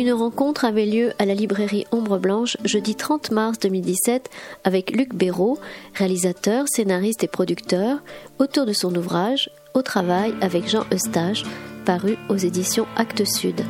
Une 0.00 0.14
rencontre 0.14 0.64
avait 0.64 0.86
lieu 0.86 1.12
à 1.18 1.26
la 1.26 1.34
librairie 1.34 1.84
Ombre 1.92 2.16
Blanche 2.16 2.56
jeudi 2.64 2.94
30 2.94 3.32
mars 3.32 3.58
2017 3.58 4.30
avec 4.64 4.92
Luc 4.92 5.14
Béraud, 5.14 5.58
réalisateur, 5.92 6.64
scénariste 6.70 7.22
et 7.22 7.28
producteur, 7.28 7.98
autour 8.38 8.64
de 8.64 8.72
son 8.72 8.94
ouvrage 8.94 9.50
Au 9.74 9.82
travail 9.82 10.32
avec 10.40 10.66
Jean 10.70 10.86
Eustache, 10.90 11.42
paru 11.84 12.16
aux 12.30 12.38
éditions 12.38 12.86
Actes 12.96 13.26
Sud. 13.26 13.62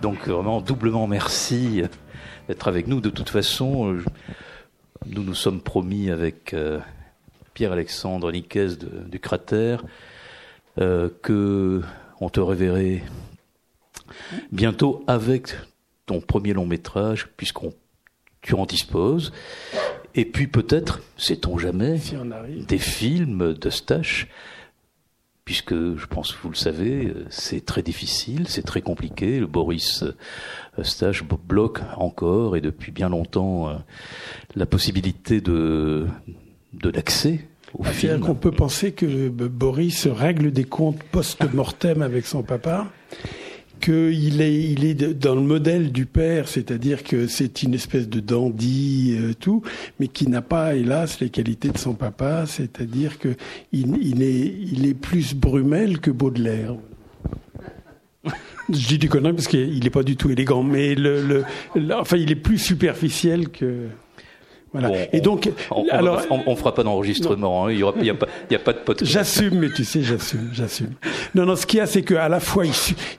Donc 0.00 0.26
vraiment 0.26 0.62
doublement 0.62 1.06
merci 1.06 1.82
d'être 2.48 2.66
avec 2.66 2.86
nous. 2.86 3.02
De 3.02 3.10
toute 3.10 3.28
façon, 3.28 3.98
nous 5.12 5.22
nous 5.22 5.34
sommes 5.34 5.60
promis 5.60 6.10
avec 6.10 6.54
euh, 6.54 6.78
Pierre-Alexandre 7.54 8.32
Niquez 8.32 8.68
du 9.08 9.20
Cratère 9.20 9.84
euh, 10.80 11.10
que 11.22 11.82
on 12.20 12.30
te 12.30 12.40
reverrait 12.40 13.02
bientôt 14.52 15.04
avec 15.06 15.54
ton 16.06 16.20
premier 16.20 16.54
long 16.54 16.66
métrage, 16.66 17.28
puisqu'on 17.36 17.74
tu 18.40 18.54
en 18.54 18.64
disposes. 18.64 19.32
Et 20.14 20.24
puis 20.24 20.46
peut-être, 20.46 21.00
sait-on 21.16 21.58
jamais, 21.58 21.98
des 22.68 22.78
films 22.78 23.54
de 23.54 23.70
Stache, 23.70 24.28
puisque 25.44 25.74
je 25.74 26.06
pense 26.06 26.32
que 26.32 26.42
vous 26.42 26.50
le 26.50 26.56
savez, 26.56 27.12
c'est 27.28 27.64
très 27.64 27.82
difficile, 27.82 28.46
c'est 28.48 28.62
très 28.62 28.80
compliqué. 28.80 29.40
Le 29.40 29.46
Boris 29.46 30.04
Stache 30.82 31.24
bloque 31.24 31.80
encore 31.96 32.56
et 32.56 32.60
depuis 32.60 32.92
bien 32.92 33.08
longtemps 33.08 33.68
euh, 33.68 33.74
la 34.54 34.66
possibilité 34.66 35.40
de 35.40 36.06
de 36.72 36.88
l'accès 36.88 37.46
au 37.74 37.84
film. 37.84 38.20
qu'on 38.20 38.34
peut 38.34 38.50
penser 38.50 38.92
que 38.92 39.28
Boris 39.28 40.06
règle 40.06 40.52
des 40.52 40.64
comptes 40.64 41.02
post-mortem 41.02 42.02
avec 42.02 42.26
son 42.26 42.42
papa 42.42 42.90
qu'il 43.82 44.40
est, 44.40 44.62
il 44.62 44.84
est 44.84 44.94
dans 44.94 45.34
le 45.34 45.42
modèle 45.42 45.92
du 45.92 46.06
père, 46.06 46.48
c'est-à-dire 46.48 47.02
que 47.02 47.26
c'est 47.26 47.62
une 47.62 47.74
espèce 47.74 48.08
de 48.08 48.20
dandy, 48.20 49.16
euh, 49.18 49.34
tout, 49.38 49.62
mais 49.98 50.08
qui 50.08 50.28
n'a 50.28 50.40
pas, 50.40 50.74
hélas, 50.74 51.20
les 51.20 51.28
qualités 51.28 51.68
de 51.68 51.78
son 51.78 51.94
papa, 51.94 52.46
c'est-à-dire 52.46 53.18
que 53.18 53.36
il, 53.72 54.22
est, 54.22 54.54
il 54.72 54.86
est 54.86 54.94
plus 54.94 55.34
Brumel 55.34 55.98
que 55.98 56.10
Baudelaire. 56.10 56.76
Je 58.70 58.86
dis 58.86 58.98
du 58.98 59.08
connerie 59.08 59.32
parce 59.32 59.48
qu'il 59.48 59.82
n'est 59.82 59.90
pas 59.90 60.04
du 60.04 60.16
tout 60.16 60.30
élégant, 60.30 60.62
mais 60.62 60.94
le, 60.94 61.44
le, 61.74 61.94
enfin, 61.94 62.16
il 62.16 62.30
est 62.30 62.36
plus 62.36 62.58
superficiel 62.58 63.48
que. 63.48 63.88
Voilà. 64.72 64.90
et 65.12 65.20
donc, 65.20 65.50
on, 65.70 65.86
alors, 65.90 66.22
on, 66.30 66.56
fera 66.56 66.74
pas 66.74 66.82
d'enregistrement. 66.82 67.66
Hein. 67.66 67.72
il 67.72 67.76
n'y 67.76 67.82
a, 67.82 68.12
a, 68.12 68.16
pas, 68.16 68.26
a 68.50 68.58
pas 68.58 68.72
de 68.72 68.78
podcast. 68.78 69.10
J'assume, 69.10 69.58
mais 69.58 69.70
tu 69.70 69.84
sais, 69.84 70.02
j'assume, 70.02 70.48
j'assume. 70.52 70.92
Non, 71.34 71.44
non. 71.44 71.56
Ce 71.56 71.66
qu'il 71.66 71.78
y 71.78 71.82
a, 71.82 71.86
c'est 71.86 72.02
qu'à 72.02 72.28
la 72.28 72.40
fois, 72.40 72.64
il, 72.64 72.72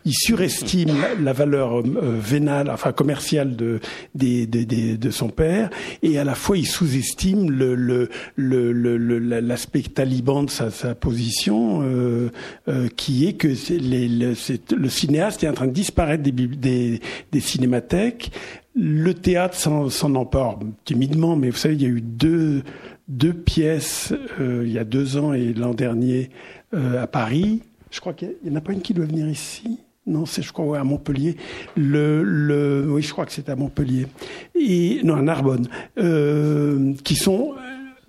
il 0.05 0.13
surestime 0.13 0.95
la 1.21 1.31
valeur 1.33 1.79
euh, 1.79 1.83
vénale, 2.19 2.71
enfin 2.71 2.91
commerciale 2.91 3.55
de, 3.55 3.79
de, 4.15 4.45
de, 4.45 4.95
de, 4.95 5.11
son 5.11 5.29
père, 5.29 5.69
et 6.01 6.17
à 6.17 6.23
la 6.23 6.33
fois, 6.33 6.57
il 6.57 6.65
sous-estime 6.65 7.51
le, 7.51 7.75
le, 7.75 8.09
le, 8.35 9.19
l'aspect 9.39 9.81
taliban 9.81 10.43
de 10.43 10.49
sa, 10.49 10.71
sa 10.71 10.95
position, 10.95 11.81
euh, 11.83 12.31
euh, 12.67 12.87
qui 12.95 13.27
est 13.27 13.33
que 13.33 13.49
les, 13.69 14.08
le, 14.08 14.33
le, 14.75 14.89
cinéaste 14.89 15.43
est 15.43 15.49
en 15.49 15.53
train 15.53 15.67
de 15.67 15.71
disparaître 15.71 16.23
des, 16.23 16.31
des, 16.31 16.99
des 17.31 17.39
cinémathèques 17.39 18.31
le 18.76 19.14
théâtre 19.14 19.56
s'en 19.56 20.16
empare 20.16 20.60
timidement, 20.86 21.36
mais 21.36 21.50
vous 21.50 21.58
savez, 21.58 21.76
il 21.76 21.82
y 21.82 21.86
a 21.86 21.89
eu 21.89 22.02
deux, 22.02 22.64
deux 23.08 23.34
pièces 23.34 24.14
euh, 24.39 24.64
il 24.66 24.72
y 24.72 24.80
a 24.80 24.84
deux 24.84 25.17
ans 25.17 25.34
et 25.34 25.54
l'an 25.54 25.73
dernier 25.73 26.30
euh, 26.73 27.02
à 27.02 27.08
Paris. 27.08 27.61
Je 27.92 28.00
crois 28.00 28.14
qu'il 28.14 28.36
n'y 28.44 28.52
en 28.52 28.56
a 28.56 28.61
pas 28.61 28.73
une 28.73 28.82
qui 28.82 28.94
doit 28.94 29.06
venir 29.06 29.28
ici? 29.30 29.80
Non, 30.06 30.26
c'est 30.26 30.42
je 30.42 30.52
crois 30.52 30.80
à 30.80 30.84
Montpellier. 30.84 31.38
Le, 31.78 32.23
le, 32.23 32.88
oui, 32.89 33.02
je 33.02 33.11
crois 33.11 33.26
que 33.26 33.32
c'est 33.32 33.48
à 33.48 33.56
Montpellier. 33.56 34.08
Et 34.54 35.00
non, 35.04 35.16
à 35.16 35.22
Narbonne, 35.22 35.67
euh, 35.98 36.94
qui 37.04 37.16
sont 37.16 37.54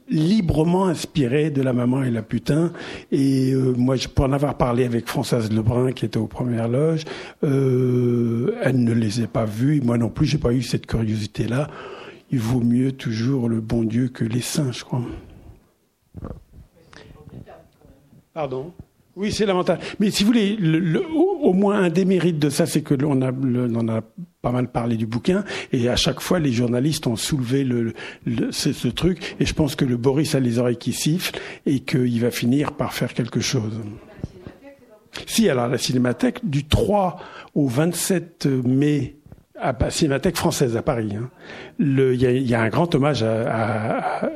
librement 0.08 0.86
inspiré 0.86 1.50
de 1.50 1.62
la 1.62 1.72
maman 1.72 2.02
et 2.02 2.10
la 2.10 2.22
putain. 2.22 2.72
Et 3.10 3.52
euh, 3.52 3.74
moi, 3.76 3.96
je, 3.96 4.08
pour 4.08 4.26
en 4.26 4.32
avoir 4.32 4.56
parlé 4.56 4.84
avec 4.84 5.08
Françoise 5.08 5.50
Lebrun, 5.52 5.92
qui 5.92 6.04
était 6.04 6.18
aux 6.18 6.26
premières 6.26 6.68
loges, 6.68 7.04
euh, 7.42 8.56
elle 8.62 8.82
ne 8.82 8.92
les 8.92 9.22
a 9.22 9.26
pas 9.26 9.44
vus. 9.44 9.80
moi 9.82 9.98
non 9.98 10.08
plus, 10.08 10.26
j'ai 10.26 10.38
pas 10.38 10.52
eu 10.52 10.62
cette 10.62 10.86
curiosité-là. 10.86 11.68
Il 12.30 12.38
vaut 12.38 12.60
mieux 12.60 12.92
toujours 12.92 13.48
le 13.48 13.60
bon 13.60 13.84
Dieu 13.84 14.08
que 14.08 14.24
les 14.24 14.40
saints, 14.40 14.72
je 14.72 14.84
crois. 14.84 15.02
Pardon? 18.32 18.72
Oui, 19.16 19.32
c'est 19.32 19.46
lamentable. 19.46 19.80
Mais 20.00 20.10
si 20.10 20.24
vous 20.24 20.28
voulez, 20.28 20.56
le, 20.56 21.02
au, 21.08 21.52
moins 21.52 21.82
un 21.82 21.88
des 21.88 22.04
mérites 22.04 22.38
de 22.38 22.50
ça, 22.50 22.66
c'est 22.66 22.82
que 22.82 22.94
l'on 22.94 23.22
a, 23.22 23.30
on 23.32 23.88
a 23.88 24.00
pas 24.42 24.50
mal 24.50 24.70
parlé 24.70 24.96
du 24.96 25.06
bouquin, 25.06 25.44
et 25.72 25.88
à 25.88 25.96
chaque 25.96 26.20
fois, 26.20 26.38
les 26.38 26.52
journalistes 26.52 27.06
ont 27.06 27.16
soulevé 27.16 27.64
le, 27.64 27.94
ce, 28.50 28.72
ce, 28.72 28.88
truc, 28.88 29.36
et 29.38 29.46
je 29.46 29.54
pense 29.54 29.76
que 29.76 29.84
le 29.84 29.96
Boris 29.96 30.34
a 30.34 30.40
les 30.40 30.58
oreilles 30.58 30.76
qui 30.76 30.92
sifflent, 30.92 31.38
et 31.64 31.80
qu'il 31.80 32.20
va 32.20 32.30
finir 32.30 32.72
par 32.72 32.92
faire 32.92 33.14
quelque 33.14 33.40
chose. 33.40 33.80
Si, 35.26 35.48
alors 35.48 35.68
la 35.68 35.78
Cinémathèque, 35.78 36.40
du 36.42 36.64
3 36.64 37.20
au 37.54 37.68
27 37.68 38.46
mai 38.64 39.16
à 39.58 39.74
la 39.78 39.90
Cinémathèque 39.90 40.36
française 40.36 40.76
à 40.76 40.82
Paris. 40.82 41.12
Hein. 41.16 41.30
Il 41.78 42.14
y, 42.16 42.54
a, 42.54 42.60
un 42.60 42.68
grand 42.68 42.92
hommage 42.94 43.22
à, 43.22 44.28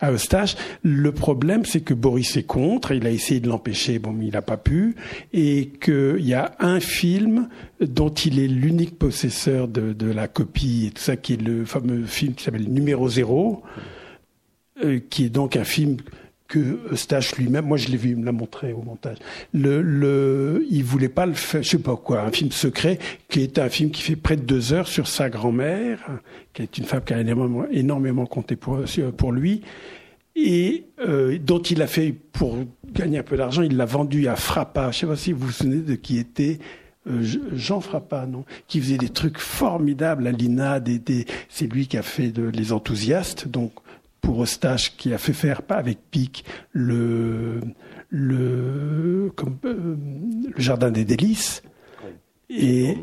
à, 0.00 0.12
Eustache. 0.12 0.56
Le 0.82 1.12
problème, 1.12 1.64
c'est 1.64 1.82
que 1.82 1.92
Boris 1.92 2.36
est 2.36 2.44
contre. 2.44 2.92
Il 2.92 3.06
a 3.06 3.10
essayé 3.10 3.40
de 3.40 3.48
l'empêcher, 3.48 3.98
bon, 3.98 4.12
mais 4.12 4.26
il 4.26 4.32
n'a 4.32 4.42
pas 4.42 4.56
pu. 4.56 4.96
Et 5.32 5.72
qu'il 5.80 6.26
y 6.26 6.34
a 6.34 6.52
un 6.58 6.80
film 6.80 7.48
dont 7.80 8.08
il 8.08 8.38
est 8.38 8.48
l'unique 8.48 8.98
possesseur 8.98 9.68
de, 9.68 9.92
de, 9.92 10.10
la 10.10 10.26
copie 10.26 10.86
et 10.86 10.90
tout 10.90 11.02
ça, 11.02 11.16
qui 11.16 11.34
est 11.34 11.42
le 11.42 11.64
fameux 11.64 12.04
film 12.06 12.34
qui 12.34 12.44
s'appelle 12.44 12.68
Numéro 12.70 13.08
Zéro, 13.08 13.62
euh, 14.84 15.00
qui 15.10 15.26
est 15.26 15.30
donc 15.30 15.56
un 15.56 15.64
film 15.64 15.98
que 16.50 16.80
Eustache 16.92 17.36
lui-même, 17.36 17.64
moi 17.64 17.76
je 17.78 17.88
l'ai 17.88 17.96
vu, 17.96 18.10
il 18.10 18.16
me 18.16 18.26
l'a 18.26 18.32
montré 18.32 18.72
au 18.72 18.82
montage. 18.82 19.16
Le, 19.54 19.80
le, 19.80 20.66
il 20.68 20.82
voulait 20.82 21.08
pas 21.08 21.24
le 21.24 21.32
faire, 21.32 21.62
je 21.62 21.70
sais 21.70 21.78
pas 21.78 21.96
quoi, 21.96 22.22
un 22.22 22.32
film 22.32 22.50
secret 22.50 22.98
qui 23.28 23.40
est 23.40 23.58
un 23.58 23.68
film 23.68 23.90
qui 23.92 24.02
fait 24.02 24.16
près 24.16 24.36
de 24.36 24.42
deux 24.42 24.72
heures 24.72 24.88
sur 24.88 25.06
sa 25.06 25.30
grand-mère, 25.30 26.00
qui 26.52 26.62
est 26.62 26.76
une 26.76 26.84
femme 26.84 27.02
qui 27.04 27.14
a 27.14 27.20
énormément, 27.20 27.66
énormément 27.70 28.26
compté 28.26 28.56
pour, 28.56 28.80
pour 29.16 29.30
lui, 29.32 29.62
et 30.34 30.86
euh, 31.06 31.38
dont 31.38 31.62
il 31.62 31.82
a 31.82 31.86
fait 31.86 32.12
pour 32.32 32.58
gagner 32.92 33.18
un 33.18 33.22
peu 33.22 33.36
d'argent, 33.36 33.62
il 33.62 33.76
l'a 33.76 33.84
vendu 33.84 34.26
à 34.26 34.34
Frappa. 34.34 34.90
Je 34.90 34.98
sais 34.98 35.06
pas 35.06 35.16
si 35.16 35.32
vous 35.32 35.46
vous 35.46 35.52
souvenez 35.52 35.82
de 35.82 35.94
qui 35.94 36.18
était. 36.18 36.58
Euh, 37.06 37.22
Jean 37.54 37.80
Frappa, 37.80 38.26
non, 38.26 38.44
qui 38.68 38.78
faisait 38.80 38.98
des 38.98 39.08
trucs 39.08 39.38
formidables 39.38 40.26
à 40.26 40.32
l'INA, 40.32 40.80
des, 40.80 40.98
des, 40.98 41.24
c'est 41.48 41.66
lui 41.66 41.86
qui 41.86 41.96
a 41.96 42.02
fait 42.02 42.30
les 42.36 42.72
enthousiastes, 42.72 43.48
donc 43.48 43.72
pour 44.20 44.42
Eustache 44.42 44.96
qui 44.96 45.12
a 45.12 45.18
fait 45.18 45.32
faire 45.32 45.62
avec 45.68 45.98
Pic 46.10 46.44
le 46.72 47.60
le 48.10 49.32
comme, 49.36 49.56
euh, 49.64 49.96
le 50.54 50.60
jardin 50.60 50.90
des 50.90 51.04
délices. 51.04 51.62
Et 52.48 52.96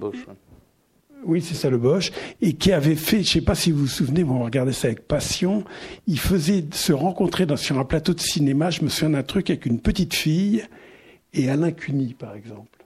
oui, 1.25 1.41
c'est 1.41 1.55
ça 1.55 1.69
le 1.69 1.77
Bosch, 1.77 2.11
et 2.41 2.53
qui 2.53 2.71
avait 2.71 2.95
fait, 2.95 3.23
je 3.23 3.29
sais 3.29 3.41
pas 3.41 3.55
si 3.55 3.71
vous 3.71 3.79
vous 3.79 3.87
souvenez, 3.87 4.23
on 4.23 4.43
regardait 4.43 4.73
ça 4.73 4.87
avec 4.87 5.07
passion, 5.07 5.63
il 6.05 6.19
faisait 6.19 6.65
se 6.71 6.93
rencontrer 6.93 7.45
dans, 7.45 7.57
sur 7.57 7.79
un 7.79 7.85
plateau 7.85 8.13
de 8.13 8.19
cinéma, 8.19 8.69
je 8.69 8.83
me 8.83 8.89
souviens 8.89 9.11
d'un 9.11 9.23
truc 9.23 9.49
avec 9.49 9.65
une 9.65 9.79
petite 9.79 10.13
fille 10.13 10.63
et 11.33 11.49
Alain 11.49 11.71
Cuny, 11.71 12.13
par 12.13 12.35
exemple. 12.35 12.76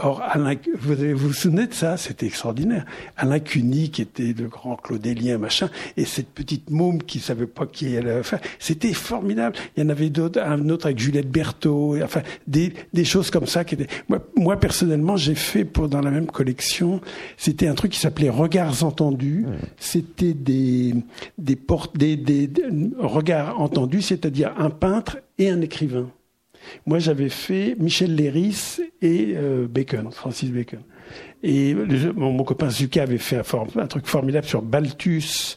Or, 0.00 0.22
Alain, 0.22 0.54
vous, 0.78 0.94
vous 1.16 1.32
souvenez 1.32 1.66
de 1.66 1.74
ça? 1.74 1.96
C'était 1.96 2.26
extraordinaire. 2.26 2.84
Alain 3.16 3.40
Cuny, 3.40 3.90
qui 3.90 4.02
était 4.02 4.32
le 4.32 4.46
grand 4.48 4.76
claudélien, 4.76 5.38
machin, 5.38 5.68
et 5.96 6.04
cette 6.04 6.28
petite 6.28 6.70
môme 6.70 7.02
qui 7.02 7.18
savait 7.18 7.46
pas 7.46 7.66
qui 7.66 7.92
elle 7.94 8.08
allait 8.08 8.22
faire, 8.22 8.40
c'était 8.58 8.92
formidable. 8.92 9.56
Il 9.76 9.82
y 9.82 9.86
en 9.86 9.88
avait 9.88 10.10
d'autres, 10.10 10.40
un 10.40 10.68
autre 10.68 10.86
avec 10.86 10.98
Juliette 10.98 11.30
Berthaud, 11.30 12.00
enfin, 12.02 12.22
des, 12.46 12.72
des 12.92 13.04
choses 13.04 13.30
comme 13.30 13.46
ça 13.46 13.64
qui 13.64 13.74
étaient... 13.74 13.88
Moi, 14.08 14.24
moi 14.36 14.56
personnellement, 14.58 15.16
j'ai 15.16 15.34
fait 15.34 15.64
pour, 15.64 15.88
dans 15.88 16.00
la 16.00 16.10
même 16.10 16.26
collection, 16.26 17.00
c'était 17.36 17.66
un 17.66 17.74
truc 17.74 17.92
qui 17.92 18.00
s'appelait 18.00 18.30
Regards 18.30 18.84
entendus. 18.84 19.46
C'était 19.78 20.34
des, 20.34 20.94
des 21.38 21.56
portes, 21.56 21.96
des, 21.96 22.16
des 22.16 22.48
regards 22.98 23.60
entendus, 23.60 24.02
c'est-à-dire 24.02 24.54
un 24.58 24.70
peintre 24.70 25.18
et 25.38 25.50
un 25.50 25.60
écrivain. 25.60 26.08
Moi, 26.86 26.98
j'avais 26.98 27.28
fait 27.28 27.76
Michel 27.78 28.14
Léris 28.14 28.78
et 29.02 29.34
euh, 29.36 29.66
Bacon, 29.68 30.10
Francis 30.10 30.50
Bacon. 30.50 30.80
Et 31.42 31.74
mon, 32.14 32.42
copain 32.44 32.68
Zucca 32.68 33.02
avait 33.02 33.18
fait 33.18 33.40
un, 33.76 33.86
truc 33.86 34.06
formidable 34.06 34.46
sur 34.46 34.62
Balthus 34.62 35.56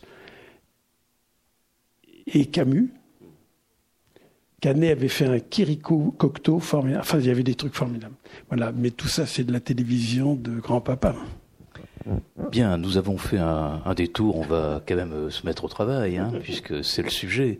et 2.27 2.45
Camus. 2.45 2.93
Canet 4.61 4.91
avait 4.91 5.07
fait 5.07 5.25
un 5.25 5.39
Kiriko 5.39 6.13
Cocteau 6.17 6.59
formidable. 6.59 7.01
Enfin, 7.01 7.19
il 7.19 7.25
y 7.25 7.31
avait 7.31 7.43
des 7.43 7.55
trucs 7.55 7.73
formidables. 7.73 8.13
Voilà. 8.49 8.71
Mais 8.71 8.91
tout 8.91 9.07
ça, 9.07 9.25
c'est 9.25 9.43
de 9.43 9.51
la 9.51 9.59
télévision 9.59 10.35
de 10.35 10.51
grand-papa. 10.59 11.15
Bien, 12.51 12.77
nous 12.77 12.97
avons 12.97 13.17
fait 13.17 13.39
un, 13.39 13.93
détour. 13.95 14.37
On 14.37 14.43
va 14.43 14.81
quand 14.87 14.95
même 14.95 15.31
se 15.31 15.45
mettre 15.45 15.65
au 15.65 15.67
travail, 15.67 16.17
hein, 16.17 16.31
puisque 16.41 16.83
c'est 16.83 17.01
le 17.01 17.09
sujet. 17.09 17.59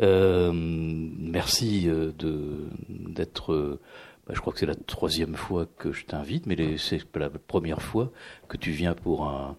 Euh, 0.00 0.52
merci 0.54 1.88
euh, 1.88 2.12
de 2.18 2.68
d'être. 2.88 3.78
Bah, 4.26 4.34
je 4.34 4.40
crois 4.40 4.52
que 4.52 4.58
c'est 4.58 4.66
la 4.66 4.74
troisième 4.74 5.34
fois 5.34 5.66
que 5.78 5.92
je 5.92 6.04
t'invite, 6.04 6.46
mais 6.46 6.76
c'est 6.76 7.00
la 7.16 7.30
première 7.30 7.82
fois 7.82 8.12
que 8.48 8.56
tu 8.56 8.70
viens 8.70 8.94
pour 8.94 9.26
un 9.26 9.56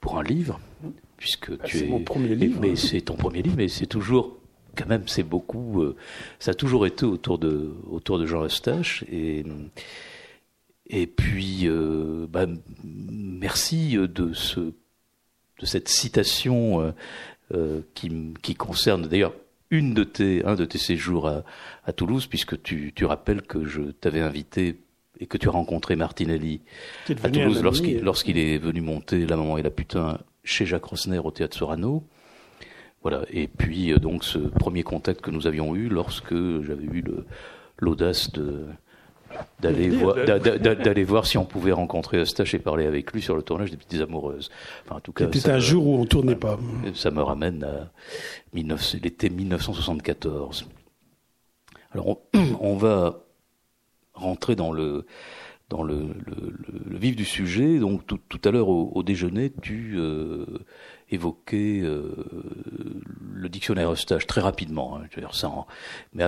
pour 0.00 0.18
un 0.18 0.22
livre, 0.22 0.60
puisque 1.16 1.52
ah, 1.60 1.64
tu 1.64 1.78
es. 1.78 1.86
mon 1.86 2.00
premier 2.00 2.34
livre. 2.34 2.60
Mais 2.60 2.76
c'est 2.76 3.02
ton 3.02 3.14
premier 3.14 3.42
livre, 3.42 3.56
mais 3.56 3.68
c'est 3.68 3.86
toujours 3.86 4.36
quand 4.76 4.86
même 4.86 5.06
c'est 5.06 5.22
beaucoup. 5.22 5.84
ça 6.38 6.50
a 6.52 6.54
toujours 6.54 6.86
été 6.86 7.04
autour 7.04 7.38
de 7.38 7.74
autour 7.90 8.18
de 8.18 8.26
Jean 8.26 8.44
Eustache 8.44 9.04
et 9.10 9.44
et 10.92 11.06
puis, 11.06 11.62
euh, 11.64 12.26
bah, 12.28 12.46
merci 12.84 13.96
de, 13.96 14.32
ce, 14.34 14.60
de 14.60 15.66
cette 15.66 15.88
citation 15.88 16.80
euh, 16.80 16.92
euh, 17.54 17.80
qui, 17.94 18.10
qui, 18.42 18.54
concerne 18.54 19.08
d'ailleurs 19.08 19.34
une 19.72 19.94
de 19.94 20.04
tes, 20.04 20.44
un 20.44 20.54
de 20.54 20.64
tes 20.64 20.78
séjours 20.78 21.26
à, 21.26 21.42
à 21.84 21.92
Toulouse, 21.92 22.26
puisque 22.26 22.62
tu, 22.62 22.92
tu, 22.94 23.04
rappelles 23.04 23.42
que 23.42 23.64
je 23.64 23.80
t'avais 23.80 24.20
invité 24.20 24.76
et 25.18 25.26
que 25.26 25.38
tu 25.38 25.48
as 25.48 25.52
rencontré 25.52 25.96
Martinelli 25.96 26.60
à 27.22 27.30
Toulouse 27.30 27.62
lorsqu'il 28.02 28.38
est 28.38 28.58
venu 28.58 28.82
monter 28.82 29.26
La 29.26 29.36
Maman 29.36 29.58
et 29.58 29.62
la 29.62 29.70
Putain 29.70 30.18
chez 30.44 30.66
Jacques 30.66 30.84
Rosner 30.84 31.18
au 31.18 31.30
Théâtre 31.30 31.56
Sorano. 31.56 32.04
Voilà. 33.02 33.24
Et 33.30 33.48
puis, 33.48 33.92
donc, 33.94 34.24
ce 34.24 34.38
premier 34.38 34.82
contact 34.82 35.22
que 35.22 35.30
nous 35.30 35.46
avions 35.46 35.74
eu 35.74 35.88
lorsque 35.88 36.34
j'avais 36.34 36.84
eu 36.84 37.02
l'audace 37.78 38.30
de 38.32 38.66
d'aller 39.60 39.88
voir, 39.90 40.16
d'aller 40.24 41.04
voir 41.04 41.26
si 41.26 41.38
on 41.38 41.44
pouvait 41.44 41.72
rencontrer 41.72 42.18
Eustache 42.18 42.54
et 42.54 42.58
parler 42.58 42.86
avec 42.86 43.12
lui 43.12 43.22
sur 43.22 43.36
le 43.36 43.42
tournage 43.42 43.70
des 43.70 43.76
Petites 43.76 44.00
Amoureuses. 44.00 44.50
Enfin, 44.84 44.96
en 44.96 45.00
tout 45.00 45.12
cas, 45.12 45.26
c'était 45.32 45.50
un 45.50 45.58
jour 45.58 45.86
où 45.86 45.98
on 45.98 46.04
tournait 46.04 46.36
pas. 46.36 46.58
Ça 46.94 47.10
me 47.10 47.22
ramène 47.22 47.64
à 47.64 47.90
l'été 48.54 49.30
1974. 49.30 50.66
Alors, 51.92 52.18
on, 52.60 52.76
va 52.76 53.24
rentrer 54.14 54.56
dans 54.56 54.72
le 54.72 55.06
dans 55.68 55.82
le, 55.82 56.08
le, 56.26 56.98
vif 56.98 57.16
du 57.16 57.24
sujet. 57.24 57.78
Donc, 57.78 58.06
tout, 58.06 58.20
tout 58.28 58.40
à 58.44 58.50
l'heure 58.50 58.68
au, 58.68 59.02
déjeuner, 59.02 59.52
tu 59.62 59.94
euh, 59.96 60.44
évoquais 61.10 61.80
euh, 61.82 62.14
le 63.32 63.48
dictionnaire 63.48 63.92
Eustache 63.92 64.26
très 64.26 64.40
rapidement. 64.40 64.96
Hein, 64.96 65.06
je 65.10 65.16
veux 65.16 65.22
dire, 65.22 65.34
ça, 65.34 65.50
mais 66.12 66.24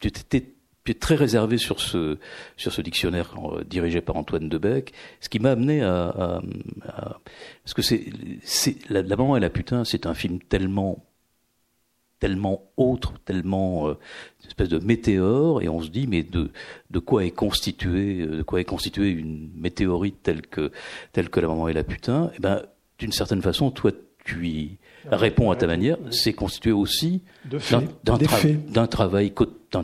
tu 0.00 0.08
étais 0.08 0.54
très 0.92 1.14
réservé 1.14 1.56
sur 1.56 1.80
ce 1.80 2.18
sur 2.58 2.70
ce 2.72 2.82
dictionnaire 2.82 3.32
euh, 3.42 3.64
dirigé 3.64 4.02
par 4.02 4.16
Antoine 4.16 4.50
Debec, 4.50 4.92
ce 5.20 5.30
qui 5.30 5.38
m'a 5.38 5.52
amené 5.52 5.82
à, 5.82 6.08
à, 6.08 7.20
parce 7.64 7.72
que 7.72 7.80
c'est 7.80 8.04
c'est 8.42 8.76
la, 8.90 9.02
maman 9.02 9.38
et 9.38 9.40
la 9.40 9.48
putain, 9.48 9.84
c'est 9.84 10.04
un 10.04 10.12
film 10.12 10.40
tellement 10.40 11.02
tellement 12.20 12.70
autre, 12.76 13.14
tellement 13.24 13.88
euh, 13.88 13.98
une 14.42 14.48
espèce 14.48 14.68
de 14.68 14.78
météore, 14.78 15.62
et 15.62 15.68
on 15.68 15.80
se 15.80 15.88
dit 15.88 16.06
mais 16.06 16.22
de 16.22 16.50
de 16.90 16.98
quoi 16.98 17.24
est 17.24 17.30
constitué 17.30 18.20
euh, 18.20 18.36
de 18.38 18.42
quoi 18.42 18.60
est 18.60 18.64
constituée 18.64 19.08
une 19.08 19.50
météorite 19.56 20.22
telle 20.22 20.42
que 20.42 20.70
telle 21.12 21.30
que 21.30 21.40
la 21.40 21.48
maman 21.48 21.68
et 21.68 21.72
la 21.72 21.84
putain? 21.84 22.30
Eh 22.36 22.40
ben 22.40 22.62
d'une 22.98 23.12
certaine 23.12 23.42
façon, 23.42 23.70
toi 23.70 23.90
tu 24.24 24.48
y 24.48 24.78
réponds 25.10 25.50
à 25.50 25.56
ta 25.56 25.66
manière, 25.66 25.96
c'est 26.10 26.32
constitué 26.32 26.72
aussi 26.72 27.22
d'un 27.44 28.16
travail, 28.86 29.32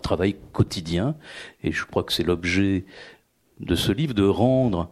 travail 0.03 0.37
quotidien. 0.53 1.17
Et 1.63 1.73
je 1.73 1.85
crois 1.85 2.03
que 2.03 2.13
c'est 2.13 2.23
l'objet 2.23 2.85
de 3.61 3.75
ce 3.75 3.93
livre 3.93 4.15
de 4.15 4.25
rendre 4.25 4.91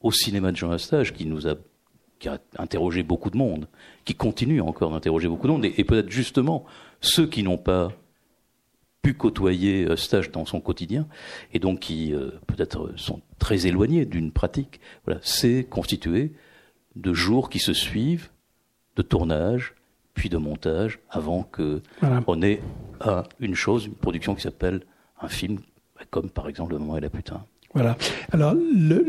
au 0.00 0.12
cinéma 0.12 0.52
de 0.52 0.56
Jean 0.56 0.70
Astage, 0.70 1.12
qui 1.12 1.26
nous 1.26 1.46
a, 1.46 1.54
qui 2.18 2.28
a 2.28 2.38
interrogé 2.58 3.02
beaucoup 3.02 3.30
de 3.30 3.36
monde, 3.36 3.68
qui 4.04 4.14
continue 4.14 4.60
encore 4.60 4.90
d'interroger 4.90 5.28
beaucoup 5.28 5.46
de 5.46 5.52
monde, 5.52 5.64
et, 5.64 5.84
peut-être 5.84 6.10
justement 6.10 6.64
ceux 7.00 7.26
qui 7.26 7.42
n'ont 7.42 7.58
pas 7.58 7.92
pu 9.02 9.14
côtoyer 9.14 9.84
Eustache 9.84 10.30
dans 10.30 10.44
son 10.44 10.60
quotidien 10.60 11.08
et 11.52 11.58
donc 11.58 11.80
qui 11.80 12.14
euh, 12.14 12.30
peut-être 12.46 12.92
sont 12.96 13.20
très 13.40 13.66
éloignés 13.66 14.04
d'une 14.06 14.30
pratique. 14.30 14.80
Voilà, 15.04 15.18
c'est 15.24 15.64
constitué 15.68 16.32
de 16.94 17.12
jours 17.12 17.50
qui 17.50 17.58
se 17.58 17.72
suivent, 17.72 18.30
de 18.96 19.02
tournage, 19.02 19.74
puis 20.14 20.28
de 20.28 20.36
montage, 20.36 21.00
avant 21.10 21.42
que 21.42 21.80
on 22.26 22.42
ait 22.42 22.60
une 23.40 23.54
chose, 23.54 23.86
une 23.86 23.94
production 23.94 24.34
qui 24.34 24.42
s'appelle 24.42 24.82
un 25.20 25.28
film, 25.28 25.58
comme 26.10 26.30
par 26.30 26.48
exemple 26.48 26.72
Le 26.72 26.78
Moment 26.78 26.96
et 26.96 27.00
la 27.00 27.10
Putain. 27.10 27.44
Voilà. 27.74 27.96
Alors, 28.32 28.54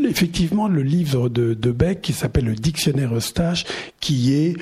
effectivement, 0.08 0.70
le 0.70 0.84
livre 0.84 1.28
de, 1.28 1.54
de 1.54 1.72
Beck 1.72 2.02
qui 2.02 2.14
s'appelle 2.14 2.46
Le 2.46 2.56
Dictionnaire 2.56 3.14
Eustache, 3.14 3.66
qui 4.00 4.34
est 4.34 4.56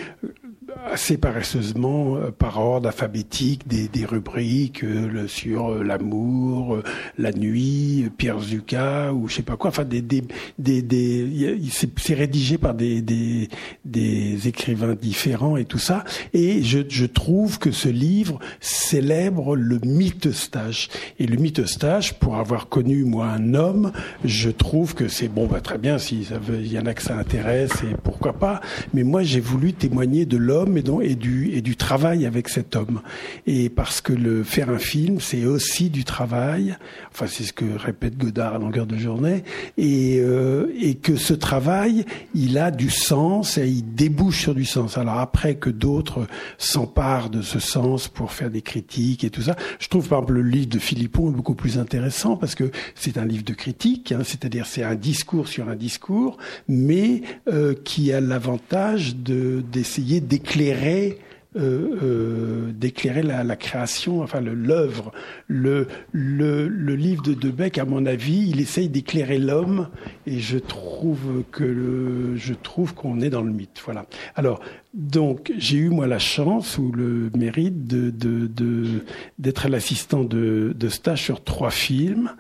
assez 0.92 1.18
paresseusement 1.18 2.18
euh, 2.18 2.32
par 2.32 2.60
ordre 2.60 2.88
alphabétique 2.88 3.68
des, 3.68 3.88
des 3.88 4.06
rubriques 4.06 4.84
euh, 4.84 5.28
sur 5.28 5.72
euh, 5.72 5.84
l'amour, 5.84 6.80
la 7.18 7.32
nuit, 7.32 8.10
Pierre 8.18 8.40
Zucca 8.40 9.14
ou 9.14 9.28
je 9.28 9.36
sais 9.36 9.42
pas 9.42 9.58
quoi. 9.58 9.70
Enfin, 9.70 9.86
des, 9.86 10.02
des, 10.02 10.24
des, 10.58 10.82
des 10.82 11.58
c'est 11.98 12.14
rédigé 12.14 12.58
par 12.58 12.74
des, 12.74 13.02
des, 13.02 13.50
des 13.86 14.48
écrivains 14.48 14.96
différents 14.96 15.58
et 15.58 15.66
tout 15.66 15.78
ça. 15.78 16.04
Et 16.34 16.64
je, 16.64 16.80
je 16.88 17.06
trouve 17.06 17.60
que 17.60 17.72
ce 17.72 17.90
livre 17.90 18.40
célèbre 18.60 19.56
le 19.56 19.80
mythe 19.84 20.28
Eustache. 20.28 20.90
Et 21.20 21.28
le 21.28 21.38
mythe 21.38 21.60
Eustache, 21.60 22.14
pour 22.14 22.38
avoir 22.38 22.70
connu 22.70 23.04
moi 23.04 23.28
un 23.28 23.54
homme, 23.54 23.92
je 24.26 24.50
trouve 24.50 24.96
que 24.96 25.08
c'est 25.08 25.28
bon, 25.28 25.48
bah, 25.48 25.62
très 25.62 25.78
bien 25.78 25.98
si 25.98 26.28
il 26.50 26.72
y 26.72 26.80
en 26.80 26.86
a 26.86 26.94
que 26.94 27.02
ça 27.02 27.18
intéresse 27.18 27.72
et 27.84 27.96
pourquoi 28.04 28.34
pas. 28.34 28.62
Mais 28.94 29.04
moi, 29.04 29.24
j'ai 29.24 29.40
voulu 29.40 29.74
témoigner 29.74 30.26
de 30.26 30.38
l'homme 30.38 30.61
et, 31.02 31.16
du, 31.16 31.52
et 31.54 31.62
du 31.62 31.76
travail 31.76 32.26
avec 32.26 32.50
cet 32.50 32.76
homme. 32.76 33.02
Et 33.48 33.70
parce 33.70 34.02
que 34.02 34.14
le 34.14 34.44
faire 34.44 34.70
un 34.70 34.78
film, 34.78 35.20
c'est 35.20 35.46
aussi 35.46 35.90
du 35.90 36.04
travail. 36.04 36.76
Enfin, 37.12 37.28
c'est 37.28 37.44
ce 37.44 37.54
que 37.54 37.66
répète 37.78 38.18
Godard 38.18 38.56
à 38.56 38.60
longueur 38.60 38.86
de 38.86 38.98
journée. 38.98 39.44
Et, 39.78 40.20
euh, 40.20 40.72
et 40.80 40.96
que 40.96 41.16
ce 41.16 41.34
travail, 41.34 42.06
il 42.36 42.58
a 42.58 42.72
du 42.72 42.90
sens 42.90 43.58
et 43.58 43.68
il 43.68 43.94
débouche 43.94 44.42
sur 44.42 44.56
du 44.56 44.66
sens. 44.66 44.98
Alors 44.98 45.20
après 45.20 45.56
que 45.56 45.70
d'autres 45.70 46.28
s'emparent 46.58 47.30
de 47.30 47.42
ce 47.42 47.60
sens 47.60 48.08
pour 48.08 48.32
faire 48.32 48.50
des 48.50 48.62
critiques 48.62 49.24
et 49.24 49.30
tout 49.30 49.42
ça, 49.42 49.56
je 49.80 49.88
trouve 49.88 50.08
par 50.08 50.20
exemple 50.20 50.34
le 50.34 50.44
livre 50.44 50.70
de 50.70 50.80
Philippon 50.80 51.32
beaucoup 51.32 51.56
plus 51.56 51.78
intéressant 51.78 52.38
parce 52.38 52.56
que 52.56 52.72
c'est 52.96 53.18
un 53.18 53.26
livre 53.26 53.44
de 53.44 53.54
critique, 53.54 54.12
hein, 54.12 54.22
c'est-à-dire 54.24 54.66
c'est 54.66 54.84
un 54.84 54.96
discours 54.96 55.48
sur 55.48 55.70
un 55.70 55.76
discours, 55.76 56.38
mais 56.68 57.22
euh, 57.48 57.74
qui 57.84 58.14
a 58.14 58.22
l'avantage 58.22 59.16
de 59.16 59.64
d'essayer 59.72 60.22
d'éclairer 60.22 60.51
d'éclairer 60.52 61.18
euh, 61.58 61.98
euh, 62.02 62.72
d'éclairer 62.72 63.24
la, 63.24 63.56
création, 63.58 64.22
enfin 64.22 64.40
l'œuvre. 64.40 65.12
Le, 65.48 65.88
le, 66.14 66.70
le, 66.70 66.96
livre 66.96 67.24
de 67.24 67.34
Debec, 67.34 67.78
à 67.78 67.84
mon 67.84 68.06
avis, 68.06 68.48
il 68.50 68.62
essaye 68.62 68.88
d'éclairer 68.88 69.38
l'homme, 69.38 69.90
et 70.26 70.40
je 70.40 70.58
trouve 70.58 71.44
que 71.52 71.66
le, 71.66 72.38
je 72.38 72.54
trouve 72.54 72.94
qu'on 72.94 73.20
est 73.20 73.30
dans 73.30 73.42
le 73.42 73.52
mythe. 73.52 73.82
Voilà. 73.84 74.06
Alors, 74.36 74.62
donc, 74.94 75.52
j'ai 75.58 75.76
eu 75.76 75.90
moi 75.90 76.08
la 76.08 76.20
chance 76.20 76.78
ou 76.78 76.90
le 76.94 77.30
mérite 77.36 77.86
d'être 77.86 79.68
de, 79.68 79.72
l'assistant 79.72 80.24
de, 80.24 80.74
de 80.74 80.88
stage 80.88 81.22
sur 81.22 81.44
trois 81.44 81.72
films 81.72 82.32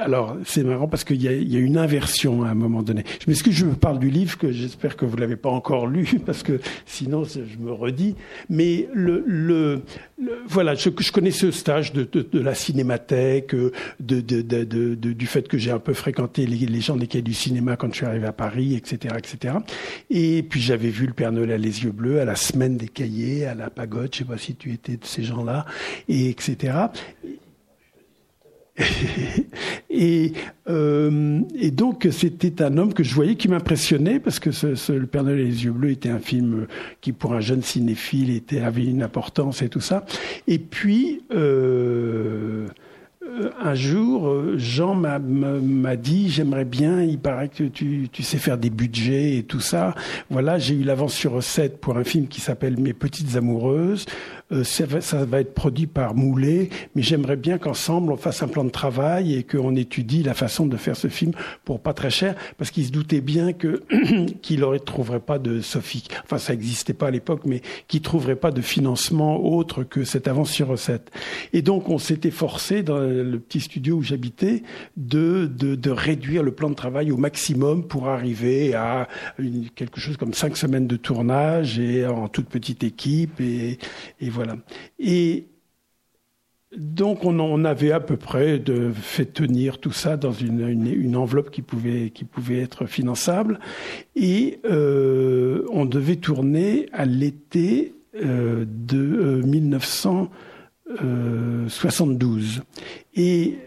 alors, 0.00 0.36
c'est 0.44 0.62
marrant 0.62 0.86
parce 0.86 1.04
qu'il 1.04 1.20
y, 1.20 1.26
y, 1.26 1.56
a 1.56 1.58
une 1.58 1.76
inversion 1.76 2.44
à 2.44 2.48
un 2.48 2.54
moment 2.54 2.82
donné. 2.82 3.04
Ce 3.26 3.42
que 3.42 3.50
je 3.50 3.66
parle 3.66 3.98
du 3.98 4.10
livre, 4.10 4.38
que 4.38 4.52
j'espère 4.52 4.96
que 4.96 5.04
vous 5.04 5.16
l'avez 5.16 5.36
pas 5.36 5.50
encore 5.50 5.86
lu, 5.86 6.06
parce 6.26 6.42
que 6.42 6.60
sinon 6.86 7.24
je 7.24 7.58
me 7.58 7.72
redis. 7.72 8.14
Mais 8.48 8.88
le, 8.92 9.24
le, 9.26 9.82
voilà, 10.46 10.74
je, 10.74 10.90
je, 10.96 11.12
connais 11.12 11.32
ce 11.32 11.50
stage 11.50 11.92
de, 11.92 12.04
de, 12.10 12.22
de 12.22 12.40
la 12.40 12.54
cinémathèque, 12.54 13.54
de, 14.00 14.20
du 14.20 15.26
fait 15.26 15.48
que 15.48 15.58
j'ai 15.58 15.72
un 15.72 15.80
peu 15.80 15.94
fréquenté 15.94 16.46
les, 16.46 16.66
les 16.66 16.80
gens 16.80 16.96
des 16.96 17.06
quais 17.06 17.22
du 17.22 17.34
cinéma 17.34 17.76
quand 17.76 17.88
je 17.90 17.96
suis 17.96 18.06
arrivé 18.06 18.26
à 18.26 18.32
Paris, 18.32 18.74
etc., 18.74 19.16
etc. 19.18 19.54
Et 20.10 20.42
puis 20.42 20.60
j'avais 20.60 20.90
vu 20.90 21.06
le 21.06 21.14
Père 21.14 21.32
Noël 21.32 21.52
à 21.52 21.58
les 21.58 21.82
yeux 21.82 21.92
bleus, 21.92 22.20
à 22.20 22.24
la 22.24 22.36
semaine 22.36 22.76
des 22.76 22.88
cahiers, 22.88 23.46
à 23.46 23.54
la 23.54 23.70
pagode. 23.70 24.10
Je 24.12 24.18
sais 24.18 24.24
pas 24.24 24.38
si 24.38 24.54
tu 24.54 24.72
étais 24.72 24.96
de 24.96 25.04
ces 25.04 25.24
gens-là, 25.24 25.66
et 26.08 26.28
etc. 26.28 26.74
et, 29.90 30.32
euh, 30.68 31.40
et 31.54 31.70
donc 31.70 32.08
c'était 32.10 32.62
un 32.62 32.78
homme 32.78 32.94
que 32.94 33.02
je 33.02 33.14
voyais 33.14 33.34
qui 33.34 33.48
m'impressionnait 33.48 34.18
parce 34.18 34.40
que 34.40 34.50
Le 34.92 35.06
Père 35.06 35.24
Noël 35.24 35.40
et 35.40 35.44
les 35.44 35.64
yeux 35.64 35.72
bleus 35.72 35.90
était 35.90 36.08
un 36.08 36.18
film 36.18 36.66
qui 37.00 37.12
pour 37.12 37.34
un 37.34 37.40
jeune 37.40 37.62
cinéphile 37.62 38.30
était, 38.30 38.60
avait 38.60 38.84
une 38.84 39.02
importance 39.02 39.60
et 39.60 39.68
tout 39.68 39.80
ça. 39.80 40.06
Et 40.46 40.58
puis 40.58 41.22
euh, 41.34 42.66
un 43.60 43.74
jour, 43.74 44.56
Jean 44.56 44.94
m'a 44.94 45.96
dit, 45.96 46.28
j'aimerais 46.28 46.64
bien, 46.64 47.02
il 47.02 47.18
paraît 47.18 47.48
que 47.48 47.64
tu, 47.64 48.08
tu, 48.12 48.22
sais 48.22 48.36
faire 48.36 48.58
des 48.58 48.70
budgets 48.70 49.36
et 49.36 49.42
tout 49.42 49.60
ça. 49.60 49.94
Voilà, 50.28 50.58
j'ai 50.58 50.74
eu 50.74 50.82
l'avance 50.82 51.14
sur 51.14 51.32
recette 51.32 51.80
pour 51.80 51.96
un 51.96 52.04
film 52.04 52.26
qui 52.26 52.40
s'appelle 52.40 52.78
Mes 52.78 52.92
petites 52.92 53.36
amoureuses. 53.36 54.06
Euh, 54.52 54.64
ça, 54.64 54.86
va, 54.86 55.00
ça, 55.00 55.24
va, 55.24 55.40
être 55.40 55.54
produit 55.54 55.86
par 55.86 56.14
Moulet, 56.14 56.68
mais 56.94 57.02
j'aimerais 57.02 57.36
bien 57.36 57.58
qu'ensemble 57.58 58.12
on 58.12 58.16
fasse 58.16 58.42
un 58.42 58.48
plan 58.48 58.64
de 58.64 58.70
travail 58.70 59.34
et 59.34 59.44
qu'on 59.44 59.74
étudie 59.76 60.22
la 60.22 60.34
façon 60.34 60.66
de 60.66 60.76
faire 60.76 60.96
ce 60.96 61.08
film 61.08 61.32
pour 61.64 61.80
pas 61.80 61.94
très 61.94 62.10
cher, 62.10 62.34
parce 62.58 62.70
qu'il 62.70 62.84
se 62.84 62.92
doutait 62.92 63.20
bien 63.20 63.52
que 63.52 63.82
qu'il 64.42 64.60
ne 64.60 64.78
trouverait 64.78 65.20
pas 65.20 65.38
de 65.38 65.60
Sophie, 65.60 66.04
enfin 66.24 66.38
ça 66.38 66.52
n'existait 66.52 66.92
pas 66.92 67.06
à 67.06 67.10
l'époque, 67.10 67.42
mais 67.46 67.62
qu'il 67.88 68.02
trouverait 68.02 68.36
pas 68.36 68.50
de 68.50 68.60
financement 68.60 69.42
autre 69.42 69.84
que 69.84 70.04
cette 70.04 70.28
avance 70.28 70.50
sur 70.50 70.68
recette. 70.68 71.10
Et 71.52 71.62
donc 71.62 71.88
on 71.88 71.98
s'était 71.98 72.30
forcé 72.30 72.82
dans 72.82 72.98
le 72.98 73.38
petit 73.38 73.60
studio 73.60 73.96
où 73.96 74.02
j'habitais 74.02 74.62
de, 74.96 75.46
de, 75.46 75.74
de, 75.74 75.90
réduire 75.90 76.42
le 76.42 76.52
plan 76.52 76.70
de 76.70 76.74
travail 76.74 77.10
au 77.10 77.16
maximum 77.16 77.86
pour 77.86 78.08
arriver 78.08 78.74
à 78.74 79.08
une, 79.38 79.68
quelque 79.70 80.00
chose 80.00 80.16
comme 80.16 80.34
cinq 80.34 80.56
semaines 80.56 80.86
de 80.86 80.96
tournage 80.96 81.78
et 81.78 82.06
en 82.06 82.28
toute 82.28 82.48
petite 82.48 82.84
équipe 82.84 83.40
et, 83.40 83.78
et 84.20 84.30
voilà 84.30 84.41
Et 84.98 85.46
donc 86.76 87.24
on, 87.24 87.64
avait 87.64 87.92
à 87.92 88.00
peu 88.00 88.16
près 88.16 88.60
fait 88.94 89.26
tenir 89.26 89.78
tout 89.78 89.92
ça 89.92 90.16
dans 90.16 90.32
une, 90.32 91.14
enveloppe 91.16 91.50
qui 91.50 91.62
pouvait, 91.62 92.10
qui 92.10 92.24
pouvait 92.24 92.60
être 92.60 92.86
finançable. 92.86 93.60
Et 94.16 94.58
euh, 94.64 95.64
on 95.70 95.84
devait 95.84 96.16
tourner 96.16 96.88
à 96.92 97.04
l'été 97.04 97.94
euh, 98.14 98.64
de 98.66 99.42
1972. 99.44 100.30
Euh, 100.98 101.68
et 103.14 103.58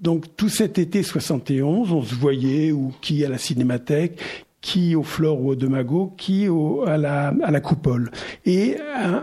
donc 0.00 0.36
tout 0.36 0.50
cet 0.50 0.78
été 0.78 1.02
71, 1.02 1.92
on 1.92 2.02
se 2.02 2.14
voyait 2.14 2.72
ou 2.72 2.92
qui 3.00 3.24
à 3.24 3.30
la 3.30 3.38
cinémathèque, 3.38 4.20
qui 4.60 4.94
au 4.94 5.02
Flore 5.02 5.40
ou 5.40 5.50
au 5.50 5.54
Demago, 5.54 6.12
qui 6.18 6.48
au, 6.48 6.84
à, 6.86 6.98
la, 6.98 7.28
à 7.42 7.50
la 7.50 7.60
coupole. 7.60 8.10
Et 8.44 8.76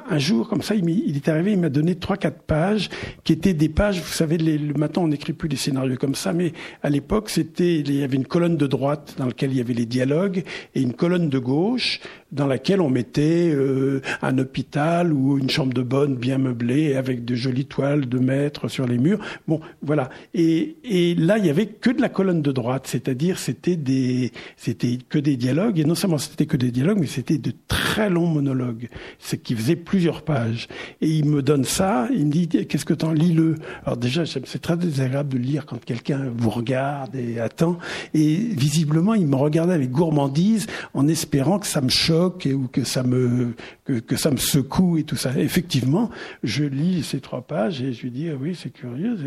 un, 0.09 0.17
jour, 0.17 0.49
comme 0.49 0.63
ça, 0.63 0.73
il, 0.73 0.89
il 0.89 1.15
est 1.15 1.29
arrivé, 1.29 1.51
il 1.51 1.59
m'a 1.59 1.69
donné 1.69 1.95
trois, 1.95 2.17
quatre 2.17 2.41
pages 2.41 2.89
qui 3.23 3.33
étaient 3.33 3.53
des 3.53 3.69
pages. 3.69 4.01
Vous 4.01 4.13
savez, 4.13 4.37
les, 4.37 4.57
le 4.57 4.73
matin, 4.73 5.01
on 5.01 5.07
n'écrit 5.07 5.33
plus 5.33 5.47
des 5.47 5.55
scénarios 5.55 5.97
comme 5.97 6.15
ça, 6.15 6.33
mais 6.33 6.53
à 6.81 6.89
l'époque, 6.89 7.29
c'était 7.29 7.79
il 7.79 7.93
y 7.93 8.03
avait 8.03 8.15
une 8.15 8.25
colonne 8.25 8.57
de 8.57 8.67
droite 8.67 9.15
dans 9.17 9.25
laquelle 9.25 9.51
il 9.51 9.57
y 9.57 9.61
avait 9.61 9.73
les 9.73 9.85
dialogues 9.85 10.43
et 10.73 10.81
une 10.81 10.93
colonne 10.93 11.29
de 11.29 11.39
gauche 11.39 11.99
dans 12.31 12.47
laquelle 12.47 12.81
on 12.81 12.89
mettait 12.89 13.49
euh, 13.53 14.01
un 14.21 14.37
hôpital 14.37 15.13
ou 15.13 15.37
une 15.37 15.49
chambre 15.49 15.73
de 15.73 15.81
bonne 15.81 16.15
bien 16.15 16.37
meublée 16.37 16.95
avec 16.95 17.23
de 17.23 17.35
jolies 17.35 17.65
toiles 17.65 18.09
de 18.09 18.19
maître 18.19 18.67
sur 18.67 18.85
les 18.85 18.97
murs. 18.97 19.19
Bon, 19.47 19.61
voilà. 19.81 20.09
Et, 20.33 20.75
et 20.83 21.15
là, 21.15 21.37
il 21.37 21.45
y 21.45 21.49
avait 21.49 21.67
que 21.67 21.89
de 21.89 22.01
la 22.01 22.09
colonne 22.09 22.41
de 22.41 22.51
droite, 22.51 22.87
c'est-à-dire 22.87 23.39
c'était 23.39 23.77
des, 23.77 24.31
c'était 24.57 24.97
que 25.07 25.19
dialogues. 25.35 25.79
Et 25.79 25.83
non 25.83 25.95
seulement 25.95 26.17
c'était 26.17 26.45
que 26.45 26.57
des 26.57 26.71
dialogues, 26.71 26.99
mais 26.99 27.07
c'était 27.07 27.37
de 27.37 27.51
très 27.67 28.09
longs 28.09 28.27
monologues, 28.27 28.89
ce 29.19 29.35
qui 29.35 29.55
faisait 29.55 29.75
plusieurs 29.75 30.21
pages. 30.21 30.67
Et 31.01 31.09
il 31.09 31.25
me 31.25 31.41
donne 31.41 31.65
ça, 31.65 32.07
il 32.13 32.27
me 32.27 32.31
dit 32.31 32.47
qu'est-ce 32.47 32.85
que 32.85 32.93
t'en 32.93 33.11
lis-le. 33.11 33.55
Alors 33.85 33.97
déjà, 33.97 34.25
c'est 34.25 34.61
très 34.61 34.77
désagréable 34.77 35.29
de 35.33 35.37
lire 35.37 35.65
quand 35.65 35.83
quelqu'un 35.83 36.31
vous 36.35 36.49
regarde 36.49 37.15
et 37.15 37.39
attend. 37.39 37.77
Et 38.13 38.35
visiblement, 38.35 39.13
il 39.13 39.27
me 39.27 39.35
regardait 39.35 39.73
avec 39.73 39.91
gourmandise 39.91 40.67
en 40.93 41.07
espérant 41.07 41.59
que 41.59 41.67
ça 41.67 41.81
me 41.81 41.89
choque 41.89 42.47
ou 42.51 42.67
que 42.67 42.83
ça 42.83 43.03
me 43.03 43.53
que, 43.85 44.15
ça 44.15 44.31
me 44.31 44.37
secoue 44.37 44.97
et 44.97 45.03
tout 45.03 45.15
ça. 45.15 45.31
Effectivement, 45.37 46.09
je 46.43 46.63
lis 46.63 47.03
ces 47.03 47.19
trois 47.19 47.41
pages 47.41 47.81
et 47.81 47.93
je 47.93 48.03
lui 48.03 48.11
dis 48.11 48.29
ah 48.29 48.37
oui 48.39 48.55
c'est 48.55 48.69
curieux. 48.69 49.17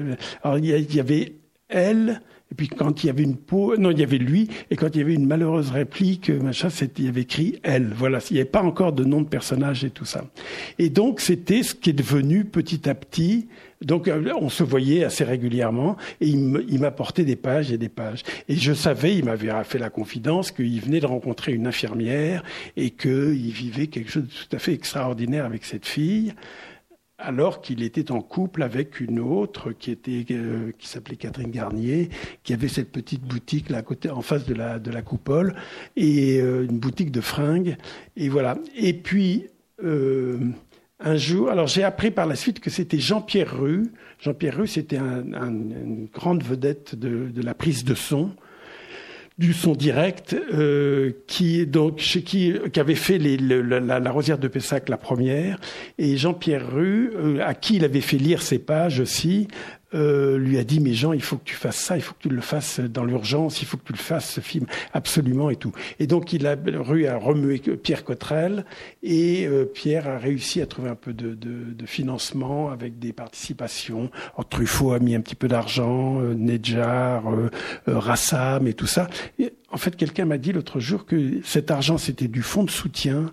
Alors 0.42 0.59
il 0.59 0.66
y, 0.66 1.00
avait 1.00 1.35
elle 1.69 2.21
et 2.50 2.54
puis 2.54 2.69
quand 2.69 3.04
il 3.04 3.07
y 3.07 3.11
avait 3.11 3.23
une 3.23 3.37
peau, 3.37 3.76
non, 3.76 3.90
il 3.90 3.99
y 3.99 4.02
avait 4.02 4.19
lui, 4.19 4.49
et 4.71 4.76
quand 4.76 4.88
il 4.95 4.99
y 4.99 5.00
avait 5.00 5.14
une 5.14 5.26
malheureuse 5.26 5.71
réplique, 5.71 6.30
machin, 6.30 6.69
il 6.99 7.04
y 7.04 7.09
avait 7.09 7.23
écrit 7.23 7.61
elle. 7.62 7.92
Voilà, 7.95 8.19
il 8.30 8.35
n'y 8.35 8.40
avait 8.40 8.49
pas 8.49 8.62
encore 8.62 8.92
de 8.92 9.04
nom 9.04 9.21
de 9.21 9.28
personnage 9.28 9.85
et 9.85 9.90
tout 9.90 10.04
ça. 10.04 10.25
Et 10.78 10.90
donc 10.90 11.21
c'était 11.21 11.62
ce 11.62 11.75
qui 11.75 11.90
est 11.90 11.95
devenu 11.95 12.45
petit 12.45 12.88
à 12.88 12.95
petit 12.95 13.49
donc 13.83 14.09
euh, 14.09 14.33
on 14.38 14.49
se 14.50 14.62
voyait 14.62 15.04
assez 15.04 15.25
régulièrement 15.25 15.97
et 16.21 16.28
il 16.28 16.80
m'apportait 16.80 17.25
des 17.25 17.37
pages 17.37 17.73
et 17.73 17.78
des 17.78 17.88
pages. 17.88 18.23
Et 18.49 18.57
je 18.57 18.73
savais, 18.73 19.16
il 19.16 19.25
m'avait 19.25 19.50
fait 19.64 19.78
la 19.78 19.90
confidence 19.90 20.50
qu'il 20.50 20.80
venait 20.80 21.00
de 21.00 21.07
rencontrer 21.07 21.52
une 21.52 21.66
infirmière 21.66 22.42
et 22.76 22.90
qu'il 22.90 23.52
vivait 23.52 23.87
quelque 23.87 24.11
chose 24.11 24.25
de 24.25 24.28
tout 24.28 24.57
à 24.57 24.59
fait 24.59 24.75
extraordinaire 24.75 25.47
avec 25.47 25.64
cette 25.64 25.87
fille 25.87 26.35
alors 27.23 27.61
qu'il 27.61 27.83
était 27.83 28.11
en 28.11 28.21
couple 28.21 28.62
avec 28.62 29.00
une 29.00 29.21
autre 29.21 29.73
qui 29.73 29.91
était 29.91 30.25
euh, 30.31 30.73
qui 30.79 30.89
s'appelait 30.89 31.17
Catherine 31.17 31.50
Garnier, 31.50 32.11
qui 32.43 32.53
avait 32.53 32.69
cette 32.69 32.91
petite 32.91 33.23
boutique 33.23 33.71
là 33.71 33.83
côté, 33.83 34.11
en 34.11 34.23
face 34.23 34.47
de 34.47 34.55
la 34.55 34.79
de 34.79 34.91
la 34.91 35.03
coupole 35.03 35.55
et 35.97 36.41
euh, 36.41 36.65
une 36.65 36.79
boutique 36.79 37.11
de 37.11 37.21
fringues 37.21 37.77
et 38.17 38.29
voilà. 38.29 38.59
Et 38.77 38.95
puis 38.95 39.47
un 41.03 41.17
jour, 41.17 41.49
alors 41.49 41.67
j'ai 41.67 41.83
appris 41.83 42.11
par 42.11 42.27
la 42.27 42.37
suite 42.37 42.61
que 42.61 42.69
c'était 42.69 42.99
Jean-Pierre 42.99 43.59
Rue. 43.59 43.91
Jean-Pierre 44.19 44.59
Rue, 44.59 44.67
c'était 44.67 44.99
un, 44.99 45.23
une 45.23 46.09
grande 46.12 46.43
vedette 46.43 46.95
de, 46.95 47.29
de, 47.29 47.43
la 47.43 47.55
prise 47.55 47.85
de 47.85 47.95
son, 47.95 48.33
du 49.41 49.55
son 49.55 49.73
direct, 49.73 50.37
euh, 50.53 51.13
qui 51.27 51.67
donc 51.67 51.99
chez 51.99 52.23
qui, 52.23 52.53
qui 52.75 52.79
avait 52.79 52.95
fait 52.95 53.17
les, 53.17 53.39
la, 53.39 54.11
Rosière 54.11 54.37
de 54.37 54.49
Pessac 54.49 54.91
la 54.91 54.99
première, 54.99 55.59
et 55.97 56.19
Jean-Pierre 56.19 56.71
Rue, 56.71 57.11
euh, 57.17 57.41
à 57.43 57.55
qui 57.55 57.77
il 57.77 57.85
avait 57.87 58.03
fait 58.03 58.19
lire 58.19 58.43
ses 58.43 58.59
pages 58.59 59.01
aussi, 59.01 59.49
euh, 59.95 60.39
lui 60.39 60.59
a 60.59 60.65
dit 60.65 60.81
mais 60.81 60.95
Jean 60.95 61.13
il 61.13 61.23
faut 61.23 61.37
que 61.37 61.45
tu 61.45 61.55
fasses 61.55 61.79
ça 61.79 61.97
il 61.97 62.03
faut 62.03 62.15
que 62.15 62.29
tu 62.29 62.29
le 62.29 62.41
fasses 62.41 62.81
dans 62.81 63.05
l'urgence 63.05 63.63
il 63.63 63.67
faut 63.67 63.77
que 63.77 63.85
tu 63.85 63.93
le 63.93 63.99
fasses 63.99 64.31
ce 64.31 64.41
film 64.41 64.67
absolument 64.93 65.51
et 65.51 65.57
tout. 65.57 65.73
Et 65.99 66.07
donc 66.07 66.33
il 66.33 66.47
a 66.47 66.57
Rue 66.77 67.07
a 67.07 67.17
remué 67.17 67.59
Pierre 67.59 68.05
Cotrel 68.05 68.65
et 69.03 69.47
euh, 69.47 69.65
Pierre 69.65 70.09
a 70.09 70.19
réussi 70.19 70.61
à 70.61 70.67
trouver 70.67 70.91
un 70.91 70.95
peu 70.95 71.13
de, 71.13 71.35
de, 71.35 71.73
de 71.73 71.87
financement 71.87 72.71
avec 72.71 72.99
des 72.99 73.13
participations. 73.13 74.11
Alors, 74.35 74.49
Truffaut 74.49 74.93
a 74.93 74.99
mis 74.99 75.15
un 75.15 75.21
petit 75.21 75.35
peu 75.35 75.49
d'argent 75.49 76.21
euh, 76.21 76.35
Nedjar 76.35 77.29
euh, 77.33 77.51
euh, 77.89 77.99
Rassam 77.99 78.67
et 78.67 78.75
tout 78.75 78.87
ça. 78.87 79.09
En 79.73 79.77
fait, 79.77 79.97
quelqu'un 79.97 80.25
m'a 80.25 80.39
dit 80.39 80.53
l'autre 80.53 80.81
jour 80.81 81.07
que 81.07 81.41
cet 81.45 81.71
argent, 81.71 81.99
c'était 81.99 82.29
du 82.29 82.43
fonds 82.43 82.65
de 82.65 82.71
soutien. 82.71 83.33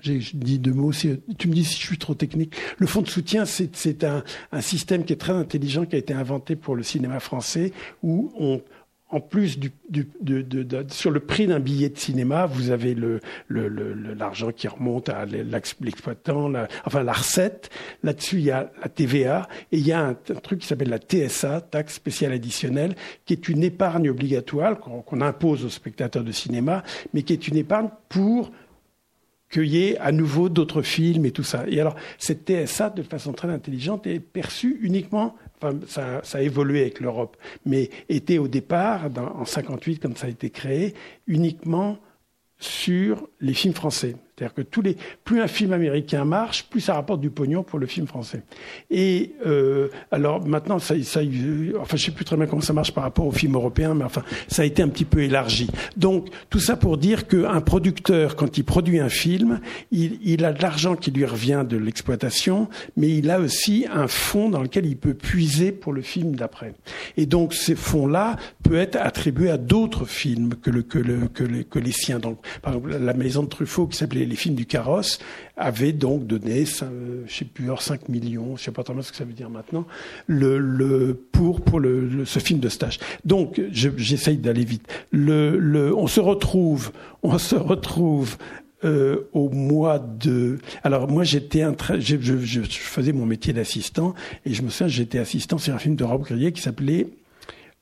J'ai 0.00 0.18
dit 0.34 0.58
deux 0.58 0.72
mots. 0.72 0.92
Tu 0.92 1.48
me 1.48 1.54
dis 1.54 1.64
si 1.64 1.80
je 1.80 1.86
suis 1.86 1.98
trop 1.98 2.14
technique. 2.14 2.54
Le 2.78 2.86
fonds 2.86 3.02
de 3.02 3.08
soutien, 3.08 3.44
c'est 3.44 4.04
un, 4.04 4.22
système 4.60 5.04
qui 5.04 5.12
est 5.12 5.16
très 5.16 5.32
intelligent, 5.32 5.84
qui 5.86 5.96
a 5.96 5.98
été 5.98 6.14
inventé 6.14 6.56
pour 6.56 6.76
le 6.76 6.82
cinéma 6.82 7.20
français, 7.20 7.72
où 8.02 8.32
en 9.10 9.20
plus 9.20 9.58
du, 9.58 9.72
sur 10.90 11.10
le 11.10 11.20
prix 11.20 11.46
d'un 11.46 11.60
billet 11.60 11.88
de 11.88 11.98
cinéma, 11.98 12.44
vous 12.44 12.70
avez 12.70 12.94
l'argent 13.48 14.52
qui 14.52 14.68
remonte 14.68 15.08
à 15.08 15.24
l'exploitant, 15.24 16.52
enfin 16.84 17.02
la 17.02 17.12
recette. 17.12 17.70
Là-dessus, 18.02 18.36
il 18.36 18.44
y 18.44 18.50
a 18.50 18.70
la 18.82 18.88
TVA 18.88 19.48
et 19.72 19.78
il 19.78 19.86
y 19.86 19.92
a 19.92 20.06
un 20.06 20.14
truc 20.14 20.60
qui 20.60 20.66
s'appelle 20.66 20.90
la 20.90 20.98
TSA, 20.98 21.62
taxe 21.62 21.94
spéciale 21.94 22.32
additionnelle, 22.32 22.96
qui 23.24 23.32
est 23.32 23.48
une 23.48 23.62
épargne 23.62 24.10
obligatoire 24.10 24.78
qu'on 24.78 25.20
impose 25.22 25.64
aux 25.64 25.70
spectateurs 25.70 26.24
de 26.24 26.32
cinéma, 26.32 26.82
mais 27.14 27.22
qui 27.22 27.32
est 27.32 27.48
une 27.48 27.56
épargne 27.56 27.88
pour 28.10 28.52
qu'il 29.50 29.96
à 30.00 30.12
nouveau 30.12 30.48
d'autres 30.48 30.82
films 30.82 31.24
et 31.24 31.30
tout 31.30 31.42
ça. 31.42 31.64
Et 31.68 31.80
alors, 31.80 31.96
cette 32.18 32.50
TSA, 32.50 32.90
de 32.90 33.02
façon 33.02 33.32
très 33.32 33.48
intelligente, 33.48 34.06
est 34.06 34.20
perçue 34.20 34.78
uniquement, 34.82 35.34
enfin, 35.60 35.78
ça, 35.86 36.20
ça 36.22 36.38
a 36.38 36.42
évolué 36.42 36.82
avec 36.82 37.00
l'Europe, 37.00 37.36
mais 37.64 37.90
était 38.08 38.38
au 38.38 38.48
départ, 38.48 39.08
en 39.16 39.44
58, 39.44 40.00
comme 40.00 40.16
ça 40.16 40.26
a 40.26 40.30
été 40.30 40.50
créé, 40.50 40.94
uniquement 41.26 41.98
sur 42.58 43.28
les 43.40 43.54
films 43.54 43.74
français. 43.74 44.16
C'est-à-dire 44.38 44.54
que 44.54 44.62
tous 44.62 44.82
les, 44.82 44.96
plus 45.24 45.40
un 45.40 45.48
film 45.48 45.72
américain 45.72 46.24
marche, 46.24 46.66
plus 46.70 46.80
ça 46.80 46.94
rapporte 46.94 47.20
du 47.20 47.30
pognon 47.30 47.64
pour 47.64 47.80
le 47.80 47.86
film 47.86 48.06
français. 48.06 48.42
Et 48.88 49.32
euh, 49.44 49.88
alors 50.12 50.46
maintenant, 50.46 50.78
ça, 50.78 50.94
ça, 51.02 51.20
enfin, 51.80 51.96
je 51.96 52.04
sais 52.04 52.12
plus 52.12 52.24
très 52.24 52.36
bien 52.36 52.46
comment 52.46 52.62
ça 52.62 52.72
marche 52.72 52.92
par 52.92 53.02
rapport 53.02 53.26
au 53.26 53.32
film 53.32 53.54
européen, 53.54 53.94
mais 53.94 54.04
enfin, 54.04 54.22
ça 54.46 54.62
a 54.62 54.64
été 54.64 54.80
un 54.80 54.88
petit 54.88 55.04
peu 55.04 55.22
élargi. 55.22 55.68
Donc 55.96 56.28
tout 56.50 56.60
ça 56.60 56.76
pour 56.76 56.98
dire 56.98 57.26
qu'un 57.26 57.60
producteur, 57.60 58.36
quand 58.36 58.58
il 58.58 58.64
produit 58.64 59.00
un 59.00 59.08
film, 59.08 59.60
il, 59.90 60.20
il 60.22 60.44
a 60.44 60.52
de 60.52 60.62
l'argent 60.62 60.94
qui 60.94 61.10
lui 61.10 61.24
revient 61.24 61.64
de 61.68 61.76
l'exploitation, 61.76 62.68
mais 62.96 63.08
il 63.10 63.30
a 63.30 63.40
aussi 63.40 63.86
un 63.92 64.06
fonds 64.06 64.48
dans 64.50 64.62
lequel 64.62 64.86
il 64.86 64.96
peut 64.96 65.14
puiser 65.14 65.72
pour 65.72 65.92
le 65.92 66.02
film 66.02 66.36
d'après. 66.36 66.74
Et 67.16 67.26
donc 67.26 67.54
ces 67.54 67.74
fonds-là 67.74 68.36
peuvent 68.62 68.76
être 68.76 68.96
attribués 68.96 69.50
à 69.50 69.58
d'autres 69.58 70.04
films 70.04 70.54
que, 70.62 70.70
le, 70.70 70.82
que, 70.82 70.98
le, 70.98 71.26
que, 71.26 71.42
les, 71.42 71.64
que 71.64 71.80
les 71.80 71.92
siens. 71.92 72.20
Donc 72.20 72.38
par 72.62 72.74
exemple, 72.74 72.96
la 72.98 73.14
maison 73.14 73.42
de 73.42 73.48
Truffaut 73.48 73.88
qui 73.88 73.96
s'appelait 73.96 74.27
les 74.28 74.36
films 74.36 74.54
du 74.54 74.66
carrosse 74.66 75.18
avaient 75.56 75.92
donc 75.92 76.26
donné, 76.26 76.64
euh, 76.82 77.22
je 77.26 77.34
sais 77.34 77.44
plus, 77.44 77.68
5 77.78 78.08
millions, 78.08 78.56
je 78.56 78.64
sais 78.64 78.70
pas 78.70 78.82
trop 78.82 79.00
ce 79.02 79.10
que 79.10 79.16
ça 79.16 79.24
veut 79.24 79.32
dire 79.32 79.50
maintenant, 79.50 79.86
le, 80.26 81.12
pour 81.32 81.60
pour 81.60 81.80
le, 81.80 82.24
ce 82.24 82.38
film 82.38 82.60
de 82.60 82.68
stage. 82.68 82.98
Donc, 83.24 83.60
j'essaye 83.70 84.36
d'aller 84.36 84.64
vite. 84.64 84.86
Le, 85.10 85.92
on 85.96 86.06
se 86.06 86.20
retrouve, 86.20 86.92
on 87.22 87.38
se 87.38 87.56
retrouve 87.56 88.36
euh, 88.84 89.28
au 89.32 89.48
mois 89.48 89.98
de. 89.98 90.58
Alors 90.84 91.10
moi 91.10 91.24
j'étais 91.24 91.64
je, 91.98 92.60
faisais 92.62 93.12
mon 93.12 93.26
métier 93.26 93.52
d'assistant 93.52 94.14
et 94.44 94.54
je 94.54 94.62
me 94.62 94.70
souviens 94.70 94.86
j'étais 94.86 95.18
assistant 95.18 95.58
sur 95.58 95.74
un 95.74 95.78
film 95.78 95.96
de 95.96 96.04
Rob 96.04 96.22
Grillet 96.22 96.52
qui 96.52 96.62
s'appelait 96.62 97.08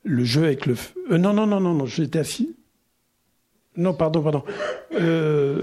Le 0.03 0.23
jeu 0.23 0.45
avec 0.45 0.65
le. 0.65 0.75
Euh, 1.11 1.19
non 1.19 1.33
non 1.33 1.45
non 1.45 1.59
non 1.59 1.75
non 1.75 1.85
j'étais 1.85 2.17
assis. 2.17 2.55
Non 3.77 3.93
pardon 3.93 4.21
pardon. 4.21 4.43
Euh, 4.99 5.61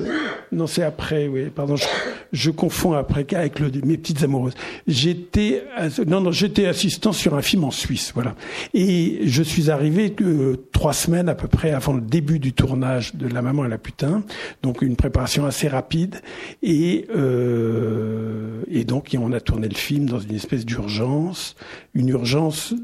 non 0.53 0.69
c'est 0.69 0.85
après 0.85 1.27
oui 1.27 1.47
pardon 1.53 1.75
je, 1.75 1.87
je 2.33 2.51
confonds 2.51 2.93
après 2.93 3.27
avec 3.35 3.59
le, 3.59 3.73
mes 3.85 3.97
petites 3.97 4.23
amoureuses. 4.23 4.55
J'étais 4.87 5.65
non 6.07 6.21
non 6.21 6.31
j'étais 6.31 6.67
assistant 6.67 7.13
sur 7.13 7.35
un 7.35 7.43
film 7.43 7.65
en 7.65 7.73
Suisse 7.73 8.13
voilà 8.15 8.37
et 8.73 9.23
je 9.25 9.43
suis 9.43 9.69
arrivé 9.69 10.15
euh, 10.21 10.57
trois 10.71 10.93
semaines 10.93 11.29
à 11.29 11.35
peu 11.35 11.49
près 11.49 11.73
avant 11.73 11.95
le 11.95 12.03
début 12.03 12.39
du 12.39 12.53
tournage 12.53 13.17
de 13.17 13.27
La 13.27 13.43
Maman 13.43 13.65
et 13.65 13.69
la 13.69 13.79
Putain 13.79 14.23
donc 14.63 14.83
une 14.83 14.95
préparation 14.95 15.45
assez 15.45 15.67
rapide 15.67 16.21
et 16.63 17.07
euh, 17.17 18.63
et 18.71 18.85
donc 18.85 19.17
on 19.19 19.33
a 19.33 19.41
tourné 19.41 19.69
le 19.69 19.75
film 19.75 20.09
dans 20.09 20.21
une 20.21 20.37
espèce 20.37 20.65
d'urgence 20.65 21.57
une 21.95 22.11
urgence 22.11 22.75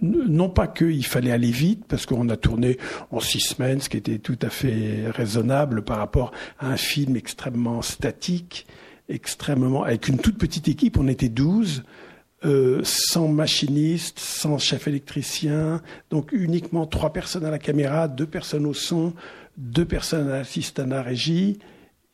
non 0.00 0.48
pas 0.48 0.66
qu'il 0.66 1.04
fallait 1.04 1.32
aller 1.32 1.50
vite 1.50 1.84
parce 1.86 2.06
qu'on 2.06 2.30
a 2.30 2.36
tourné 2.38 2.78
en 3.10 3.20
six 3.20 3.40
semaines 3.40 3.80
ce 3.80 3.90
qui 3.90 3.98
était 3.98 4.18
tout 4.18 4.38
à 4.40 4.48
fait 4.48 4.77
raisonnable 5.10 5.82
par 5.82 5.98
rapport 5.98 6.32
à 6.58 6.68
un 6.68 6.76
film 6.76 7.16
extrêmement 7.16 7.82
statique 7.82 8.66
extrêmement, 9.08 9.84
avec 9.84 10.08
une 10.08 10.18
toute 10.18 10.38
petite 10.38 10.68
équipe, 10.68 10.98
on 10.98 11.08
était 11.08 11.28
12, 11.28 11.84
euh, 12.44 12.80
sans 12.84 13.28
machiniste, 13.28 14.18
sans 14.18 14.58
chef 14.58 14.86
électricien, 14.86 15.82
donc 16.10 16.30
uniquement 16.32 16.86
trois 16.86 17.12
personnes 17.12 17.44
à 17.44 17.50
la 17.50 17.58
caméra, 17.58 18.06
deux 18.06 18.26
personnes 18.26 18.66
au 18.66 18.74
son, 18.74 19.14
deux 19.56 19.84
personnes 19.84 20.28
à 20.28 20.38
l'assistant 20.38 20.84
à 20.84 20.86
la 20.86 21.02
régie, 21.02 21.58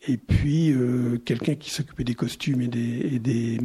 et 0.06 0.16
puis 0.16 0.70
euh, 0.70 1.18
quelqu'un 1.24 1.54
qui 1.54 1.70
s'occupait 1.70 2.04
des 2.04 2.14
costumes 2.14 2.60
et, 2.60 2.68
des, 2.68 3.60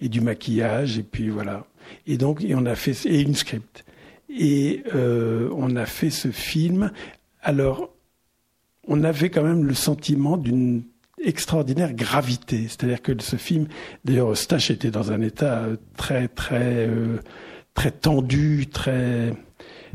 et 0.00 0.08
du 0.08 0.20
maquillage, 0.20 0.98
et 0.98 1.02
puis 1.02 1.28
voilà. 1.28 1.66
Et 2.06 2.18
donc, 2.18 2.44
et 2.44 2.54
on 2.54 2.66
a 2.66 2.76
fait, 2.76 3.06
et 3.06 3.20
une 3.20 3.34
script. 3.34 3.84
Et 4.28 4.84
euh, 4.94 5.50
on 5.56 5.74
a 5.74 5.86
fait 5.86 6.10
ce 6.10 6.28
film. 6.28 6.92
Alors, 7.42 7.90
on 8.86 9.04
avait 9.04 9.30
quand 9.30 9.42
même 9.42 9.64
le 9.64 9.74
sentiment 9.74 10.36
d'une 10.36 10.82
extraordinaire 11.22 11.92
gravité. 11.92 12.66
C'est-à-dire 12.68 13.02
que 13.02 13.12
ce 13.20 13.36
film, 13.36 13.66
d'ailleurs, 14.04 14.36
Stache 14.36 14.70
était 14.70 14.90
dans 14.90 15.12
un 15.12 15.20
état 15.20 15.66
très, 15.96 16.28
très, 16.28 16.88
euh, 16.88 17.18
très 17.74 17.90
tendu, 17.90 18.66
très, 18.66 19.34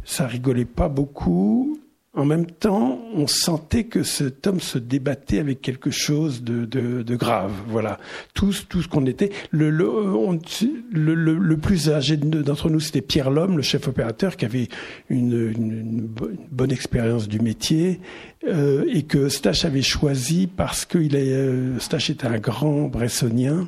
ça 0.04 0.28
rigolait 0.28 0.66
pas 0.66 0.90
beaucoup. 0.90 1.80
En 2.18 2.24
même 2.24 2.46
temps, 2.46 3.02
on 3.14 3.28
sentait 3.28 3.84
que 3.84 4.04
cet 4.04 4.48
homme 4.48 4.62
se 4.62 4.78
débattait 4.78 5.40
avec 5.40 5.62
quelque 5.62 5.92
chose 5.92 6.44
de, 6.44 7.04
grave. 7.16 7.52
Voilà, 7.68 7.98
tout, 8.34 8.54
tout 8.70 8.82
ce 8.82 8.88
qu'on 8.88 9.06
était. 9.06 9.32
Le, 9.52 9.70
le, 9.70 11.58
plus 11.58 11.90
âgé 11.90 12.16
d'entre 12.16 12.70
nous, 12.70 12.80
c'était 12.80 13.02
Pierre 13.02 13.32
Lhomme, 13.32 13.58
le 13.58 13.64
chef 13.64 13.90
opérateur, 13.90 14.38
qui 14.38 14.46
avait 14.46 14.70
une 15.10 16.08
bonne 16.52 16.72
expérience 16.72 17.28
du 17.28 17.42
métier 17.42 18.00
euh, 18.48 18.86
et 18.94 19.04
que 19.04 19.30
Stache 19.30 19.66
avait 19.66 19.82
choisi 19.82 20.48
parce 20.48 20.86
que 20.86 20.98
il 20.98 21.16
est, 21.16 21.32
euh, 21.32 21.80
Stache 21.80 22.10
était 22.10 22.28
un 22.28 22.38
grand 22.38 22.84
bressonien 22.84 23.68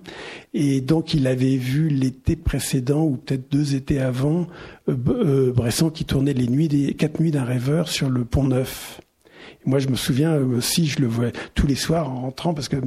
et 0.54 0.82
donc 0.82 1.14
il 1.14 1.26
avait 1.26 1.58
vu 1.58 1.90
l'été 1.90 2.36
précédent 2.36 3.04
ou 3.04 3.18
peut-être 3.18 3.52
deux 3.52 3.76
étés 3.76 4.00
avant 4.00 4.48
euh, 4.88 5.52
Bresson 5.52 5.90
qui 5.90 6.06
tournait 6.06 6.34
les 6.34 6.48
nuits 6.48 6.68
des 6.68 6.94
quatre 6.94 7.20
nuits 7.20 7.32
d'un 7.32 7.44
rêveur 7.44 7.90
sur 7.90 8.10
le 8.10 8.24
Pont 8.24 8.44
Neuf. 8.44 9.02
Moi, 9.68 9.80
je 9.80 9.90
me 9.90 9.96
souviens 9.96 10.38
aussi, 10.38 10.88
je 10.88 11.02
le 11.02 11.08
vois 11.08 11.28
tous 11.54 11.68
les 11.68 11.76
soirs 11.76 12.10
en 12.10 12.22
rentrant 12.22 12.54
parce 12.54 12.70
que 12.70 12.78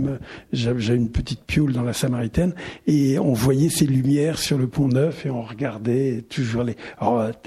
j'avais 0.50 0.96
une 0.96 1.10
petite 1.10 1.44
pioule 1.44 1.74
dans 1.74 1.82
la 1.82 1.92
Samaritaine 1.92 2.54
et 2.86 3.18
on 3.18 3.34
voyait 3.34 3.68
ces 3.68 3.84
lumières 3.86 4.38
sur 4.38 4.56
le 4.56 4.66
pont 4.66 4.88
neuf 4.88 5.26
et 5.26 5.30
on 5.30 5.42
regardait 5.42 6.24
toujours 6.28 6.62
les, 6.62 6.76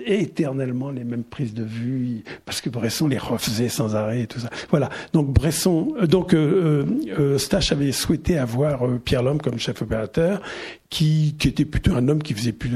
éternellement 0.06 0.92
les 0.92 1.04
mêmes 1.04 1.24
prises 1.24 1.56
de 1.56 1.64
vue 1.64 2.24
parce 2.46 2.62
que 2.62 2.70
Bresson 2.70 3.08
les 3.08 3.18
refaisait 3.18 3.70
sans 3.70 3.96
arrêt 3.96 4.22
et 4.22 4.28
tout 4.28 4.40
ça. 4.40 4.52
Voilà. 4.70 4.90
Donc 5.14 5.34
Bresson, 5.34 5.96
euh, 6.00 6.06
donc 6.06 6.36
euh, 6.36 6.86
euh, 7.18 7.40
Stache 7.40 7.72
avait 7.72 7.92
souhaité 7.92 8.38
avoir 8.38 8.86
euh, 8.86 9.02
Pierre 9.04 9.24
Lhomme 9.24 9.42
comme 9.42 9.58
chef 9.58 9.82
opérateur 9.82 10.42
qui, 10.94 11.36
qui 11.40 11.48
était 11.48 11.66
plutôt 11.66 11.96
un 11.96 12.08
homme 12.08 12.22
qui 12.22 12.36
faisait 12.36 12.52
plus 12.54 12.70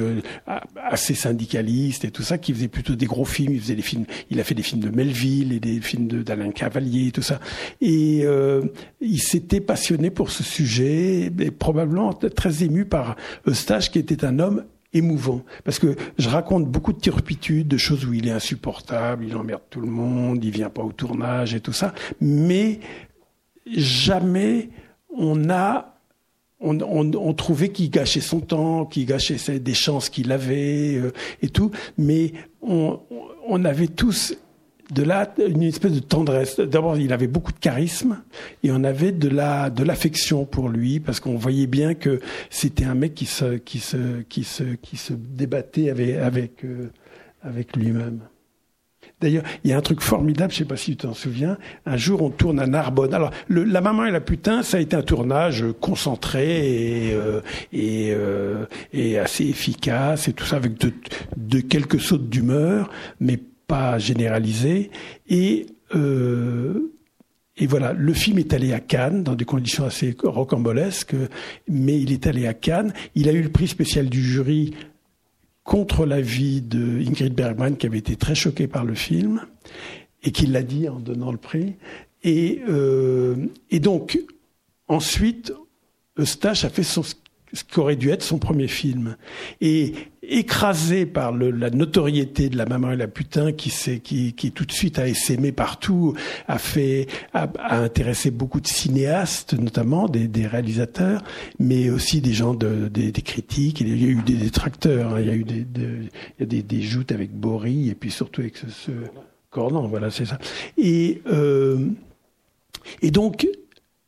assez 0.76 1.14
syndicaliste 1.14 2.04
et 2.04 2.10
tout 2.10 2.24
ça, 2.24 2.40
qui 2.40 2.52
faisait 2.52 2.68
plutôt 2.68 2.96
des 2.96 3.06
gros 3.06 3.26
films. 3.26 3.54
Il 3.54 3.62
faisait 3.62 3.76
des 3.76 3.84
films. 3.84 4.06
Il 4.32 4.40
a 4.40 4.44
fait 4.44 4.56
des 4.56 4.64
films 4.64 4.82
de 4.82 4.90
Melville 4.90 5.54
et 5.54 5.60
des 5.60 5.80
films 5.82 6.08
d'Alain 6.08 6.50
Cavalier 6.50 7.10
et 7.10 7.12
tout 7.12 7.22
ça. 7.22 7.40
Et 7.80 8.22
euh, 8.24 8.64
il 9.02 9.22
s'était 9.22 9.62
passionné 9.62 10.10
pour 10.10 10.32
ce 10.32 10.42
sujet, 10.42 11.32
et 11.40 11.52
probablement 11.52 12.12
très 12.12 12.64
ému 12.64 12.86
par 12.86 13.18
Eustache, 13.48 13.92
qui 13.92 14.00
était 14.00 14.26
un 14.26 14.40
homme 14.40 14.66
émouvant 14.94 15.44
parce 15.64 15.78
que 15.78 15.96
je 16.18 16.28
raconte 16.28 16.66
beaucoup 16.66 16.94
de 16.94 17.00
turpitudes, 17.00 17.68
de 17.68 17.78
choses 17.78 18.04
où 18.06 18.14
il 18.14 18.28
est 18.28 18.32
insupportable, 18.32 19.26
il 19.28 19.36
emmerde 19.36 19.62
tout 19.70 19.82
le 19.82 19.92
monde, 19.92 20.44
il 20.44 20.50
vient 20.50 20.72
pas 20.72 20.82
au 20.82 20.92
tournage 20.92 21.54
et 21.54 21.60
tout 21.60 21.74
ça, 21.74 21.94
mais 22.20 22.80
jamais 23.70 24.70
on 25.10 25.52
a 25.52 25.97
on, 26.60 26.80
on, 26.82 27.14
on, 27.14 27.34
trouvait 27.34 27.70
qu'il 27.70 27.90
gâchait 27.90 28.22
son 28.22 28.40
temps, 28.40 28.86
qu'il 28.86 29.06
gâchait 29.06 29.60
des 29.60 29.74
chances 29.74 30.10
qu'il 30.10 30.32
avait 30.32 30.96
euh, 30.96 31.12
et 31.42 31.50
tout, 31.50 31.72
mais 31.98 32.34
on, 32.62 33.00
on 33.48 33.64
avait 33.66 33.88
tous 33.88 34.36
de 34.92 35.04
là 35.04 35.34
une 35.46 35.64
espèce 35.64 35.92
de 35.92 36.00
tendresse. 36.00 36.60
D'abord, 36.60 36.98
il 36.98 37.12
avait 37.14 37.28
beaucoup 37.28 37.52
de 37.52 37.60
charisme 37.60 38.22
et 38.64 38.72
on 38.72 38.84
avait 38.84 39.12
de 39.12 39.28
la 39.28 39.70
de 39.70 39.84
l'affection 39.84 40.46
pour 40.46 40.70
lui 40.70 41.00
parce 41.00 41.20
qu'on 41.20 41.36
voyait 41.36 41.68
bien 41.68 41.94
que 41.94 42.20
c'était 42.50 42.86
un 42.86 42.96
mec 42.96 43.14
qui 43.14 43.26
se 43.26 43.58
qui 43.58 43.80
se 43.80 44.22
qui 44.30 44.44
se 44.44 44.64
qui 44.64 44.98
se 44.98 45.14
débattait 45.14 45.90
avec 45.90 46.16
avec 46.16 46.66
euh, 46.66 46.90
avec 47.44 47.76
lui-même. 47.76 48.22
D'ailleurs, 49.20 49.44
il 49.64 49.72
y 49.72 49.74
a 49.74 49.78
un 49.78 49.82
truc 49.82 50.02
formidable, 50.02 50.52
je 50.54 50.60
sais 50.60 50.66
pas 50.66 50.78
si 50.78 50.92
tu 50.92 50.98
t'en 50.98 51.16
souviens. 51.16 51.58
Un 51.88 51.98
jour, 51.98 52.22
on 52.22 52.30
tourne 52.30 52.60
à 52.60 52.68
Narbonne. 52.68 53.16
Alors, 53.16 53.32
le, 53.48 53.64
la 53.64 53.82
maman 53.82 54.06
et 54.06 54.12
la 54.12 54.22
putain, 54.22 54.62
ça 54.62 54.78
a 54.78 54.80
été 54.80 54.96
un 54.96 55.02
tournage 55.02 55.66
concentré 55.82 57.08
et 57.08 57.14
euh, 57.14 57.42
euh, 57.74 58.66
et 58.94 59.18
assez 59.18 59.46
efficace 59.46 60.28
et 60.28 60.34
tout 60.34 60.46
ça 60.46 60.58
avec 60.58 60.78
de, 60.78 60.94
de 61.36 61.60
quelques 61.62 62.00
sautes 62.00 62.30
d'humeur, 62.30 62.92
mais 63.20 63.40
pas 63.68 63.98
généralisé. 63.98 64.92
Et 65.28 65.66
euh, 65.96 66.94
et 67.58 67.66
voilà, 67.66 67.94
le 67.94 68.14
film 68.14 68.38
est 68.38 68.54
allé 68.54 68.72
à 68.72 68.80
Cannes 68.80 69.24
dans 69.24 69.34
des 69.34 69.46
conditions 69.46 69.84
assez 69.84 70.16
rocambolesques, 70.24 71.16
mais 71.68 72.00
il 72.00 72.12
est 72.12 72.28
allé 72.28 72.46
à 72.46 72.54
Cannes. 72.54 72.94
Il 73.16 73.30
a 73.30 73.32
eu 73.32 73.42
le 73.42 73.50
prix 73.50 73.68
spécial 73.68 74.10
du 74.10 74.22
jury 74.22 74.76
contre 75.68 76.06
l'avis 76.06 76.62
de 76.62 77.02
Ingrid 77.06 77.34
Bergman, 77.34 77.76
qui 77.76 77.88
avait 77.88 77.98
été 77.98 78.16
très 78.16 78.36
choquée 78.36 78.68
par 78.68 78.86
le 78.86 78.96
film, 78.96 79.46
et 80.24 80.32
qui 80.32 80.48
l'a 80.48 80.64
dit 80.64 80.88
en 80.88 80.98
donnant 80.98 81.30
le 81.30 81.38
prix. 81.38 81.76
Et, 82.24 82.62
euh, 82.70 83.36
et 83.70 83.82
donc, 83.82 84.18
ensuite, 84.88 85.52
Eustache 86.18 86.64
a 86.64 86.70
fait 86.70 86.84
son, 86.84 87.02
ce 87.54 87.64
qui 87.64 87.80
aurait 87.80 87.96
dû 87.96 88.10
être 88.10 88.24
son 88.24 88.40
premier 88.40 88.68
film. 88.68 89.16
Et 89.62 89.94
écrasé 90.30 91.06
par 91.06 91.32
le, 91.32 91.52
la 91.52 91.70
notoriété 91.70 92.50
de 92.50 92.58
la 92.58 92.66
maman 92.66 92.92
et 92.92 92.98
la 92.98 93.08
putain 93.08 93.54
qui 93.54 93.72
qui, 94.04 94.34
qui 94.34 94.52
tout 94.52 94.66
de 94.66 94.72
suite 94.72 95.00
a 95.00 95.08
essaimé 95.08 95.52
partout, 95.52 96.16
a 96.48 96.58
fait 96.58 97.08
a, 97.34 97.50
a, 97.60 97.80
intéressé 97.80 98.30
beaucoup 98.32 98.60
de 98.60 98.68
cinéastes 98.68 99.54
notamment 99.54 100.08
des, 100.10 100.28
des, 100.28 100.46
réalisateurs, 100.46 101.24
mais 101.60 101.90
aussi 101.90 102.20
des 102.20 102.34
gens 102.34 102.54
de, 102.54 102.90
des, 102.90 103.12
critiques. 103.14 103.82
Il 103.82 104.04
y 104.04 104.06
a 104.06 104.10
eu 104.10 104.22
des 104.22 104.34
détracteurs, 104.36 105.14
hein. 105.14 105.22
il 105.22 105.28
y 105.28 105.30
a 105.30 105.36
eu 105.36 105.44
des, 105.46 105.66
des, 106.40 106.64
des 106.64 106.82
joutes 106.82 107.12
avec 107.12 107.32
Bory 107.32 107.90
et 107.90 107.96
puis 107.96 108.12
surtout 108.12 108.42
avec 108.42 108.58
ce, 108.58 108.70
ce 108.70 108.92
Cornan, 109.50 109.88
voilà 109.88 110.12
c'est 110.12 110.26
ça. 110.26 110.40
Et 110.78 111.22
euh, 111.28 111.88
et 113.02 113.12
donc 113.12 113.48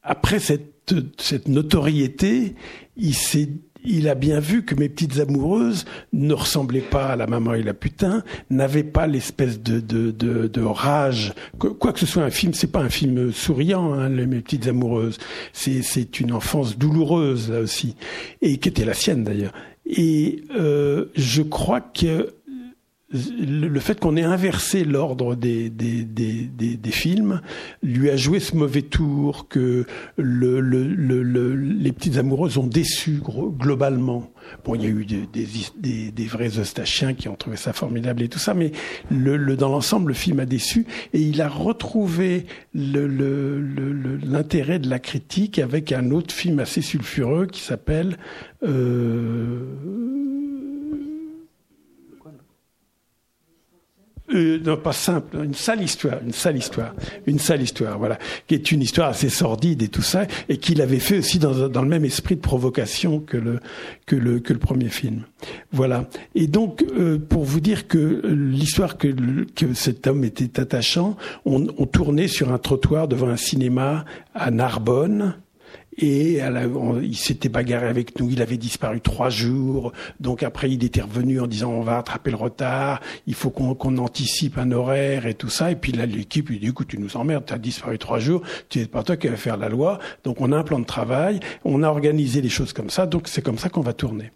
après 0.03 0.39
cette 0.39 0.78
cette 1.17 1.47
notoriété, 1.47 2.55
il 2.97 3.15
s'est 3.15 3.49
il 3.83 4.09
a 4.09 4.15
bien 4.15 4.39
vu 4.39 4.63
que 4.65 4.75
mes 4.75 4.89
petites 4.89 5.19
amoureuses 5.19 5.85
ne 6.11 6.33
ressemblaient 6.33 6.81
pas 6.81 7.07
à 7.07 7.15
la 7.15 7.27
maman 7.27 7.53
et 7.53 7.63
la 7.63 7.73
putain, 7.73 8.23
n'avaient 8.49 8.83
pas 8.83 9.07
l'espèce 9.07 9.61
de, 9.61 9.79
de, 9.79 10.11
de, 10.11 10.47
de, 10.47 10.61
rage. 10.61 11.33
Quoi 11.57 11.93
que 11.93 11.99
ce 11.99 12.05
soit 12.05 12.23
un 12.23 12.29
film, 12.29 12.53
c'est 12.53 12.71
pas 12.71 12.81
un 12.81 12.89
film 12.89 13.31
souriant, 13.31 13.93
hein, 13.93 14.09
mes 14.09 14.41
petites 14.41 14.67
amoureuses. 14.67 15.17
C'est, 15.53 15.81
c'est 15.81 16.19
une 16.19 16.33
enfance 16.33 16.77
douloureuse 16.77 17.49
là 17.49 17.61
aussi, 17.61 17.95
et 18.41 18.57
qui 18.57 18.69
était 18.69 18.85
la 18.85 18.93
sienne 18.93 19.23
d'ailleurs. 19.23 19.53
Et 19.85 20.43
euh, 20.57 21.05
je 21.15 21.41
crois 21.41 21.81
que 21.81 22.33
le 23.11 23.79
fait 23.79 23.99
qu'on 23.99 24.15
ait 24.15 24.23
inversé 24.23 24.83
l'ordre 24.83 25.35
des, 25.35 25.71
des, 25.71 26.03
des, 26.03 26.45
des, 26.45 26.91
films 26.91 27.41
lui 27.81 28.11
a 28.11 28.15
joué 28.15 28.39
ce 28.39 28.55
mauvais 28.55 28.83
tour 28.83 29.47
que 29.47 29.87
le, 30.17 30.59
le, 30.59 30.83
le, 30.83 31.55
les 31.55 31.91
petites 31.91 32.17
amoureuses 32.17 32.59
ont 32.59 32.67
déçu 32.67 33.19
globalement. 33.57 34.29
bon, 34.63 34.75
il 34.75 34.83
y 34.83 34.85
a 34.85 34.89
eu 34.89 35.05
des, 35.05 35.25
des, 35.25 36.11
des, 36.11 36.25
vrais 36.25 36.59
eustachiens 36.59 37.15
qui 37.15 37.27
ont 37.29 37.35
trouvé 37.35 37.57
ça 37.57 37.73
formidable 37.73 38.21
et 38.21 38.29
tout 38.29 38.37
ça, 38.37 38.53
mais 38.53 38.73
le, 39.09 39.55
dans 39.55 39.69
l'ensemble, 39.69 40.09
le 40.09 40.13
film 40.13 40.39
a 40.39 40.45
déçu 40.45 40.85
et 41.13 41.19
il 41.19 41.41
a 41.41 41.49
retrouvé 41.49 42.45
l'intérêt 42.75 44.77
de 44.77 44.87
la 44.87 44.99
critique 44.99 45.57
avec 45.57 45.91
un 45.91 46.11
autre 46.11 46.31
film 46.31 46.59
assez 46.59 46.83
sulfureux 46.83 47.47
qui 47.47 47.61
s'appelle 47.61 48.17
euh, 48.61 49.65
non, 54.31 54.77
pas 54.77 54.93
simple, 54.93 55.37
une 55.43 55.53
sale 55.53 55.81
histoire, 55.81 56.19
une 56.23 56.33
sale 56.33 56.57
histoire, 56.57 56.93
une 57.25 57.39
sale 57.39 57.61
histoire, 57.61 57.97
voilà, 57.97 58.17
qui 58.47 58.55
est 58.55 58.71
une 58.71 58.81
histoire 58.81 59.09
assez 59.09 59.29
sordide 59.29 59.81
et 59.81 59.87
tout 59.87 60.01
ça, 60.01 60.25
et 60.47 60.57
qu'il 60.57 60.81
avait 60.81 60.99
fait 60.99 61.19
aussi 61.19 61.39
dans, 61.39 61.67
dans, 61.67 61.81
le 61.81 61.87
même 61.87 62.05
esprit 62.05 62.35
de 62.35 62.41
provocation 62.41 63.19
que 63.19 63.37
le 63.37 63.59
que 64.05 64.15
le 64.15 64.39
que 64.39 64.53
le 64.53 64.59
premier 64.59 64.89
film, 64.89 65.23
voilà. 65.71 66.07
Et 66.35 66.47
donc, 66.47 66.85
euh, 66.97 67.17
pour 67.17 67.43
vous 67.43 67.59
dire 67.59 67.87
que 67.87 68.21
l'histoire 68.27 68.97
que 68.97 69.07
que 69.55 69.73
cet 69.73 70.07
homme 70.07 70.23
était 70.23 70.59
attachant, 70.59 71.17
on, 71.45 71.67
on 71.77 71.85
tournait 71.85 72.27
sur 72.27 72.51
un 72.51 72.57
trottoir 72.57 73.07
devant 73.07 73.29
un 73.29 73.37
cinéma 73.37 74.05
à 74.35 74.51
Narbonne 74.51 75.35
et 76.01 76.39
il 77.01 77.17
s'était 77.17 77.49
bagarré 77.49 77.87
avec 77.87 78.19
nous. 78.19 78.29
Il 78.29 78.41
avait 78.41 78.57
disparu 78.57 79.01
trois 79.01 79.29
jours. 79.29 79.91
Donc 80.19 80.43
après, 80.43 80.71
il 80.71 80.83
était 80.83 81.01
revenu 81.01 81.39
en 81.41 81.47
disant 81.47 81.71
on 81.71 81.81
va 81.81 81.95
rattraper 81.95 82.31
le 82.31 82.37
retard. 82.37 83.01
Il 83.27 83.33
faut 83.33 83.49
qu'on 83.49 83.97
anticipe 83.97 84.57
un 84.57 84.71
horaire 84.71 85.25
et 85.25 85.33
tout 85.33 85.49
ça. 85.49 85.71
Et 85.71 85.75
puis 85.75 85.91
là, 85.91 86.05
l'équipe 86.05 86.49
lui 86.49 86.59
dit 86.59 86.67
écoute, 86.67 86.87
tu 86.87 86.97
nous 86.97 87.17
emmerdes. 87.17 87.45
Tu 87.45 87.53
as 87.53 87.57
disparu 87.57 87.97
trois 87.97 88.19
jours. 88.19 88.41
Tu 88.69 88.79
n'es 88.79 88.85
pas 88.85 89.03
toi 89.03 89.17
qui 89.17 89.27
vas 89.27 89.35
faire 89.35 89.57
la 89.57 89.69
loi. 89.69 89.99
Donc 90.23 90.39
on 90.39 90.51
a 90.51 90.57
un 90.57 90.63
plan 90.63 90.79
de 90.79 90.85
travail. 90.85 91.39
On 91.65 91.83
a 91.83 91.89
organisé 91.89 92.41
les 92.41 92.49
choses 92.49 92.73
comme 92.73 92.89
ça. 92.89 93.05
Donc 93.05 93.27
c'est 93.27 93.41
comme 93.41 93.57
ça 93.57 93.69
qu'on 93.69 93.81
va 93.81 93.93
tourner. 93.93 94.31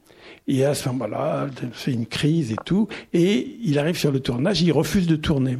Et 0.47 0.65
à 0.65 0.73
ce 0.73 0.89
moment-là, 0.89 1.47
c'est 1.73 1.93
une 1.93 2.05
crise 2.05 2.51
et 2.51 2.57
tout. 2.65 2.89
Et 3.13 3.57
il 3.63 3.79
arrive 3.79 3.97
sur 3.97 4.11
le 4.11 4.19
tournage. 4.19 4.61
Il 4.61 4.73
refuse 4.73 5.07
de 5.07 5.15
tourner. 5.15 5.57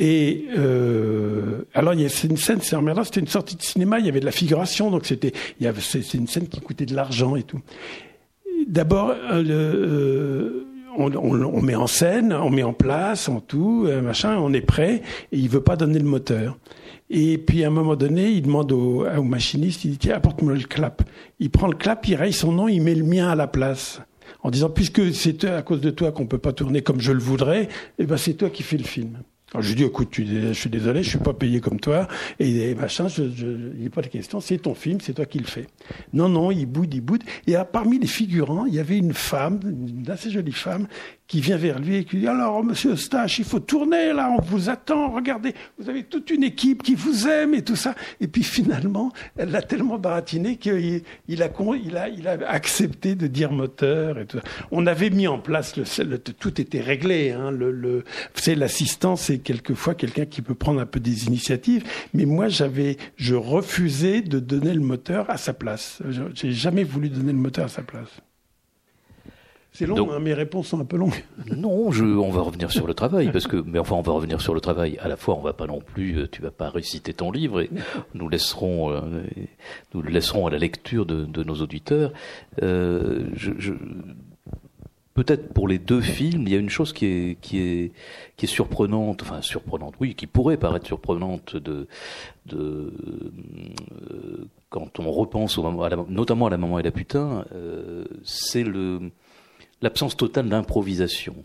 Et 0.00 0.44
euh, 0.56 1.62
alors 1.74 1.92
il 1.92 2.00
y 2.00 2.04
a 2.04 2.08
une 2.24 2.36
scène, 2.36 2.60
c'est 2.62 2.76
emmerdant, 2.76 3.02
c'était 3.02 3.18
une 3.18 3.26
sortie 3.26 3.56
de 3.56 3.62
cinéma, 3.62 3.98
il 3.98 4.06
y 4.06 4.08
avait 4.08 4.20
de 4.20 4.24
la 4.24 4.30
figuration, 4.30 4.92
donc 4.92 5.06
c'était, 5.06 5.32
il 5.58 5.64
y 5.64 5.66
avait, 5.66 5.80
c'est 5.80 6.14
une 6.14 6.28
scène 6.28 6.46
qui 6.46 6.60
coûtait 6.60 6.86
de 6.86 6.94
l'argent 6.94 7.34
et 7.34 7.42
tout. 7.42 7.60
D'abord, 8.68 9.10
euh, 9.10 9.42
euh, 9.44 10.66
on, 10.96 11.12
on, 11.16 11.42
on, 11.42 11.62
met 11.62 11.74
en 11.74 11.88
scène, 11.88 12.32
on 12.32 12.48
met 12.48 12.62
en 12.62 12.74
place, 12.74 13.28
en 13.28 13.40
tout, 13.40 13.86
euh, 13.88 14.00
machin, 14.00 14.36
on 14.38 14.52
est 14.52 14.60
prêt, 14.60 15.02
et 15.32 15.36
il 15.36 15.48
veut 15.48 15.62
pas 15.62 15.74
donner 15.74 15.98
le 15.98 16.04
moteur. 16.04 16.56
Et 17.10 17.36
puis 17.36 17.64
à 17.64 17.66
un 17.66 17.70
moment 17.70 17.96
donné, 17.96 18.30
il 18.30 18.42
demande 18.42 18.70
au, 18.70 19.04
au 19.04 19.22
machiniste, 19.24 19.84
il 19.84 19.92
dit 19.92 19.98
tiens 19.98 20.14
apporte-moi 20.14 20.54
le 20.54 20.60
clap. 20.60 21.02
Il 21.40 21.50
prend 21.50 21.66
le 21.66 21.76
clap, 21.76 22.06
il 22.06 22.14
raye 22.14 22.32
son 22.32 22.52
nom, 22.52 22.68
il 22.68 22.82
met 22.82 22.94
le 22.94 23.04
mien 23.04 23.28
à 23.28 23.34
la 23.34 23.48
place 23.48 24.00
en 24.44 24.50
disant 24.50 24.70
puisque 24.70 25.12
c'est 25.12 25.42
à 25.44 25.62
cause 25.62 25.80
de 25.80 25.90
toi 25.90 26.12
qu'on 26.12 26.26
peut 26.26 26.38
pas 26.38 26.52
tourner 26.52 26.82
comme 26.82 27.00
je 27.00 27.10
le 27.10 27.18
voudrais, 27.18 27.68
eh 27.98 28.06
ben 28.06 28.16
c'est 28.16 28.34
toi 28.34 28.48
qui 28.48 28.62
fais 28.62 28.76
le 28.76 28.84
film. 28.84 29.18
Alors 29.52 29.62
je 29.62 29.68
lui 29.68 29.76
dis, 29.76 29.84
écoute, 29.84 30.08
je 30.12 30.52
suis 30.52 30.68
désolé, 30.68 31.02
je 31.02 31.08
suis 31.08 31.18
pas 31.18 31.32
payé 31.32 31.60
comme 31.60 31.80
toi, 31.80 32.06
et, 32.38 32.74
machin, 32.74 33.08
je, 33.08 33.30
je, 33.34 33.46
il 33.78 33.86
a 33.86 33.90
pas 33.90 34.02
de 34.02 34.08
question, 34.08 34.40
c'est 34.40 34.58
ton 34.58 34.74
film, 34.74 35.00
c'est 35.00 35.14
toi 35.14 35.24
qui 35.24 35.38
le 35.38 35.46
fais. 35.46 35.66
Non, 36.12 36.28
non, 36.28 36.50
il 36.50 36.66
boude, 36.66 36.92
il 36.92 37.00
boude. 37.00 37.22
Et 37.46 37.54
parmi 37.72 37.98
les 37.98 38.06
figurants, 38.06 38.66
il 38.66 38.74
y 38.74 38.78
avait 38.78 38.98
une 38.98 39.14
femme, 39.14 39.60
une 39.64 40.10
assez 40.10 40.30
jolie 40.30 40.52
femme, 40.52 40.86
qui 41.28 41.42
vient 41.42 41.58
vers 41.58 41.78
lui 41.78 41.96
et 41.96 42.04
qui 42.04 42.16
dit 42.16 42.26
alors 42.26 42.64
Monsieur 42.64 42.92
Eustache, 42.92 43.38
il 43.38 43.44
faut 43.44 43.60
tourner 43.60 44.14
là, 44.14 44.34
on 44.36 44.40
vous 44.40 44.70
attend. 44.70 45.10
Regardez, 45.10 45.54
vous 45.78 45.88
avez 45.90 46.02
toute 46.04 46.30
une 46.30 46.42
équipe 46.42 46.82
qui 46.82 46.94
vous 46.94 47.28
aime 47.28 47.54
et 47.54 47.62
tout 47.62 47.76
ça. 47.76 47.94
Et 48.20 48.26
puis 48.26 48.42
finalement, 48.42 49.12
elle 49.36 49.50
l'a 49.50 49.60
tellement 49.60 49.98
baratiné 49.98 50.56
qu'il 50.56 51.02
il 51.28 51.42
a, 51.42 51.50
il 51.84 51.96
a, 51.96 52.08
il 52.08 52.26
a 52.26 52.38
accepté 52.48 53.14
de 53.14 53.26
dire 53.26 53.52
moteur 53.52 54.18
et 54.18 54.26
tout. 54.26 54.38
Ça. 54.38 54.44
On 54.70 54.86
avait 54.86 55.10
mis 55.10 55.28
en 55.28 55.38
place 55.38 55.76
le, 55.76 56.18
tout 56.18 56.60
était 56.60 56.80
réglé. 56.80 57.30
Hein, 57.30 57.50
le, 57.50 57.70
le 57.70 58.04
c'est 58.34 58.54
l'assistant, 58.54 59.16
c'est 59.16 59.38
quelquefois 59.38 59.94
quelqu'un 59.94 60.24
qui 60.24 60.40
peut 60.40 60.54
prendre 60.54 60.80
un 60.80 60.86
peu 60.86 60.98
des 60.98 61.26
initiatives. 61.26 61.84
Mais 62.14 62.24
moi, 62.24 62.48
j'avais, 62.48 62.96
je 63.16 63.34
refusais 63.34 64.22
de 64.22 64.38
donner 64.38 64.72
le 64.72 64.80
moteur 64.80 65.28
à 65.28 65.36
sa 65.36 65.52
place. 65.52 66.00
J'ai 66.34 66.52
jamais 66.52 66.84
voulu 66.84 67.10
donner 67.10 67.32
le 67.32 67.38
moteur 67.38 67.66
à 67.66 67.68
sa 67.68 67.82
place. 67.82 68.08
C'est 69.78 69.86
long, 69.86 69.94
Donc, 69.94 70.10
hein, 70.12 70.18
mes 70.18 70.34
réponses 70.34 70.66
sont 70.66 70.80
un 70.80 70.84
peu 70.84 70.96
longues. 70.96 71.22
Non, 71.56 71.92
je, 71.92 72.04
on 72.04 72.30
va 72.30 72.40
revenir 72.40 72.72
sur 72.72 72.88
le 72.88 72.94
travail, 72.94 73.30
parce 73.30 73.46
que, 73.46 73.62
mais 73.64 73.78
enfin, 73.78 73.94
on 73.94 74.02
va 74.02 74.10
revenir 74.10 74.40
sur 74.40 74.52
le 74.52 74.60
travail. 74.60 74.98
À 75.00 75.06
la 75.06 75.16
fois, 75.16 75.36
on 75.36 75.40
va 75.40 75.52
pas 75.52 75.68
non 75.68 75.78
plus, 75.80 76.18
euh, 76.18 76.28
tu 76.28 76.42
vas 76.42 76.50
pas 76.50 76.68
réciter 76.68 77.14
ton 77.14 77.30
livre, 77.30 77.60
et 77.60 77.70
nous 78.12 78.28
laisserons, 78.28 78.90
euh, 78.90 79.00
nous 79.94 80.02
le 80.02 80.10
laisserons 80.10 80.48
à 80.48 80.50
la 80.50 80.58
lecture 80.58 81.06
de, 81.06 81.24
de 81.24 81.44
nos 81.44 81.54
auditeurs. 81.54 82.12
Euh, 82.60 83.28
je, 83.36 83.52
je, 83.56 83.72
peut-être 85.14 85.52
pour 85.52 85.68
les 85.68 85.78
deux 85.78 86.00
films, 86.00 86.42
il 86.42 86.52
y 86.52 86.56
a 86.56 86.58
une 86.58 86.70
chose 86.70 86.92
qui 86.92 87.06
est, 87.06 87.40
qui 87.40 87.60
est, 87.60 87.92
qui 88.36 88.46
est 88.46 88.48
surprenante, 88.48 89.22
enfin 89.22 89.42
surprenante, 89.42 89.94
oui, 90.00 90.16
qui 90.16 90.26
pourrait 90.26 90.56
paraître 90.56 90.86
surprenante 90.86 91.54
de, 91.54 91.86
de 92.46 92.92
euh, 94.12 94.48
quand 94.70 94.98
on 94.98 95.10
repense 95.12 95.56
au, 95.56 95.82
à 95.82 95.88
la, 95.88 96.04
notamment 96.08 96.46
à 96.46 96.50
la 96.50 96.56
maman 96.56 96.80
et 96.80 96.82
la 96.82 96.90
putain, 96.90 97.44
euh, 97.52 98.04
c'est 98.24 98.64
le 98.64 99.12
l'absence 99.82 100.16
totale 100.16 100.48
d'improvisation. 100.48 101.36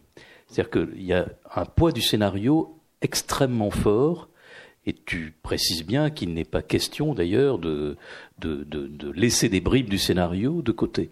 C'est-à-dire 0.47 0.71
qu'il 0.71 1.03
y 1.03 1.13
a 1.13 1.27
un 1.55 1.65
poids 1.65 1.91
du 1.91 2.01
scénario 2.01 2.77
extrêmement 3.01 3.71
fort, 3.71 4.29
et 4.85 4.93
tu 4.93 5.33
précises 5.43 5.85
bien 5.85 6.09
qu'il 6.09 6.33
n'est 6.33 6.43
pas 6.43 6.61
question 6.61 7.13
d'ailleurs 7.13 7.57
de, 7.57 7.95
de, 8.39 8.63
de, 8.63 8.87
de, 8.87 9.11
laisser 9.11 9.47
des 9.47 9.61
bribes 9.61 9.89
du 9.89 9.97
scénario 9.97 10.61
de 10.61 10.71
côté. 10.71 11.09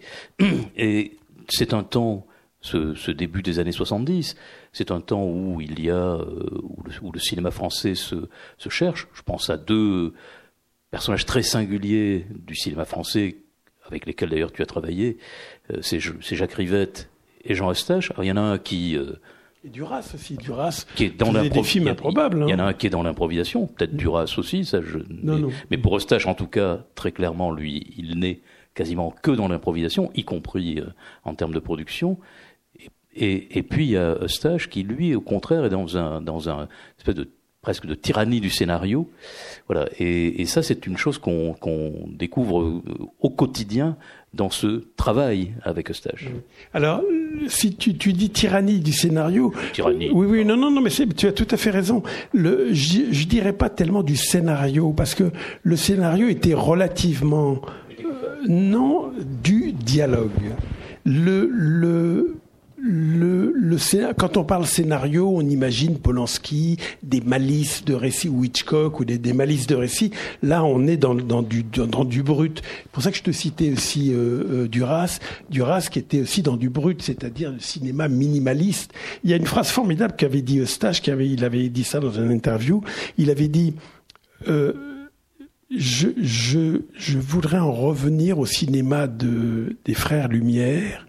Et 0.76 1.16
c'est 1.48 1.72
un 1.72 1.82
temps, 1.82 2.26
ce, 2.60 2.94
ce, 2.94 3.10
début 3.10 3.42
des 3.42 3.58
années 3.58 3.72
70, 3.72 4.36
c'est 4.72 4.90
un 4.90 5.00
temps 5.00 5.24
où 5.24 5.60
il 5.60 5.80
y 5.80 5.90
a, 5.90 5.94
euh, 5.94 6.60
où, 7.00 7.12
le, 7.12 7.18
cinéma 7.18 7.50
français 7.50 7.94
se, 7.94 8.28
se 8.58 8.68
cherche. 8.68 9.08
Je 9.14 9.22
pense 9.22 9.48
à 9.48 9.56
deux 9.56 10.12
personnages 10.90 11.24
très 11.24 11.42
singuliers 11.42 12.26
du 12.30 12.54
cinéma 12.54 12.84
français 12.84 13.36
avec 13.86 14.06
lesquels 14.06 14.28
d'ailleurs 14.28 14.52
tu 14.52 14.62
as 14.62 14.66
travaillé, 14.66 15.18
euh, 15.72 15.78
c'est 15.82 15.98
Jacques 16.00 16.52
Rivette 16.52 17.10
et 17.44 17.54
Jean 17.54 17.70
Eustache. 17.70 18.12
Il 18.18 18.24
y 18.24 18.32
en 18.32 18.36
a 18.36 18.40
un 18.40 18.58
qui 18.58 18.96
euh, 18.96 19.12
et 19.64 19.68
Duras 19.68 20.10
aussi, 20.14 20.36
Duras. 20.36 20.86
Qui 20.96 21.04
est 21.04 21.16
dans 21.16 21.32
des 21.32 21.62
films 21.62 21.88
improbables. 21.88 22.44
Il 22.48 22.50
y 22.50 22.54
en 22.54 22.58
a 22.58 22.64
un 22.64 22.72
qui 22.72 22.88
est 22.88 22.90
dans 22.90 23.04
l'improvisation, 23.04 23.66
peut-être 23.66 23.94
Duras 23.94 24.34
aussi, 24.36 24.64
ça 24.64 24.80
je. 24.82 24.98
Non, 24.98 25.34
mais, 25.34 25.40
non. 25.40 25.50
mais 25.70 25.78
pour 25.78 25.96
Eustache, 25.96 26.26
en 26.26 26.34
tout 26.34 26.48
cas, 26.48 26.84
très 26.96 27.12
clairement, 27.12 27.52
lui, 27.52 27.94
il 27.96 28.18
n'est 28.18 28.40
quasiment 28.74 29.14
que 29.22 29.30
dans 29.30 29.48
l'improvisation, 29.48 30.10
y 30.14 30.24
compris 30.24 30.80
euh, 30.80 30.86
en 31.24 31.34
termes 31.34 31.54
de 31.54 31.60
production. 31.60 32.18
Et, 33.14 33.58
et, 33.58 33.62
puis 33.62 33.84
il 33.84 33.90
y 33.90 33.96
a 33.96 34.16
Eustache 34.22 34.70
qui, 34.70 34.82
lui, 34.82 35.14
au 35.14 35.20
contraire, 35.20 35.66
est 35.66 35.70
dans 35.70 35.98
un 35.98 36.22
dans 36.22 36.48
un 36.48 36.66
espèce 36.98 37.14
de 37.14 37.28
presque 37.60 37.86
de 37.86 37.94
tyrannie 37.94 38.40
du 38.40 38.50
scénario. 38.50 39.08
Voilà. 39.68 39.88
Et, 39.98 40.40
et 40.40 40.46
ça, 40.46 40.62
c'est 40.62 40.86
une 40.86 40.96
chose 40.96 41.18
qu'on 41.18 41.52
qu'on 41.52 42.08
découvre 42.08 42.82
au 43.20 43.30
quotidien 43.30 43.96
dans 44.34 44.50
ce 44.50 44.84
travail 44.96 45.52
avec 45.62 45.90
Eustache. 45.90 46.28
Alors, 46.72 47.02
si 47.48 47.74
tu, 47.74 47.96
tu 47.96 48.12
dis 48.12 48.30
tyrannie 48.30 48.80
du 48.80 48.92
scénario, 48.92 49.52
tyrannie. 49.72 50.10
Oui, 50.12 50.26
oui, 50.28 50.44
non, 50.44 50.56
non, 50.56 50.70
non, 50.70 50.80
mais 50.80 50.90
tu 50.90 51.26
as 51.26 51.32
tout 51.32 51.48
à 51.50 51.56
fait 51.56 51.70
raison. 51.70 52.02
Le, 52.32 52.72
je, 52.72 53.00
je 53.10 53.26
dirais 53.26 53.52
pas 53.52 53.68
tellement 53.68 54.02
du 54.02 54.16
scénario 54.16 54.92
parce 54.92 55.14
que 55.14 55.30
le 55.62 55.76
scénario 55.76 56.28
était 56.28 56.54
relativement 56.54 57.60
euh, 57.90 58.36
non 58.48 59.12
du 59.42 59.72
dialogue. 59.72 60.30
Le, 61.04 61.48
le 61.52 62.36
le, 62.84 63.52
le, 63.54 63.76
quand 64.14 64.36
on 64.36 64.42
parle 64.42 64.66
scénario, 64.66 65.30
on 65.32 65.42
imagine 65.42 65.98
Polanski, 65.98 66.78
des 67.04 67.20
malices 67.20 67.84
de 67.84 67.94
récit, 67.94 68.28
ou 68.28 68.44
Hitchcock, 68.44 68.98
ou 68.98 69.04
des, 69.04 69.32
malices 69.32 69.68
de 69.68 69.76
récit. 69.76 70.10
Là, 70.42 70.64
on 70.64 70.88
est 70.88 70.96
dans, 70.96 71.14
dans, 71.14 71.42
du, 71.42 71.62
dans 71.62 72.04
du 72.04 72.24
brut. 72.24 72.60
C'est 72.64 72.90
pour 72.90 73.02
ça 73.04 73.12
que 73.12 73.16
je 73.16 73.22
te 73.22 73.30
citais 73.30 73.70
aussi 73.70 74.12
euh, 74.12 74.64
euh, 74.64 74.68
Duras, 74.68 75.20
Duras 75.48 75.88
qui 75.92 76.00
était 76.00 76.22
aussi 76.22 76.42
dans 76.42 76.56
du 76.56 76.70
brut, 76.70 77.00
c'est-à-dire 77.02 77.52
le 77.52 77.60
cinéma 77.60 78.08
minimaliste. 78.08 78.92
Il 79.22 79.30
y 79.30 79.32
a 79.32 79.36
une 79.36 79.46
phrase 79.46 79.68
formidable 79.68 80.14
qu'avait 80.16 80.42
dit 80.42 80.58
Eustache, 80.58 81.00
qui 81.00 81.12
avait, 81.12 81.28
il 81.28 81.44
avait 81.44 81.68
dit 81.68 81.84
ça 81.84 82.00
dans 82.00 82.10
une 82.10 82.32
interview. 82.32 82.82
Il 83.16 83.30
avait 83.30 83.48
dit 83.48 83.74
euh, 84.48 84.72
je, 85.70 86.08
je, 86.20 86.82
je 86.94 87.18
voudrais 87.18 87.58
en 87.58 87.72
revenir 87.72 88.40
au 88.40 88.46
cinéma 88.46 89.06
de, 89.06 89.76
des 89.84 89.94
frères 89.94 90.26
Lumière 90.26 91.06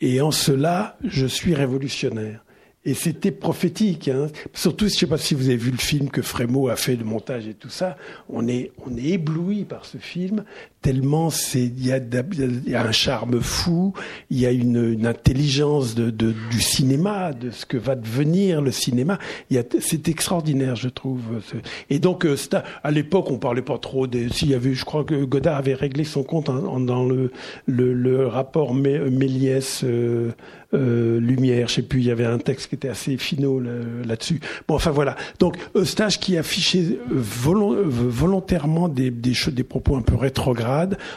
et 0.00 0.20
en 0.20 0.30
cela, 0.30 0.96
je 1.04 1.26
suis 1.26 1.54
révolutionnaire. 1.54 2.44
Et 2.86 2.94
c'était 2.94 3.30
prophétique. 3.30 4.08
Hein. 4.08 4.28
Surtout, 4.54 4.88
je 4.88 4.94
ne 4.94 4.98
sais 4.98 5.06
pas 5.06 5.18
si 5.18 5.34
vous 5.34 5.48
avez 5.48 5.58
vu 5.58 5.70
le 5.70 5.76
film 5.76 6.08
que 6.08 6.22
Frémaux 6.22 6.68
a 6.68 6.76
fait 6.76 6.96
de 6.96 7.04
montage 7.04 7.46
et 7.46 7.52
tout 7.52 7.68
ça. 7.68 7.96
On 8.30 8.48
est, 8.48 8.72
on 8.86 8.96
est 8.96 9.10
ébloui 9.10 9.64
par 9.64 9.84
ce 9.84 9.98
film, 9.98 10.44
tellement 10.82 11.30
c'est 11.30 11.62
il 11.62 11.86
y 11.86 11.92
a, 11.92 11.98
y 11.98 12.74
a, 12.74 12.82
un 12.82 12.92
charme 12.92 13.40
fou, 13.40 13.92
il 14.30 14.40
y 14.40 14.46
a 14.46 14.50
une, 14.50 14.92
une 14.92 15.06
intelligence 15.06 15.94
de, 15.94 16.10
de, 16.10 16.34
du 16.50 16.60
cinéma, 16.60 17.32
de 17.32 17.50
ce 17.50 17.66
que 17.66 17.76
va 17.76 17.94
devenir 17.94 18.62
le 18.62 18.70
cinéma. 18.70 19.18
C'est 19.80 20.08
extraordinaire, 20.08 20.76
je 20.76 20.88
trouve. 20.88 21.20
Et 21.90 21.98
donc 21.98 22.24
euh, 22.24 22.36
à 22.82 22.90
l'époque, 22.90 23.30
on 23.30 23.38
parlait 23.38 23.62
pas 23.62 23.78
trop 23.78 24.06
des. 24.06 24.28
S'il 24.30 24.50
y 24.50 24.54
avait, 24.54 24.74
je 24.74 24.84
crois 24.84 25.04
que 25.04 25.24
Godard 25.24 25.56
avait 25.56 25.74
réglé 25.74 26.04
son 26.04 26.22
compte 26.22 26.46
dans 26.46 27.04
le, 27.04 27.30
le, 27.66 27.92
le 27.92 28.26
rapport 28.26 28.74
Méliès. 28.74 29.82
Euh, 29.84 30.30
euh, 30.72 31.18
lumière, 31.18 31.66
je 31.66 31.74
sais 31.74 31.82
plus, 31.82 31.98
il 32.00 32.06
y 32.06 32.10
avait 32.12 32.24
un 32.24 32.38
texte 32.38 32.68
qui 32.68 32.76
était 32.76 32.88
assez 32.88 33.16
finaux 33.16 33.60
là-dessus. 33.60 34.40
bon, 34.68 34.76
enfin 34.76 34.92
voilà. 34.92 35.16
Donc 35.40 35.56
Eustache 35.74 36.20
qui 36.20 36.36
affichait 36.36 36.98
volontairement 37.08 38.88
des, 38.88 39.10
des, 39.10 39.32
des 39.50 39.64
propos 39.64 39.96
un 39.96 40.02
peu 40.02 40.14
rétrogrades, 40.14 40.69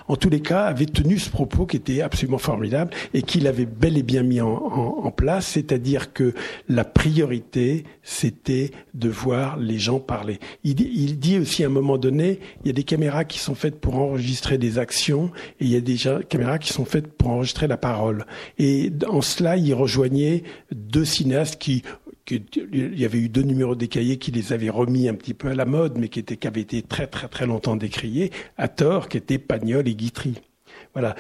en 0.07 0.15
tous 0.15 0.29
les 0.29 0.41
cas, 0.41 0.63
avait 0.63 0.85
tenu 0.85 1.19
ce 1.19 1.29
propos 1.29 1.65
qui 1.65 1.77
était 1.77 2.01
absolument 2.01 2.37
formidable 2.37 2.91
et 3.13 3.21
qu'il 3.21 3.47
avait 3.47 3.65
bel 3.65 3.97
et 3.97 4.03
bien 4.03 4.23
mis 4.23 4.41
en, 4.41 5.11
place, 5.15 5.47
c'est-à-dire 5.47 6.11
que 6.11 6.33
la 6.67 6.83
priorité, 6.83 7.83
c'était 8.01 8.71
de 8.93 9.09
voir 9.09 9.57
les 9.57 9.77
gens 9.77 9.99
parler. 9.99 10.39
Il, 10.63 10.81
il, 10.81 11.19
dit 11.19 11.37
aussi 11.37 11.63
à 11.63 11.67
un 11.67 11.69
moment 11.69 11.97
donné, 11.97 12.39
il 12.63 12.67
y 12.67 12.69
a 12.71 12.73
des 12.73 12.83
caméras 12.83 13.25
qui 13.25 13.37
sont 13.37 13.53
faites 13.53 13.79
pour 13.79 13.95
enregistrer 13.95 14.57
des 14.57 14.79
actions 14.79 15.31
et 15.59 15.65
il 15.65 15.69
y 15.69 15.75
a 15.75 15.81
des 15.81 15.97
caméras 16.27 16.57
qui 16.57 16.73
sont 16.73 16.85
faites 16.85 17.07
pour 17.07 17.29
enregistrer 17.29 17.67
la 17.67 17.77
parole. 17.77 18.25
Et 18.57 18.91
en 19.07 19.21
cela, 19.21 19.55
il 19.57 19.73
rejoignait 19.73 20.43
deux 20.71 21.05
cinéastes 21.05 21.57
qui 21.57 21.83
il 22.31 22.99
y 22.99 23.05
avait 23.05 23.19
eu 23.19 23.29
deux 23.29 23.41
numéros 23.41 23.75
décaillés 23.75 24.17
qui 24.17 24.31
les 24.31 24.53
avaient 24.53 24.69
remis 24.69 25.09
un 25.09 25.13
petit 25.13 25.33
peu 25.33 25.49
à 25.49 25.55
la 25.55 25.65
mode, 25.65 25.97
mais 25.97 26.09
qui, 26.09 26.19
étaient, 26.19 26.47
avaient 26.47 26.61
été 26.61 26.81
très 26.81 27.07
très 27.07 27.27
très 27.27 27.45
longtemps 27.45 27.75
décriés, 27.75 28.31
à 28.57 28.67
tort, 28.67 29.09
qui 29.09 29.17
étaient 29.17 29.37
Pagnol 29.37 29.87
et 29.87 29.95
Guitry. 29.95 30.35
Voilà. 30.93 31.15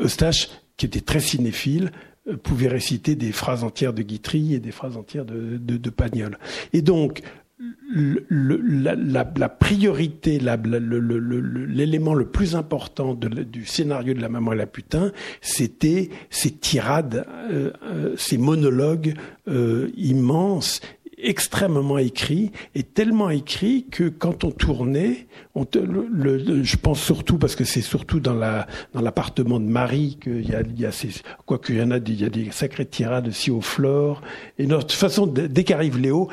Eustache, 0.00 0.48
qui 0.76 0.86
était 0.86 1.00
très 1.00 1.20
cinéphile, 1.20 1.92
euh, 2.28 2.36
pouvait 2.36 2.68
réciter 2.68 3.14
des 3.14 3.32
phrases 3.32 3.62
entières 3.64 3.92
de 3.92 4.02
Guitry 4.02 4.54
et 4.54 4.60
des 4.60 4.72
phrases 4.72 4.96
entières 4.96 5.24
de, 5.24 5.58
de, 5.58 5.76
de 5.76 5.90
Pagnol. 5.90 6.38
Et 6.72 6.82
donc, 6.82 7.22
le, 7.58 8.24
la, 8.28 8.94
la, 8.94 9.28
la, 9.36 9.48
priorité, 9.48 10.38
l'élément 10.38 12.14
le, 12.14 12.26
plus 12.26 12.54
important 12.54 13.14
de, 13.14 13.28
du 13.28 13.66
scénario 13.66 14.14
de 14.14 14.20
la 14.20 14.28
maman 14.28 14.52
et 14.52 14.56
la 14.56 14.66
putain, 14.66 15.12
c'était 15.40 16.10
ces 16.30 16.52
tirades, 16.52 17.26
euh, 17.50 17.72
euh, 17.82 18.14
ces 18.16 18.38
monologues 18.38 19.14
euh, 19.48 19.90
immenses 19.96 20.80
extrêmement 21.20 21.98
écrits 21.98 22.52
et 22.74 22.84
tellement 22.84 23.30
écrits 23.30 23.86
que 23.90 24.08
quand 24.08 24.44
on 24.44 24.50
tournait, 24.50 25.26
on 25.54 25.66
le, 25.74 26.62
je 26.62 26.76
pense 26.76 27.02
surtout 27.02 27.38
parce 27.38 27.56
que 27.56 27.64
c'est 27.64 27.80
surtout 27.80 28.20
dans 28.20 28.34
la 28.34 28.66
dans 28.94 29.00
l'appartement 29.00 29.58
de 29.58 29.66
Marie 29.66 30.18
qu'il 30.22 30.48
y 30.48 30.54
a, 30.54 30.60
il 30.60 30.80
y 30.80 30.86
a 30.86 30.92
ces, 30.92 31.08
quoi 31.46 31.58
qu'il 31.58 31.76
y 31.76 31.82
en 31.82 31.90
a, 31.90 31.96
il 31.98 32.20
y 32.20 32.24
a 32.24 32.28
des 32.28 32.50
sacrées 32.52 32.86
tirades 32.86 33.28
aussi 33.28 33.50
au 33.50 33.60
flore. 33.60 34.22
Et 34.58 34.66
de 34.66 34.76
toute 34.76 34.92
façon, 34.92 35.26
dès 35.26 35.64
qu'arrive 35.64 35.98
Léo, 35.98 36.28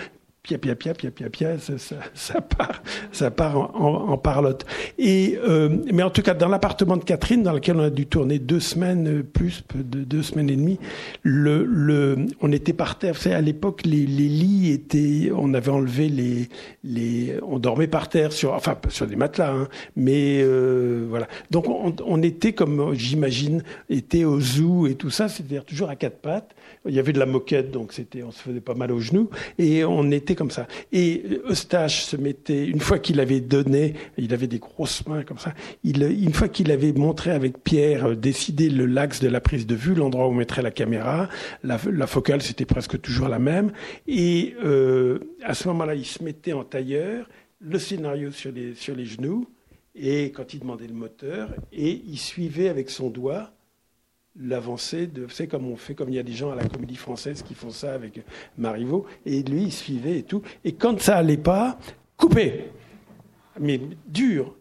pia 0.45 0.57
pia 0.59 0.75
pia 0.75 0.93
pia 0.93 1.11
pia 1.11 1.29
pia, 1.29 1.57
ça, 1.57 1.77
ça, 1.77 1.95
ça 2.13 2.41
part, 2.41 2.83
ça 3.11 3.31
part 3.31 3.57
en, 3.75 4.17
parlotte. 4.17 4.65
Et 4.97 5.39
euh, 5.47 5.69
mais 5.91 6.03
en 6.03 6.09
tout 6.11 6.21
cas, 6.21 6.33
dans 6.33 6.47
l'appartement 6.47 6.97
de 6.97 7.03
Catherine, 7.03 7.41
dans 7.43 7.53
lequel 7.53 7.77
on 7.77 7.83
a 7.83 7.89
dû 7.89 8.05
tourner 8.05 8.37
deux 8.39 8.59
semaines 8.59 9.07
euh, 9.07 9.23
plus 9.23 9.63
de 9.73 10.03
deux 10.03 10.21
semaines 10.21 10.49
et 10.49 10.55
demie, 10.55 10.79
le, 11.23 11.65
le, 11.65 12.27
on 12.41 12.51
était 12.51 12.73
par 12.73 12.99
terre. 12.99 13.15
Vous 13.15 13.31
à 13.31 13.41
l'époque, 13.41 13.81
les, 13.85 14.05
les 14.05 14.29
lits 14.29 14.71
étaient, 14.71 15.31
on 15.35 15.53
avait 15.53 15.71
enlevé 15.71 16.09
les, 16.09 16.49
les, 16.83 17.37
on 17.41 17.57
dormait 17.57 17.87
par 17.87 18.07
terre 18.09 18.31
sur, 18.31 18.53
enfin 18.53 18.77
sur 18.89 19.07
des 19.07 19.15
matelas, 19.15 19.51
hein, 19.51 19.67
mais 19.95 20.41
euh, 20.43 21.05
voilà. 21.09 21.27
Donc 21.49 21.67
on, 21.67 21.95
on 22.05 22.21
était 22.21 22.53
comme, 22.53 22.93
j'imagine, 22.93 23.63
était 23.89 24.25
au 24.25 24.39
zoo 24.39 24.85
et 24.87 24.95
tout 24.95 25.09
ça, 25.09 25.27
c'est-à-dire 25.27 25.65
toujours 25.65 25.89
à 25.89 25.95
quatre 25.95 26.19
pattes. 26.19 26.55
Il 26.87 26.93
y 26.93 26.99
avait 26.99 27.13
de 27.13 27.19
la 27.19 27.25
moquette, 27.25 27.71
donc 27.71 27.93
c'était, 27.93 28.21
on 28.21 28.31
se 28.31 28.39
faisait 28.39 28.61
pas 28.61 28.75
mal 28.75 28.91
aux 28.91 28.99
genoux, 28.99 29.29
et 29.57 29.83
on 29.83 30.11
était 30.11 30.34
comme 30.35 30.51
ça. 30.51 30.67
Et 30.91 31.41
Eustache 31.49 32.03
se 32.03 32.17
mettait, 32.17 32.65
une 32.65 32.79
fois 32.79 32.99
qu'il 32.99 33.19
avait 33.19 33.39
donné, 33.39 33.93
il 34.17 34.33
avait 34.33 34.47
des 34.47 34.59
grosses 34.59 35.05
mains 35.07 35.23
comme 35.23 35.37
ça, 35.37 35.53
il, 35.83 36.03
une 36.03 36.33
fois 36.33 36.47
qu'il 36.47 36.71
avait 36.71 36.93
montré 36.93 37.31
avec 37.31 37.63
Pierre, 37.63 38.09
euh, 38.09 38.15
décidé 38.15 38.69
le 38.69 38.85
l'axe 38.85 39.19
de 39.19 39.29
la 39.29 39.41
prise 39.41 39.65
de 39.65 39.75
vue, 39.75 39.95
l'endroit 39.95 40.27
où 40.27 40.31
on 40.31 40.35
mettrait 40.35 40.61
la 40.61 40.71
caméra, 40.71 41.29
la, 41.63 41.77
focale 42.07 42.41
c'était 42.41 42.65
presque 42.65 42.99
toujours 43.01 43.27
la 43.27 43.39
même, 43.39 43.71
et 44.07 44.55
euh, 44.63 45.19
à 45.43 45.53
ce 45.53 45.67
moment-là, 45.69 45.95
il 45.95 46.05
se 46.05 46.23
mettait 46.23 46.53
en 46.53 46.63
tailleur, 46.63 47.27
le 47.59 47.79
scénario 47.79 48.31
sur 48.31 48.51
les, 48.51 48.75
sur 48.75 48.95
les 48.95 49.05
genoux, 49.05 49.47
et 49.95 50.31
quand 50.31 50.53
il 50.53 50.59
demandait 50.59 50.87
le 50.87 50.93
moteur, 50.93 51.49
et 51.71 52.01
il 52.05 52.17
suivait 52.17 52.69
avec 52.69 52.89
son 52.89 53.09
doigt 53.09 53.54
l'avancée 54.39 55.07
de, 55.07 55.27
c'est 55.29 55.47
comme 55.47 55.67
on 55.67 55.75
fait, 55.75 55.95
comme 55.95 56.09
il 56.09 56.15
y 56.15 56.19
a 56.19 56.23
des 56.23 56.33
gens 56.33 56.51
à 56.51 56.55
la 56.55 56.67
comédie 56.67 56.95
française 56.95 57.41
qui 57.41 57.53
font 57.53 57.69
ça 57.69 57.93
avec 57.93 58.21
Marivaux, 58.57 59.05
et 59.25 59.43
lui, 59.43 59.63
il 59.63 59.71
suivait 59.71 60.19
et 60.19 60.23
tout. 60.23 60.41
Et 60.63 60.73
quand 60.73 60.99
ça 60.99 61.17
allait 61.17 61.37
pas, 61.37 61.77
coupé. 62.17 62.65
Mais 63.59 63.79
dur. 64.07 64.55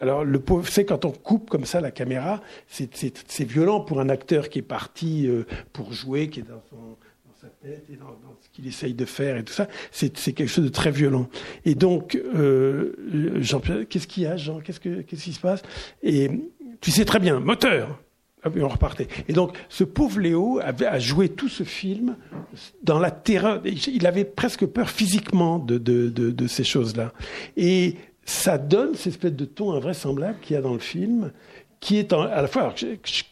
Alors, 0.00 0.24
le 0.24 0.38
pauvre, 0.38 0.68
c'est 0.68 0.84
quand 0.84 1.04
on 1.04 1.10
coupe 1.10 1.50
comme 1.50 1.64
ça 1.64 1.80
la 1.80 1.90
caméra, 1.90 2.40
c'est, 2.68 3.44
violent 3.44 3.80
pour 3.80 4.00
un 4.00 4.08
acteur 4.08 4.48
qui 4.48 4.60
est 4.60 4.62
parti 4.62 5.26
euh, 5.26 5.44
pour 5.72 5.92
jouer, 5.92 6.28
qui 6.28 6.40
est 6.40 6.44
dans, 6.44 6.62
son, 6.70 6.76
dans 6.76 7.34
sa 7.40 7.48
tête 7.48 7.84
et 7.92 7.96
dans, 7.96 8.16
ce 8.40 8.48
qu'il 8.50 8.66
essaye 8.68 8.94
de 8.94 9.04
faire 9.04 9.36
et 9.36 9.44
tout 9.44 9.52
ça. 9.52 9.66
C'est, 9.90 10.16
c'est 10.16 10.32
quelque 10.32 10.48
chose 10.48 10.64
de 10.64 10.70
très 10.70 10.92
violent. 10.92 11.28
Et 11.64 11.74
donc, 11.74 12.14
euh, 12.14 12.94
Jean-Pierre, 13.40 13.88
qu'est-ce 13.88 14.06
qu'il 14.06 14.22
y 14.22 14.26
a, 14.26 14.36
Jean? 14.36 14.60
Qu'est-ce, 14.60 14.80
que, 14.80 15.02
qu'est-ce 15.02 15.24
qui 15.24 15.32
se 15.32 15.40
passe? 15.40 15.62
Et 16.02 16.30
tu 16.80 16.92
sais 16.92 17.04
très 17.04 17.18
bien, 17.18 17.40
moteur 17.40 18.00
ah 18.44 18.50
on 18.56 18.68
repartait. 18.68 19.08
Et 19.28 19.32
donc, 19.32 19.56
ce 19.68 19.84
pauvre 19.84 20.20
Léo 20.20 20.60
a 20.60 20.98
joué 20.98 21.28
tout 21.28 21.48
ce 21.48 21.64
film 21.64 22.16
dans 22.82 22.98
la 22.98 23.10
terreur. 23.10 23.60
Il 23.64 24.06
avait 24.06 24.24
presque 24.24 24.66
peur 24.66 24.90
physiquement 24.90 25.58
de, 25.58 25.78
de 25.78 26.46
ces 26.46 26.64
choses-là. 26.64 27.12
Et 27.56 27.96
ça 28.28 28.58
donne 28.58 28.94
cette 28.94 29.14
espèce 29.14 29.32
de 29.32 29.46
ton 29.46 29.72
invraisemblable 29.72 30.36
qu'il 30.42 30.54
y 30.54 30.58
a 30.58 30.62
dans 30.62 30.74
le 30.74 30.78
film, 30.78 31.32
qui 31.80 31.98
est 31.98 32.12
à 32.12 32.42
la 32.42 32.48
fois, 32.48 32.74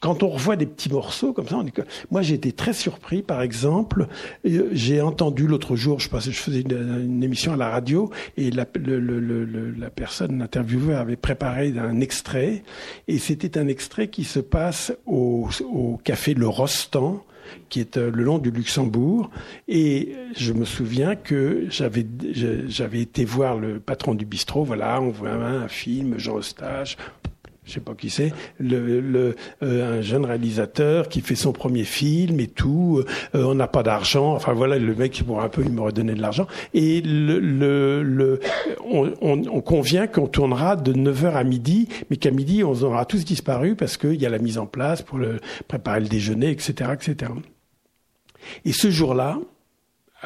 quand 0.01 0.23
on 0.23 0.29
revoit 0.29 0.57
des 0.57 0.67
petits 0.67 0.91
morceaux 0.91 1.33
comme 1.33 1.49
ça, 1.49 1.57
on 1.57 1.65
dit 1.65 1.73
que, 1.73 1.83
moi 2.11 2.23
j'ai 2.23 2.35
été 2.35 2.53
très 2.53 2.73
surpris, 2.73 3.23
par 3.23 3.43
exemple, 3.43 4.07
euh, 4.47 4.69
j'ai 4.73 5.01
entendu 5.01 5.47
l'autre 5.47 5.75
jour, 5.75 5.99
je, 5.99 6.09
faisais 6.09 6.61
une, 6.61 7.23
émission 7.23 7.55
à 7.55 7.57
la 7.57 7.71
radio 7.71 8.11
et 8.37 8.51
la, 8.51 8.65
personne, 8.65 10.39
l'intervieweur 10.39 11.01
avait 11.01 11.17
préparé 11.17 11.75
un 11.77 12.01
extrait 12.01 12.63
et 13.09 13.19
c'était 13.19 13.59
un 13.59 13.67
extrait 13.67 14.09
qui 14.09 14.25
se 14.25 14.41
passe 14.41 14.93
au, 15.07 15.49
café 16.05 16.35
Le 16.35 16.49
Rostand, 16.49 17.25
qui 17.69 17.81
est 17.81 17.97
euh, 17.97 18.11
le 18.11 18.23
long 18.23 18.39
du 18.39 18.51
Luxembourg. 18.51 19.31
Et 19.69 20.15
je 20.37 20.53
me 20.53 20.65
souviens 20.65 21.15
que 21.17 21.67
j'avais 21.69 23.01
été 23.01 23.25
voir 23.25 23.57
le 23.57 23.79
patron 23.79 24.15
du 24.15 24.27
bistrot. 24.27 24.65
Voilà, 24.65 25.01
on 25.01 25.11
voit 25.11 25.31
un 25.31 25.69
film, 25.69 26.19
Jean 26.19 26.39
Eustache, 26.39 26.97
je 27.67 27.73
sais 27.73 27.81
pas 27.81 27.95
qui 27.95 28.11
c'est, 28.11 28.33
le, 28.59 29.01
le 29.01 29.35
euh, 29.63 29.99
un 29.99 30.01
jeune 30.01 30.25
réalisateur 30.25 31.09
qui 31.09 31.21
fait 31.21 31.35
son 31.35 31.53
premier 31.53 31.85
film 31.85 32.39
et 32.39 32.47
tout. 32.47 33.03
Euh, 33.35 33.45
on 33.45 33.55
n'a 33.55 33.67
pas 33.67 33.83
d'argent. 33.83 34.35
Enfin 34.35 34.53
voilà, 34.53 34.79
le 34.79 34.95
mec 34.95 35.23
pour 35.27 35.43
un 35.43 35.49
peu 35.49 35.63
il 35.65 35.73
me 35.73 35.81
redonnait 35.81 36.15
de 36.15 36.23
l'argent. 36.23 36.47
Et 36.75 37.01
le, 37.01 37.41
le, 37.41 38.03
le 38.03 38.41
on, 38.85 39.13
on, 39.21 39.43
on, 39.49 39.61
convient 39.61 40.07
qu'on 40.07 40.29
tournera 40.29 40.77
de 40.77 40.93
9h 40.93 41.33
à 41.33 41.43
midi, 41.43 41.89
mais 42.09 42.17
qu'à 42.17 42.31
midi 42.31 42.63
on 42.63 42.75
aura 42.83 43.05
tous 43.05 43.25
disparu 43.25 43.75
parce 43.75 43.97
qu'il 43.97 44.21
y 44.21 44.27
a 44.27 44.31
la 44.31 44.39
mise 44.39 44.59
en 44.59 44.67
place 44.67 45.03
pour 45.03 45.19
le, 45.19 45.41
préparer 45.67 46.01
le 46.01 46.09
déjeuner, 46.09 46.51
etc., 46.51 46.91
etc. 46.95 47.33
Et 48.65 48.73
ce 48.73 48.91
jour-là, 48.91 49.39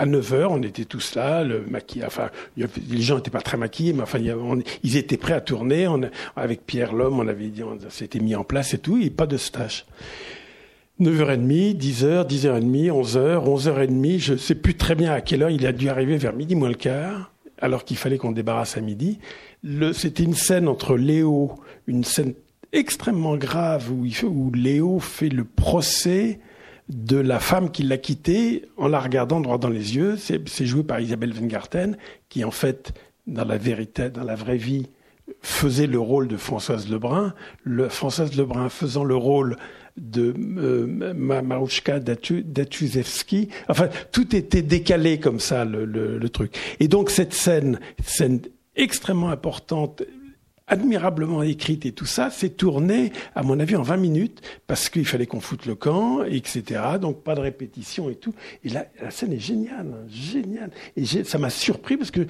à 0.01 0.07
9 0.07 0.33
h 0.33 0.47
on 0.49 0.63
était 0.63 0.87
tous 0.87 1.15
là, 1.15 1.45
le 1.45 1.61
maquillage, 1.69 2.09
enfin, 2.09 2.31
les 2.57 3.03
gens 3.03 3.17
n'étaient 3.17 3.31
pas 3.31 3.43
très 3.43 3.59
maquillés, 3.59 3.93
mais 3.93 4.03
enfin, 4.03 4.19
ils 4.83 4.97
étaient 4.97 5.19
prêts 5.19 5.35
à 5.35 5.43
tourner. 5.43 5.87
On, 5.89 6.01
avec 6.37 6.65
Pierre 6.65 6.95
Lhomme, 6.95 7.21
on 7.21 7.29
avait 7.29 7.49
dit, 7.49 7.63
on 7.63 7.79
s'était 7.91 8.19
mis 8.19 8.35
en 8.35 8.43
place 8.43 8.73
et 8.73 8.79
tout, 8.79 8.97
et 8.97 9.11
pas 9.11 9.27
de 9.27 9.37
stage. 9.37 9.85
9h30, 11.01 11.77
10h, 11.77 12.27
10h30, 12.27 12.91
11h, 12.91 13.45
11h30, 13.45 14.19
je 14.19 14.37
sais 14.37 14.55
plus 14.55 14.75
très 14.75 14.95
bien 14.95 15.13
à 15.13 15.21
quelle 15.21 15.43
heure, 15.43 15.51
il 15.51 15.67
a 15.67 15.73
dû 15.73 15.91
arriver 15.91 16.17
vers 16.17 16.33
midi 16.33 16.55
moins 16.55 16.71
le 16.71 16.75
quart, 16.77 17.31
alors 17.61 17.85
qu'il 17.85 17.99
fallait 17.99 18.17
qu'on 18.17 18.33
débarrasse 18.33 18.79
à 18.79 18.81
midi. 18.81 19.19
C'était 19.93 20.23
une 20.23 20.35
scène 20.35 20.67
entre 20.67 20.97
Léo, 20.97 21.53
une 21.87 22.05
scène 22.05 22.33
extrêmement 22.73 23.37
grave 23.37 23.91
où 23.93 24.51
Léo 24.55 24.99
fait 24.99 25.29
le 25.29 25.45
procès 25.45 26.41
de 26.91 27.17
la 27.17 27.39
femme 27.39 27.71
qui 27.71 27.85
l'a 27.85 27.99
quitté 27.99 28.67
en 28.77 28.89
la 28.89 29.01
regardant 29.01 29.41
droit 29.41 29.59
dans 29.59 29.69
les 29.69 29.97
yeux. 29.97 30.17
C'est 30.17 30.67
joué 30.67 30.83
par 30.83 31.01
Isabelle 31.01 31.33
Wengarten, 31.33 31.97
qui 32.29 32.45
en 32.45 32.51
fait, 32.51 32.93
dans 33.27 33.45
la 33.45 33.57
vérité, 33.57 34.11
dans 34.11 34.25
la 34.25 34.35
vraie 34.35 34.57
vie, 34.57 34.89
faisait 35.41 35.87
le 35.87 36.01
rôle 36.01 36.27
de 36.27 36.37
Françoise 36.37 36.91
Lebrun. 36.91 37.33
Le, 37.63 37.89
Françoise 37.89 38.37
Lebrun 38.37 38.69
faisant 38.69 39.05
le 39.05 39.15
rôle 39.15 39.57
de 39.97 40.35
euh, 40.37 41.15
Marouchka 41.15 42.01
Datuzewski. 42.01 43.49
Enfin, 43.69 43.89
tout 44.11 44.35
était 44.35 44.63
décalé 44.63 45.21
comme 45.21 45.39
ça, 45.39 45.65
le, 45.65 45.85
le, 45.85 46.19
le, 46.19 46.29
truc. 46.29 46.57
Et 46.81 46.89
donc 46.89 47.11
cette 47.11 47.35
scène, 47.35 47.79
scène 48.05 48.41
extrêmement 48.75 49.31
importante, 49.31 50.03
admirablement 50.71 51.43
écrite 51.43 51.85
et 51.85 51.93
tout 51.93 52.07
ça, 52.07 52.31
c'est 52.31 52.57
tourné, 52.57 53.13
à 53.35 53.43
mon 53.43 53.59
avis, 53.61 53.77
en 53.77 53.83
20 53.83 53.97
minutes, 53.97 54.41
parce 54.67 54.89
qu'il 54.89 55.05
fallait 55.05 55.27
qu'on 55.27 55.41
foute 55.41 55.67
le 55.67 55.75
camp, 55.75 56.23
etc. 56.25 56.81
Donc 57.01 57.23
pas 57.23 57.35
de 57.35 57.41
répétition 57.41 58.09
et 58.09 58.15
tout. 58.15 58.33
Et 58.65 58.71
là, 58.71 58.87
la 59.03 59.11
scène 59.11 59.33
est 59.33 59.41
géniale, 59.41 59.89
hein, 59.93 60.07
géniale. 60.09 60.71
Et 60.97 61.05
ça 61.05 61.39
m'a 61.39 61.51
surpris 61.51 61.97
parce 61.97 62.13
que 62.13 62.27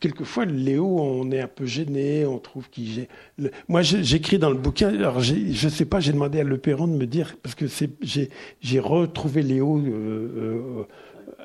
quelquefois, 0.00 0.46
Léo, 0.46 0.98
on 0.98 1.30
est 1.30 1.40
un 1.40 1.48
peu 1.48 1.66
gêné, 1.66 2.26
on 2.26 2.38
trouve 2.38 2.68
qu'il... 2.70 3.06
Moi, 3.68 3.82
j'écris 3.82 4.38
dans 4.38 4.50
le 4.50 4.56
bouquin, 4.56 4.88
alors 4.88 5.20
je 5.20 5.68
sais 5.68 5.84
pas, 5.84 6.00
j'ai 6.00 6.12
demandé 6.12 6.40
à 6.40 6.44
Le 6.44 6.56
Perron 6.58 6.88
de 6.88 6.96
me 6.96 7.06
dire, 7.06 7.36
parce 7.42 7.54
que 7.54 7.66
j'ai 8.00 8.80
retrouvé 8.80 9.42
Léo... 9.42 9.78
Euh, 9.78 9.84
euh, 10.36 10.84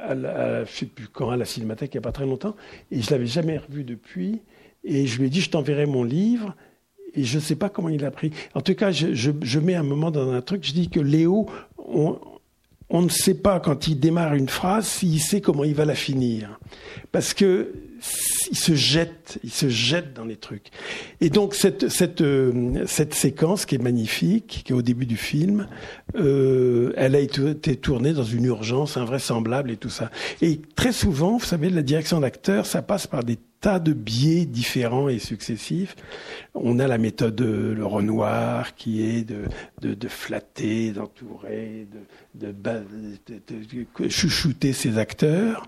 à 0.01 0.15
la, 0.15 0.63
à 0.63 1.35
la 1.35 1.45
Cinémathèque 1.45 1.93
il 1.93 1.97
n'y 1.97 1.99
a 1.99 2.01
pas 2.01 2.13
très 2.13 2.25
longtemps, 2.25 2.55
et 2.89 3.01
je 3.01 3.11
l'avais 3.11 3.25
jamais 3.25 3.57
revu 3.57 3.83
depuis. 3.83 4.39
Et 4.83 5.07
je 5.07 5.19
lui 5.19 5.27
ai 5.27 5.29
dit, 5.29 5.41
je 5.41 5.49
t'enverrai 5.49 5.85
mon 5.85 6.03
livre. 6.03 6.55
Et 7.15 7.23
je 7.23 7.37
ne 7.37 7.41
sais 7.41 7.55
pas 7.55 7.69
comment 7.69 7.89
il 7.89 8.05
a 8.05 8.11
pris. 8.11 8.31
En 8.53 8.61
tout 8.61 8.75
cas, 8.75 8.91
je, 8.91 9.13
je, 9.13 9.31
je, 9.41 9.59
mets 9.59 9.75
un 9.75 9.83
moment 9.83 10.11
dans 10.11 10.31
un 10.31 10.41
truc, 10.41 10.63
je 10.63 10.73
dis 10.73 10.89
que 10.89 10.99
Léo, 10.99 11.47
on, 11.77 12.19
on 12.89 13.01
ne 13.01 13.09
sait 13.09 13.33
pas 13.33 13.59
quand 13.59 13.87
il 13.87 13.99
démarre 13.99 14.35
une 14.35 14.49
phrase 14.49 14.87
s'il 14.87 15.19
sait 15.19 15.41
comment 15.41 15.63
il 15.63 15.73
va 15.73 15.85
la 15.85 15.95
finir. 15.95 16.59
Parce 17.11 17.33
que 17.33 17.73
il 18.51 18.57
se 18.57 18.73
jette, 18.75 19.39
il 19.43 19.51
se 19.51 19.69
jette 19.69 20.13
dans 20.13 20.25
les 20.25 20.35
trucs. 20.35 20.67
Et 21.21 21.29
donc 21.29 21.53
cette, 21.53 21.89
cette, 21.89 22.21
euh, 22.21 22.83
cette 22.85 23.13
séquence 23.13 23.65
qui 23.65 23.75
est 23.75 23.83
magnifique, 23.83 24.63
qui 24.65 24.71
est 24.71 24.75
au 24.75 24.81
début 24.81 25.05
du 25.05 25.17
film, 25.17 25.67
euh, 26.15 26.93
elle 26.97 27.15
a 27.15 27.19
été 27.19 27.75
tournée 27.75 28.13
dans 28.13 28.23
une 28.23 28.45
urgence 28.45 28.97
invraisemblable 28.97 29.71
et 29.71 29.77
tout 29.77 29.89
ça. 29.89 30.11
Et 30.41 30.59
très 30.75 30.91
souvent, 30.91 31.37
vous 31.37 31.45
savez, 31.45 31.69
la 31.69 31.81
direction 31.81 32.19
d'acteur, 32.19 32.65
ça 32.65 32.81
passe 32.81 33.07
par 33.07 33.23
des 33.23 33.37
tas 33.61 33.79
de 33.79 33.93
biais 33.93 34.45
différents 34.45 35.09
et 35.09 35.19
successifs. 35.19 35.95
On 36.53 36.79
a 36.79 36.87
la 36.87 36.97
méthode 36.97 37.35
de 37.35 37.73
le 37.75 37.85
Renoir 37.85 38.75
qui 38.75 39.03
est 39.03 39.23
de, 39.23 39.43
de, 39.81 39.93
de 39.93 40.07
flatter, 40.07 40.91
d'entourer, 40.91 41.87
de, 42.35 42.51
de, 42.51 42.55
de, 43.99 44.09
chouchouter 44.09 44.73
ses 44.73 44.97
acteurs. 44.97 45.67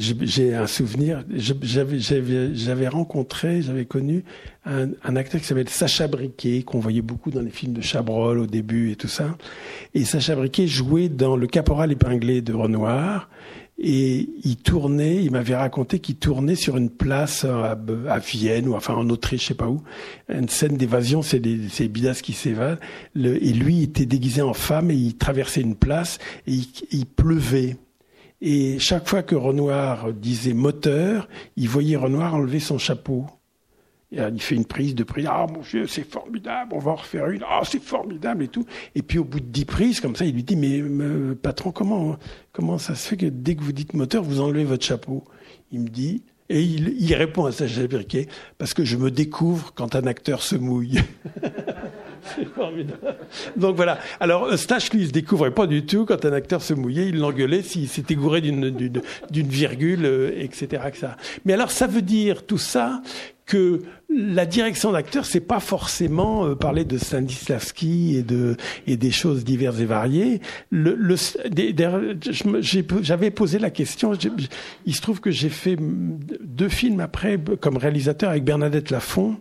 J'ai 0.00 0.54
un 0.54 0.66
souvenir, 0.66 1.24
j'avais 1.30 2.88
rencontré, 2.88 3.60
j'avais 3.60 3.84
connu 3.84 4.24
un, 4.64 4.88
un, 5.04 5.16
acteur 5.16 5.40
qui 5.40 5.46
s'appelle 5.46 5.68
Sacha 5.68 6.08
Briquet, 6.08 6.62
qu'on 6.62 6.80
voyait 6.80 7.02
beaucoup 7.02 7.30
dans 7.30 7.42
les 7.42 7.50
films 7.50 7.74
de 7.74 7.82
Chabrol 7.82 8.38
au 8.38 8.46
début 8.46 8.92
et 8.92 8.96
tout 8.96 9.08
ça. 9.08 9.36
Et 9.94 10.04
Sacha 10.04 10.34
Briquet 10.34 10.66
jouait 10.66 11.08
dans 11.08 11.36
Le 11.36 11.46
Caporal 11.46 11.92
épinglé 11.92 12.40
de 12.40 12.54
Renoir 12.54 13.28
et 13.82 14.28
il 14.44 14.56
tournait, 14.58 15.24
il 15.24 15.30
m'avait 15.30 15.56
raconté 15.56 16.00
qu'il 16.00 16.16
tournait 16.16 16.54
sur 16.54 16.76
une 16.76 16.90
place 16.90 17.46
à, 17.46 17.78
Vienne 18.18 18.68
ou 18.68 18.74
enfin 18.74 18.94
en 18.94 19.08
Autriche, 19.08 19.42
je 19.42 19.46
sais 19.48 19.54
pas 19.54 19.68
où, 19.68 19.82
une 20.28 20.50
scène 20.50 20.76
d'évasion, 20.76 21.22
c'est 21.22 21.40
des, 21.40 21.88
bidas 21.88 22.20
qui 22.22 22.34
s'évadent. 22.34 22.78
et 23.16 23.52
lui 23.54 23.82
était 23.84 24.04
déguisé 24.04 24.42
en 24.42 24.52
femme 24.52 24.90
et 24.90 24.94
il 24.94 25.16
traversait 25.16 25.62
une 25.62 25.76
place 25.76 26.18
et 26.46 26.58
il, 26.92 27.06
pleuvait. 27.06 27.76
Et 28.40 28.78
chaque 28.78 29.08
fois 29.08 29.22
que 29.22 29.34
Renoir 29.34 30.12
disait 30.12 30.54
moteur, 30.54 31.28
il 31.56 31.68
voyait 31.68 31.96
Renoir 31.96 32.34
enlever 32.34 32.60
son 32.60 32.78
chapeau. 32.78 33.26
Il 34.12 34.42
fait 34.42 34.56
une 34.56 34.64
prise 34.64 34.94
de 34.96 35.04
prise. 35.04 35.26
Ah, 35.28 35.46
mon 35.52 35.60
Dieu, 35.60 35.86
c'est 35.86 36.08
formidable, 36.10 36.72
on 36.74 36.80
va 36.80 36.92
en 36.92 36.96
refaire 36.96 37.30
une. 37.30 37.44
Ah, 37.48 37.60
c'est 37.64 37.82
formidable 37.82 38.42
et 38.42 38.48
tout. 38.48 38.66
Et 38.96 39.02
puis, 39.02 39.18
au 39.18 39.24
bout 39.24 39.38
de 39.38 39.46
dix 39.46 39.64
prises, 39.64 40.00
comme 40.00 40.16
ça, 40.16 40.24
il 40.24 40.34
lui 40.34 40.42
dit, 40.42 40.56
mais, 40.56 40.82
patron, 41.36 41.70
comment, 41.70 42.16
comment 42.52 42.78
ça 42.78 42.96
se 42.96 43.08
fait 43.08 43.16
que 43.16 43.26
dès 43.26 43.54
que 43.54 43.62
vous 43.62 43.72
dites 43.72 43.94
moteur, 43.94 44.24
vous 44.24 44.40
enlevez 44.40 44.64
votre 44.64 44.84
chapeau? 44.84 45.22
Il 45.70 45.80
me 45.80 45.88
dit, 45.88 46.24
et 46.48 46.60
il, 46.60 47.14
répond 47.14 47.44
à 47.46 47.52
Sacha 47.52 47.86
Briquet, 47.86 48.26
parce 48.58 48.74
que 48.74 48.84
je 48.84 48.96
me 48.96 49.12
découvre 49.12 49.72
quand 49.72 49.94
un 49.94 50.06
acteur 50.08 50.42
se 50.42 50.56
mouille. 50.56 51.00
C'est 52.36 52.44
formidable. 52.54 53.16
Donc 53.56 53.76
voilà. 53.76 53.98
Alors 54.20 54.48
Eustache, 54.48 54.90
lui, 54.92 55.02
il 55.02 55.06
se 55.08 55.12
découvrait 55.12 55.52
pas 55.52 55.66
du 55.66 55.84
tout 55.84 56.04
quand 56.06 56.24
un 56.24 56.32
acteur 56.32 56.62
se 56.62 56.74
mouillait. 56.74 57.08
Il 57.08 57.18
l'engueulait 57.18 57.62
s'il 57.62 57.88
s'était 57.88 58.14
gouré 58.14 58.40
d'une, 58.40 59.02
virgule, 59.30 60.04
euh, 60.04 60.32
etc. 60.36 60.82
Mais 61.44 61.52
alors 61.52 61.70
ça 61.70 61.86
veut 61.86 62.02
dire 62.02 62.46
tout 62.46 62.58
ça 62.58 63.02
que 63.50 63.80
la 64.08 64.46
direction 64.46 64.92
d'acteur, 64.92 65.24
c'est 65.24 65.40
pas 65.40 65.58
forcément 65.58 66.46
euh, 66.46 66.54
parler 66.54 66.84
de 66.84 66.96
Stanislavski 66.96 68.16
et 68.16 68.24
et 68.86 68.96
des 68.96 69.10
choses 69.10 69.42
diverses 69.44 69.80
et 69.80 69.86
variées. 69.86 70.40
J'avais 73.02 73.30
posé 73.32 73.58
la 73.58 73.70
question. 73.70 74.12
Il 74.86 74.94
se 74.94 75.00
trouve 75.00 75.20
que 75.20 75.32
j'ai 75.32 75.48
fait 75.48 75.76
deux 75.80 76.68
films 76.68 77.00
après 77.00 77.40
comme 77.60 77.76
réalisateur 77.76 78.30
avec 78.30 78.44
Bernadette 78.44 78.90
Lafont 78.90 79.36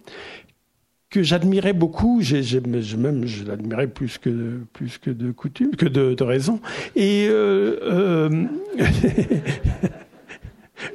que 1.09 1.23
j'admirais 1.23 1.73
beaucoup, 1.73 2.19
j'ai, 2.21 2.43
même 2.61 3.25
je 3.25 3.43
l'admirais 3.43 3.87
plus 3.87 4.17
que 4.17 4.59
plus 4.73 4.97
que 4.99 5.09
de 5.09 5.31
coutume, 5.31 5.75
que 5.75 5.87
de, 5.87 6.13
de 6.13 6.23
raison. 6.23 6.61
Et 6.95 7.27
euh, 7.29 7.79
euh, 7.81 8.45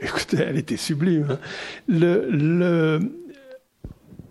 écoutez, 0.01 0.39
elle 0.39 0.57
était 0.57 0.77
sublime. 0.77 1.27
Hein. 1.31 1.39
Le, 1.89 2.29
le 2.31 3.24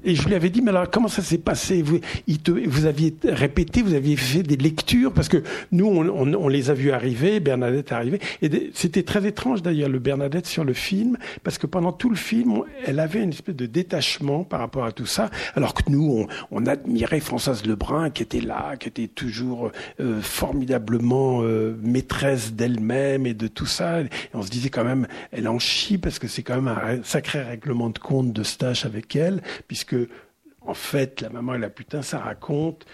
et 0.04 0.16
je 0.16 0.28
lui 0.28 0.36
avais 0.36 0.50
dit, 0.50 0.62
mais 0.62 0.70
alors 0.70 0.90
comment 0.90 1.08
ça 1.08 1.22
s'est 1.22 1.38
passé? 1.38 1.82
Vous, 1.82 2.86
aviez 2.86 3.16
répété, 3.24 3.82
vous 3.82 3.94
aviez 3.94 4.16
fait 4.16 4.44
des 4.44 4.58
lectures, 4.58 5.14
parce 5.14 5.30
que 5.30 5.44
nous, 5.72 5.86
on, 5.88 6.48
les 6.48 6.70
a 6.70 6.74
vus 6.74 6.92
arriver, 6.92 7.40
Bernadette 7.40 7.92
est 7.92 8.20
et 8.42 8.72
c'était 8.74 9.04
très 9.04 9.26
étrange 9.26 9.62
d'ailleurs, 9.62 9.90
le 9.90 10.00
Bernadette 10.00 10.46
sur 10.46 10.64
le 10.64 10.74
film, 10.74 11.18
parce 11.44 11.58
que 11.58 11.68
pendant 11.68 11.92
tout 11.92 12.10
le 12.10 12.16
film, 12.16 12.64
elle 12.86 13.00
avait 13.00 13.24
une 13.24 13.30
espèce 13.30 13.56
de 13.56 13.66
détachement 13.66 14.44
par 14.44 14.60
rapport 14.60 14.86
à 14.86 14.92
tout 14.92 15.06
ça, 15.06 15.30
alors 15.56 15.74
que 15.74 15.90
nous, 15.90 16.28
on, 16.52 16.66
admirait 16.66 17.20
Françoise 17.20 17.66
Lebrun, 17.66 18.10
qui 18.10 18.24
était 18.24 18.40
là, 18.40 18.78
qui 18.78 18.88
était 18.88 19.08
toujours 19.08 19.72
euh, 20.00 20.22
formidablement 20.22 21.42
euh, 21.44 21.78
maîtresse 21.82 22.54
d'elle-même 22.54 23.26
et 23.26 23.34
de 23.34 23.48
tout 23.48 23.66
ça, 23.66 24.02
et 24.02 24.10
on 24.34 24.42
se 24.42 24.50
disait 24.50 24.70
quand 24.70 24.86
même, 24.86 25.08
elle 25.32 25.48
en 25.48 25.60
chie, 25.60 25.98
parce 25.98 26.20
que 26.20 26.28
c'est 26.28 26.44
quand 26.44 26.56
même 26.56 26.68
un 26.68 27.04
sacré 27.04 27.42
règlement 27.42 27.90
de 27.90 28.00
compte 28.00 28.32
de 28.32 28.44
stage 28.44 28.86
avec 28.86 29.16
elle, 29.16 29.42
puisque 29.68 29.93
en 30.62 30.74
fait, 30.74 31.22
la 31.22 31.30
maman 31.30 31.56
et 31.56 31.60
la 31.60 31.70
putain, 31.70 32.02
ça 32.02 32.20
raconte 32.20 32.86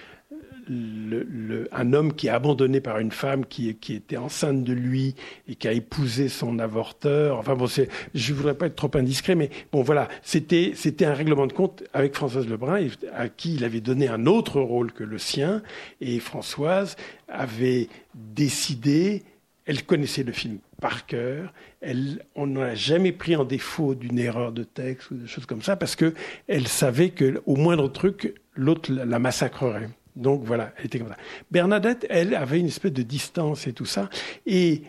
un 1.71 1.93
homme 1.93 2.13
qui 2.13 2.27
est 2.27 2.31
abandonné 2.31 2.79
par 2.79 2.99
une 2.99 3.11
femme 3.11 3.45
qui, 3.45 3.69
était 3.69 4.17
enceinte 4.17 4.63
de 4.63 4.73
lui 4.73 5.15
et 5.47 5.55
qui 5.55 5.67
a 5.67 5.71
épousé 5.71 6.29
son 6.29 6.59
avorteur. 6.59 7.39
Enfin 7.39 7.55
bon, 7.55 7.65
je 8.13 8.33
voudrais 8.33 8.53
pas 8.53 8.67
être 8.67 8.75
trop 8.75 8.91
indiscret, 8.93 9.35
mais 9.35 9.49
bon 9.71 9.81
voilà, 9.81 10.07
c'était 10.21 10.73
c'était 10.75 11.05
un 11.05 11.13
règlement 11.13 11.47
de 11.47 11.53
compte 11.53 11.83
avec 11.93 12.13
Françoise 12.13 12.47
Lebrun, 12.47 12.87
à 13.15 13.29
qui 13.29 13.55
il 13.55 13.63
avait 13.63 13.81
donné 13.81 14.07
un 14.07 14.25
autre 14.27 14.61
rôle 14.61 14.91
que 14.91 15.03
le 15.03 15.17
sien, 15.17 15.63
et 16.01 16.19
Françoise 16.19 16.95
avait 17.27 17.87
décidé 18.13 19.23
elle 19.69 19.83
connaissait 19.83 20.23
le 20.23 20.31
film 20.31 20.57
par 20.81 21.05
cœur. 21.05 21.53
Elle, 21.79 22.25
on 22.33 22.47
n'a 22.47 22.73
jamais 22.73 23.11
pris 23.11 23.35
en 23.35 23.45
défaut 23.45 23.93
d'une 23.93 24.17
erreur 24.17 24.51
de 24.51 24.63
texte 24.63 25.11
ou 25.11 25.15
des 25.15 25.27
choses 25.27 25.45
comme 25.45 25.61
ça 25.61 25.75
parce 25.75 25.95
que 25.95 26.15
elle 26.47 26.67
savait 26.67 27.11
que 27.11 27.43
au 27.45 27.55
moindre 27.55 27.87
truc, 27.87 28.33
l'autre 28.55 28.91
la 28.91 29.19
massacrerait. 29.19 29.89
Donc 30.15 30.43
voilà, 30.43 30.73
elle 30.77 30.87
était 30.87 30.97
comme 30.97 31.09
ça. 31.09 31.17
Bernadette, 31.51 32.07
elle 32.09 32.33
avait 32.33 32.59
une 32.59 32.65
espèce 32.65 32.93
de 32.93 33.03
distance 33.03 33.67
et 33.67 33.73
tout 33.73 33.85
ça. 33.85 34.09
Et, 34.47 34.81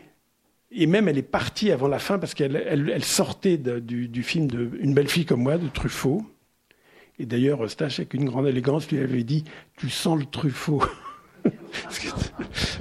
et 0.71 0.87
même 0.87 1.09
elle 1.09 1.19
est 1.19 1.23
partie 1.23 1.71
avant 1.71 1.87
la 1.87 1.99
fin 1.99 2.19
parce 2.19 2.33
qu'elle 2.33 2.57
elle, 2.57 3.05
sortait 3.05 3.59
du, 3.59 4.23
film 4.23 4.47
de 4.47 4.71
Une 4.81 4.95
belle 4.95 5.09
fille 5.09 5.27
comme 5.27 5.43
moi 5.43 5.59
de 5.59 5.69
Truffaut. 5.69 6.25
Et 7.19 7.27
d'ailleurs, 7.27 7.69
Stache, 7.71 7.99
avec 7.99 8.15
une 8.15 8.25
grande 8.25 8.47
élégance, 8.47 8.91
lui 8.91 8.99
avait 8.99 9.25
dit 9.25 9.45
Tu 9.77 9.91
sens 9.91 10.19
le 10.19 10.25
Truffaut. 10.25 10.83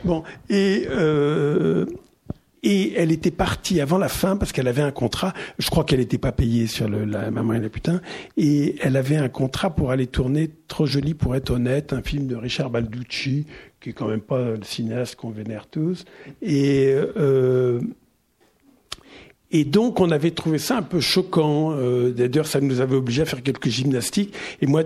Bon, 0.04 0.24
et, 0.50 0.88
euh, 0.90 1.86
et 2.64 2.94
elle 2.96 3.12
était 3.12 3.32
partie 3.32 3.80
avant 3.80 3.98
la 3.98 4.10
fin 4.10 4.36
parce 4.36 4.52
qu'elle 4.52 4.68
avait 4.68 4.82
un 4.82 4.92
contrat. 4.92 5.34
Je 5.58 5.70
crois 5.70 5.84
qu'elle 5.84 6.00
n'était 6.00 6.18
pas 6.18 6.32
payée 6.32 6.68
sur 6.68 6.90
le, 6.90 7.06
la 7.06 7.32
maman 7.32 7.54
et 7.54 7.60
la 7.60 7.70
putain. 7.70 8.02
Et 8.38 8.76
elle 8.82 8.98
avait 8.98 9.18
un 9.18 9.30
contrat 9.30 9.70
pour 9.70 9.92
aller 9.92 10.08
tourner 10.08 10.50
Trop 10.68 10.86
joli 10.86 11.14
pour 11.14 11.36
être 11.36 11.50
honnête, 11.50 11.94
un 11.94 12.02
film 12.02 12.28
de 12.28 12.36
Richard 12.36 12.70
Balducci, 12.70 13.48
qui 13.82 13.90
est 13.90 13.94
quand 13.94 14.08
même 14.08 14.22
pas 14.22 14.52
le 14.52 14.64
cinéaste 14.64 15.16
qu'on 15.16 15.32
vénère 15.32 15.68
tous. 15.68 16.06
Et 16.42 16.94
euh, 16.94 17.80
et 19.52 19.66
donc, 19.66 20.00
on 20.00 20.12
avait 20.12 20.30
trouvé 20.32 20.60
ça 20.60 20.78
un 20.78 20.84
peu 20.84 21.00
choquant. 21.00 21.74
Euh, 21.74 22.12
D'ailleurs, 22.12 22.46
ça 22.46 22.62
nous 22.62 22.82
avait 22.82 22.96
obligé 22.96 23.24
à 23.24 23.26
faire 23.26 23.42
quelques 23.42 23.70
gymnastiques. 23.70 24.34
Et 24.62 24.68
moi, 24.68 24.84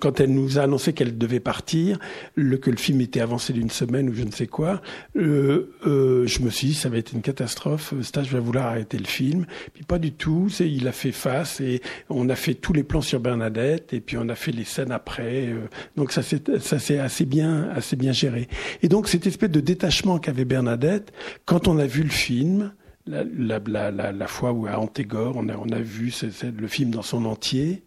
quand 0.00 0.20
elle 0.20 0.32
nous 0.32 0.58
a 0.58 0.62
annoncé 0.62 0.94
qu'elle 0.94 1.18
devait 1.18 1.40
partir, 1.40 1.98
le, 2.34 2.56
que 2.56 2.70
le 2.70 2.78
film 2.78 3.02
était 3.02 3.20
avancé 3.20 3.52
d'une 3.52 3.68
semaine 3.68 4.08
ou 4.08 4.14
je 4.14 4.22
ne 4.22 4.30
sais 4.30 4.46
quoi, 4.46 4.80
euh, 5.16 5.70
euh, 5.86 6.26
je 6.26 6.40
me 6.40 6.48
suis 6.48 6.68
dit, 6.68 6.74
ça 6.74 6.88
va 6.88 6.96
être 6.96 7.12
une 7.12 7.20
catastrophe. 7.20 7.92
Stage 8.00 8.32
va 8.32 8.40
vouloir 8.40 8.66
arrêter 8.66 8.96
le 8.96 9.04
film. 9.04 9.44
Puis 9.74 9.84
pas 9.84 9.98
du 9.98 10.12
tout. 10.12 10.48
Il 10.60 10.88
a 10.88 10.92
fait 10.92 11.12
face 11.12 11.60
et 11.60 11.82
on 12.08 12.30
a 12.30 12.36
fait 12.36 12.54
tous 12.54 12.72
les 12.72 12.84
plans 12.84 13.02
sur 13.02 13.20
Bernadette 13.20 13.92
et 13.92 14.00
puis 14.00 14.16
on 14.16 14.30
a 14.30 14.34
fait 14.34 14.52
les 14.52 14.64
scènes 14.64 14.92
après. 14.92 15.48
Euh. 15.48 15.68
donc 15.96 16.12
ça 16.12 16.22
s'est 16.22 16.98
assez 16.98 17.26
bien, 17.26 17.68
assez 17.74 17.96
bien 17.96 18.12
géré. 18.12 18.48
Et 18.82 18.88
donc, 18.88 19.08
cette 19.08 19.26
espèce 19.26 19.50
de 19.50 19.60
détachement 19.60 20.18
qu'avait 20.18 20.46
Bernadette, 20.46 21.12
quand 21.44 21.68
on 21.68 21.78
a 21.78 21.86
vu 21.86 22.02
le 22.02 22.08
film, 22.08 22.72
la, 23.06 24.26
fois 24.26 24.52
où 24.52 24.66
à 24.66 24.78
Antégore, 24.78 25.36
on 25.36 25.48
a, 25.48 25.76
a 25.76 25.80
vu 25.80 26.12
le 26.58 26.68
film 26.68 26.90
dans 26.90 27.02
son 27.02 27.24
entier. 27.24 27.82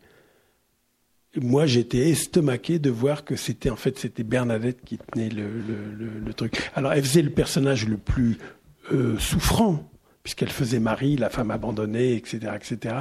Moi, 1.35 1.65
j'étais 1.67 2.09
estomaqué 2.09 2.79
de 2.79 2.89
voir 2.89 3.23
que 3.23 3.35
c'était 3.35 3.69
en 3.69 3.75
fait 3.75 3.99
c'était 3.99 4.23
Bernadette 4.23 4.83
qui 4.83 4.97
tenait 4.97 5.29
le, 5.29 6.33
truc. 6.33 6.71
Alors, 6.75 6.93
elle 6.93 7.03
faisait 7.03 7.21
le 7.21 7.29
personnage 7.29 7.87
le 7.87 7.97
plus 7.97 8.37
euh, 8.91 9.17
souffrant, 9.19 9.91
puisqu'elle 10.23 10.49
faisait 10.49 10.79
Marie, 10.79 11.17
la 11.17 11.29
femme 11.29 11.51
abandonnée, 11.51 12.15
etc., 12.15 12.51
etc 12.55 12.95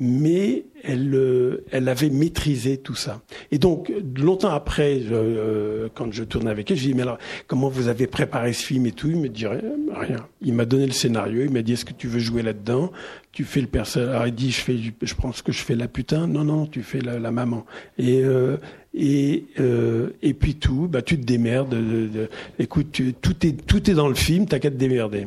mais 0.00 0.64
elle, 0.82 1.14
euh, 1.14 1.64
elle 1.70 1.88
avait 1.88 2.10
maîtrisé 2.10 2.78
tout 2.78 2.94
ça. 2.94 3.22
Et 3.50 3.58
donc, 3.58 3.92
longtemps 4.16 4.50
après, 4.50 5.00
euh, 5.10 5.88
quand 5.94 6.12
je 6.12 6.24
tournais 6.24 6.50
avec 6.50 6.70
elle, 6.70 6.76
je 6.76 6.88
dis, 6.88 6.94
mais 6.94 7.02
alors, 7.02 7.18
comment 7.46 7.68
vous 7.68 7.88
avez 7.88 8.06
préparé 8.06 8.52
ce 8.52 8.64
film 8.64 8.86
et 8.86 8.92
tout? 8.92 9.08
Il 9.08 9.16
me 9.16 9.28
dit 9.28 9.46
rien. 9.46 10.26
Il 10.42 10.54
m'a 10.54 10.64
donné 10.64 10.86
le 10.86 10.92
scénario, 10.92 11.42
il 11.44 11.50
m'a 11.50 11.62
dit, 11.62 11.74
est-ce 11.74 11.84
que 11.84 11.92
tu 11.92 12.08
veux 12.08 12.18
jouer 12.18 12.42
là-dedans? 12.42 12.90
Tu 13.32 13.44
fais 13.44 13.60
le 13.60 13.66
personnage. 13.66 14.28
Il 14.28 14.34
dit, 14.34 14.50
je, 14.50 14.60
fais, 14.60 14.76
je 15.00 15.14
pense 15.14 15.42
que 15.42 15.52
je 15.52 15.62
fais 15.62 15.74
la 15.74 15.88
putain. 15.88 16.26
Non, 16.26 16.44
non, 16.44 16.66
tu 16.66 16.82
fais 16.82 17.00
la, 17.00 17.30
maman. 17.30 17.64
Et... 17.98 18.22
Euh, 18.22 18.56
et 18.96 19.46
euh, 19.58 20.10
et 20.22 20.34
puis 20.34 20.54
tout, 20.54 20.86
bah 20.86 21.02
tu 21.02 21.18
te 21.18 21.24
démerdes. 21.24 21.70
De, 21.70 22.06
de, 22.06 22.28
écoute, 22.60 23.00
tout 23.20 23.44
est 23.44 23.66
tout 23.66 23.90
est 23.90 23.94
dans 23.94 24.06
le 24.06 24.14
film, 24.14 24.46
t'as 24.46 24.60
qu'à 24.60 24.70
te 24.70 24.76
démerder. 24.76 25.26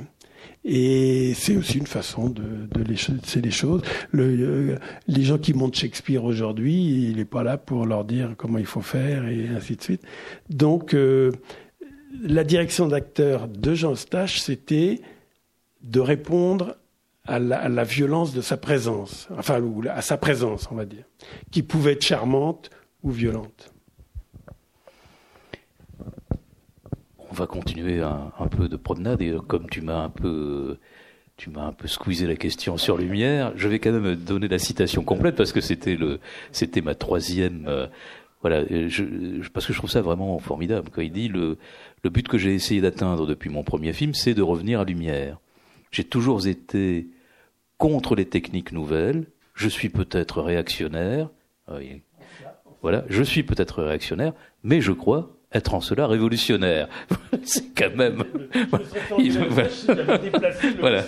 Et 0.70 1.34
c'est 1.34 1.56
aussi 1.56 1.78
une 1.78 1.88
façon 1.88 2.30
de, 2.30 2.68
laisser 2.84 3.42
les 3.42 3.52
choses. 3.52 3.82
Euh, 4.14 4.78
les 5.08 5.24
gens 5.24 5.38
qui 5.38 5.54
montent 5.54 5.76
Shakespeare 5.76 6.26
aujourd'hui, 6.26 7.08
il 7.10 7.16
n'est 7.16 7.26
pas 7.26 7.42
là 7.42 7.58
pour 7.58 7.86
leur 7.86 8.04
dire 8.04 8.36
comment 8.38 8.58
il 8.58 8.66
faut 8.66 8.82
faire 8.82 9.30
et 9.30 9.48
ainsi 9.48 9.78
de 9.78 9.82
suite. 9.82 10.02
Donc, 10.50 10.94
euh, 10.94 11.32
la 12.22 12.44
direction 12.44 12.90
d'acteur 12.90 13.48
de 13.48 13.74
Jean 13.76 13.96
Stache, 13.96 14.42
c'était 14.42 15.00
de 15.84 16.02
répondre 16.02 16.76
à 17.24 17.40
la, 17.40 17.84
violence 17.86 18.34
de 18.34 18.42
sa 18.42 18.58
présence, 18.58 19.30
enfin 19.38 19.62
à 19.90 20.02
sa 20.02 20.18
présence, 20.18 20.68
on 20.70 20.76
va 20.76 20.86
dire, 20.86 21.04
qui 21.50 21.64
pouvait 21.64 21.94
être 21.94 22.04
charmante 22.04 22.70
ou 23.04 23.12
violente. 23.12 23.74
On 27.30 27.34
va 27.34 27.48
continuer 27.48 28.02
un, 28.02 28.48
peu 28.50 28.68
de 28.70 28.76
promenade 28.76 29.22
et 29.22 29.30
euh, 29.30 29.40
comme 29.40 29.70
tu 29.70 29.82
m'as 29.82 30.04
un 30.04 30.10
peu 30.10 30.78
tu 31.36 31.52
m'as 31.52 31.68
un 31.68 31.72
peu 31.72 31.88
squeezé 31.88 32.26
la 32.26 32.36
question 32.36 32.78
sur 32.78 32.98
Lumière, 32.98 33.54
je 33.56 33.68
vais 33.68 33.78
quand 33.78 33.92
même 33.92 34.16
donner 34.16 34.48
la 34.48 34.58
citation 34.58 35.04
complète 35.04 35.36
parce 35.36 35.52
que 35.52 35.62
c'était 35.62 35.96
le 35.96 36.20
c'était 36.52 36.82
ma 36.82 36.96
troisième 36.96 37.66
euh, 37.68 37.88
voilà 38.42 38.64
je, 38.88 39.48
parce 39.50 39.66
que 39.66 39.74
je 39.74 39.78
trouve 39.78 39.90
ça 39.90 40.02
vraiment 40.02 40.38
formidable 40.40 40.90
quand 40.92 41.02
il 41.02 41.12
dit 41.12 41.28
le 41.28 41.58
le 42.04 42.10
but 42.10 42.28
que 42.28 42.38
j'ai 42.38 42.56
essayé 42.56 42.82
d'atteindre 42.82 43.28
depuis 43.28 43.50
mon 43.50 43.64
premier 43.64 43.94
film 43.94 44.14
c'est 44.14 44.34
de 44.34 44.42
revenir 44.42 44.80
à 44.80 44.86
Lumière. 44.86 45.40
J'ai 45.92 46.04
toujours 46.04 46.48
été 46.48 47.08
contre 47.78 48.16
les 48.16 48.26
techniques 48.26 48.72
nouvelles, 48.72 49.28
je 49.54 49.70
suis 49.70 49.90
peut-être 49.90 50.42
réactionnaire, 50.42 51.30
voilà, 52.82 53.06
je 53.10 53.24
suis 53.24 53.44
peut-être 53.44 53.84
réactionnaire, 53.84 54.34
mais 54.64 54.82
je 54.82 54.92
crois 54.92 55.37
être 55.58 55.74
en 55.74 55.82
cela 55.82 56.08
révolutionnaire. 56.08 56.88
c'est 57.44 57.74
quand 57.76 57.96
même. 57.96 58.24
voilà. 60.80 61.04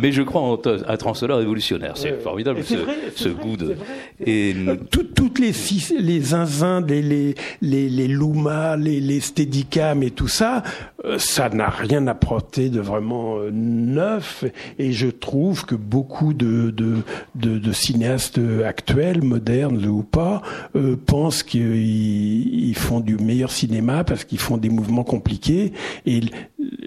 Mais 0.00 0.12
je 0.12 0.22
crois 0.22 0.42
en 0.42 0.58
être 0.88 1.06
en 1.06 1.14
cela 1.14 1.36
révolutionnaire. 1.36 1.96
C'est 1.96 2.20
formidable 2.20 2.62
ce, 2.64 2.76
ce 3.14 3.28
goût 3.28 3.56
de. 3.56 3.76
Et 4.24 4.54
toutes 4.90 5.38
les 5.38 5.52
les 5.98 6.20
zinzins, 6.20 6.80
les 6.86 7.02
les 7.02 7.34
les, 7.62 7.88
les 7.88 8.08
Luma, 8.08 8.76
les 8.76 9.00
les 9.00 9.20
Steadicam 9.20 10.02
et 10.02 10.10
tout 10.10 10.28
ça, 10.28 10.62
euh, 11.04 11.18
ça 11.18 11.48
n'a 11.48 11.68
rien 11.68 12.06
apporté 12.06 12.70
de 12.70 12.80
vraiment 12.80 13.38
euh, 13.38 13.50
neuf. 13.52 14.44
Et 14.78 14.92
je 14.92 15.08
trouve 15.08 15.64
que 15.64 15.74
beaucoup 15.74 16.34
de 16.34 16.70
de 16.70 16.96
de, 17.34 17.58
de 17.58 17.72
cinéastes 17.72 18.40
actuels, 18.64 19.22
modernes 19.22 19.84
ou 19.86 20.02
pas, 20.02 20.42
euh, 20.76 20.96
pensent 20.96 21.42
qu'ils 21.42 22.76
font 22.76 23.00
du 23.00 23.16
meilleur 23.16 23.37
cinéma 23.46 24.04
parce 24.04 24.24
qu'ils 24.24 24.38
font 24.38 24.56
des 24.56 24.68
mouvements 24.68 25.04
compliqués. 25.04 25.72
Et 26.06 26.20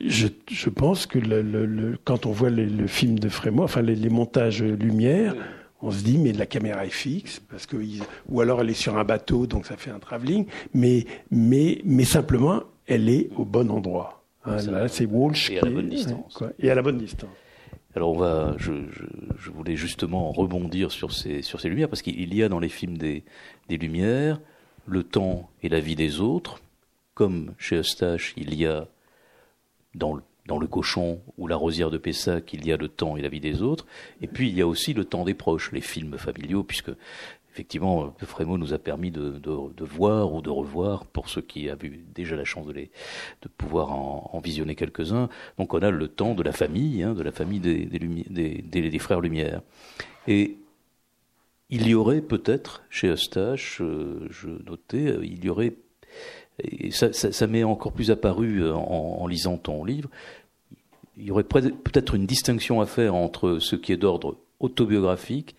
je, 0.05 0.27
je 0.49 0.69
pense 0.69 1.05
que 1.05 1.19
le, 1.19 1.41
le, 1.41 1.97
quand 2.03 2.25
on 2.25 2.31
voit 2.31 2.49
le, 2.49 2.87
film 2.87 3.19
de 3.19 3.29
Frémaux, 3.29 3.63
enfin 3.63 3.81
les, 3.81 4.09
montages 4.09 4.63
lumière, 4.63 5.35
on 5.81 5.91
se 5.91 6.03
dit 6.03 6.17
mais 6.17 6.33
la 6.33 6.45
caméra 6.45 6.85
est 6.85 6.89
fixe 6.89 7.39
parce 7.39 7.65
que 7.65 7.77
ou 8.29 8.41
alors 8.41 8.61
elle 8.61 8.69
est 8.69 8.73
sur 8.73 8.97
un 8.97 9.03
bateau 9.03 9.47
donc 9.47 9.65
ça 9.65 9.77
fait 9.77 9.91
un 9.91 9.99
travelling. 9.99 10.45
Mais 10.73 11.05
mais 11.29 11.81
mais 11.85 12.05
simplement 12.05 12.63
elle 12.87 13.09
est 13.09 13.29
au 13.37 13.45
bon 13.45 13.69
endroit. 13.71 14.23
Hein, 14.45 14.57
c'est 14.87 15.05
Walsh 15.05 15.51
et 15.51 15.59
à 15.59 15.65
la 15.65 15.71
bonne 15.71 15.89
distance. 15.89 16.43
et 16.59 16.71
à 16.71 16.75
la 16.75 16.81
bonne 16.81 16.97
distance. 16.97 17.29
Alors 17.95 18.11
on 18.11 18.17
va 18.17 18.55
je, 18.57 18.71
je, 18.91 19.03
je, 19.37 19.51
voulais 19.51 19.75
justement 19.75 20.31
rebondir 20.31 20.91
sur 20.91 21.11
ces 21.11 21.41
sur 21.41 21.59
ces 21.59 21.69
lumières 21.69 21.89
parce 21.89 22.01
qu'il 22.01 22.33
y 22.33 22.41
a 22.41 22.49
dans 22.49 22.59
les 22.59 22.69
films 22.69 22.97
des 22.97 23.23
des 23.69 23.77
lumières 23.77 24.39
le 24.85 25.03
temps 25.03 25.49
et 25.61 25.69
la 25.69 25.79
vie 25.79 25.95
des 25.95 26.19
autres, 26.19 26.61
comme 27.13 27.53
chez 27.57 27.77
Eustache, 27.77 28.33
il 28.37 28.55
y 28.55 28.65
a 28.65 28.87
dans 29.93 30.15
le, 30.15 30.67
cochon 30.67 31.21
ou 31.37 31.47
la 31.47 31.55
rosière 31.55 31.91
de 31.91 31.97
Pessac, 31.97 32.53
il 32.53 32.65
y 32.65 32.71
a 32.71 32.77
le 32.77 32.87
temps 32.87 33.17
et 33.17 33.21
la 33.21 33.29
vie 33.29 33.39
des 33.39 33.61
autres, 33.61 33.85
et 34.21 34.27
puis 34.27 34.49
il 34.49 34.55
y 34.55 34.61
a 34.61 34.67
aussi 34.67 34.93
le 34.93 35.05
temps 35.05 35.23
des 35.23 35.33
proches, 35.33 35.71
les 35.71 35.81
films 35.81 36.17
familiaux, 36.17 36.63
puisque 36.63 36.91
effectivement, 37.51 38.13
Frémaux 38.19 38.57
nous 38.57 38.73
a 38.73 38.79
permis 38.79 39.11
de, 39.11 39.83
voir 39.83 40.33
ou 40.33 40.41
de 40.41 40.49
revoir, 40.49 41.05
pour 41.05 41.29
ceux 41.29 41.41
qui 41.41 41.65
eu 41.67 42.05
déjà 42.15 42.35
la 42.35 42.45
chance 42.45 42.65
de, 42.65 42.87
pouvoir 43.57 43.91
en, 43.91 44.41
visionner 44.43 44.75
quelques-uns. 44.75 45.29
Donc 45.57 45.73
on 45.73 45.79
a 45.79 45.91
le 45.91 46.07
temps 46.07 46.33
de 46.33 46.43
la 46.43 46.53
famille, 46.53 47.03
hein, 47.03 47.13
de 47.13 47.23
la 47.23 47.31
famille 47.31 47.59
des, 47.59 47.85
des 48.63 48.99
frères 48.99 49.19
Lumière. 49.19 49.61
Et 50.27 50.57
il 51.71 51.87
y 51.87 51.95
aurait 51.95 52.21
peut-être 52.21 52.83
chez 52.89 53.07
Eustache, 53.07 53.81
euh, 53.81 54.27
je 54.29 54.49
notais, 54.69 55.07
euh, 55.07 55.25
il 55.25 55.43
y 55.43 55.49
aurait, 55.49 55.73
ça, 56.91 57.47
m'est 57.47 57.63
encore 57.63 57.93
plus 57.93 58.11
apparu 58.11 58.61
euh, 58.61 58.73
en, 58.73 59.25
lisant 59.25 59.57
ton 59.57 59.85
livre, 59.85 60.09
il 61.17 61.25
y 61.25 61.31
aurait 61.31 61.45
peut-être 61.45 62.13
une 62.13 62.25
distinction 62.25 62.81
à 62.81 62.85
faire 62.85 63.15
entre 63.15 63.59
ce 63.59 63.77
qui 63.77 63.93
est 63.93 63.97
d'ordre 63.97 64.37
autobiographique 64.59 65.55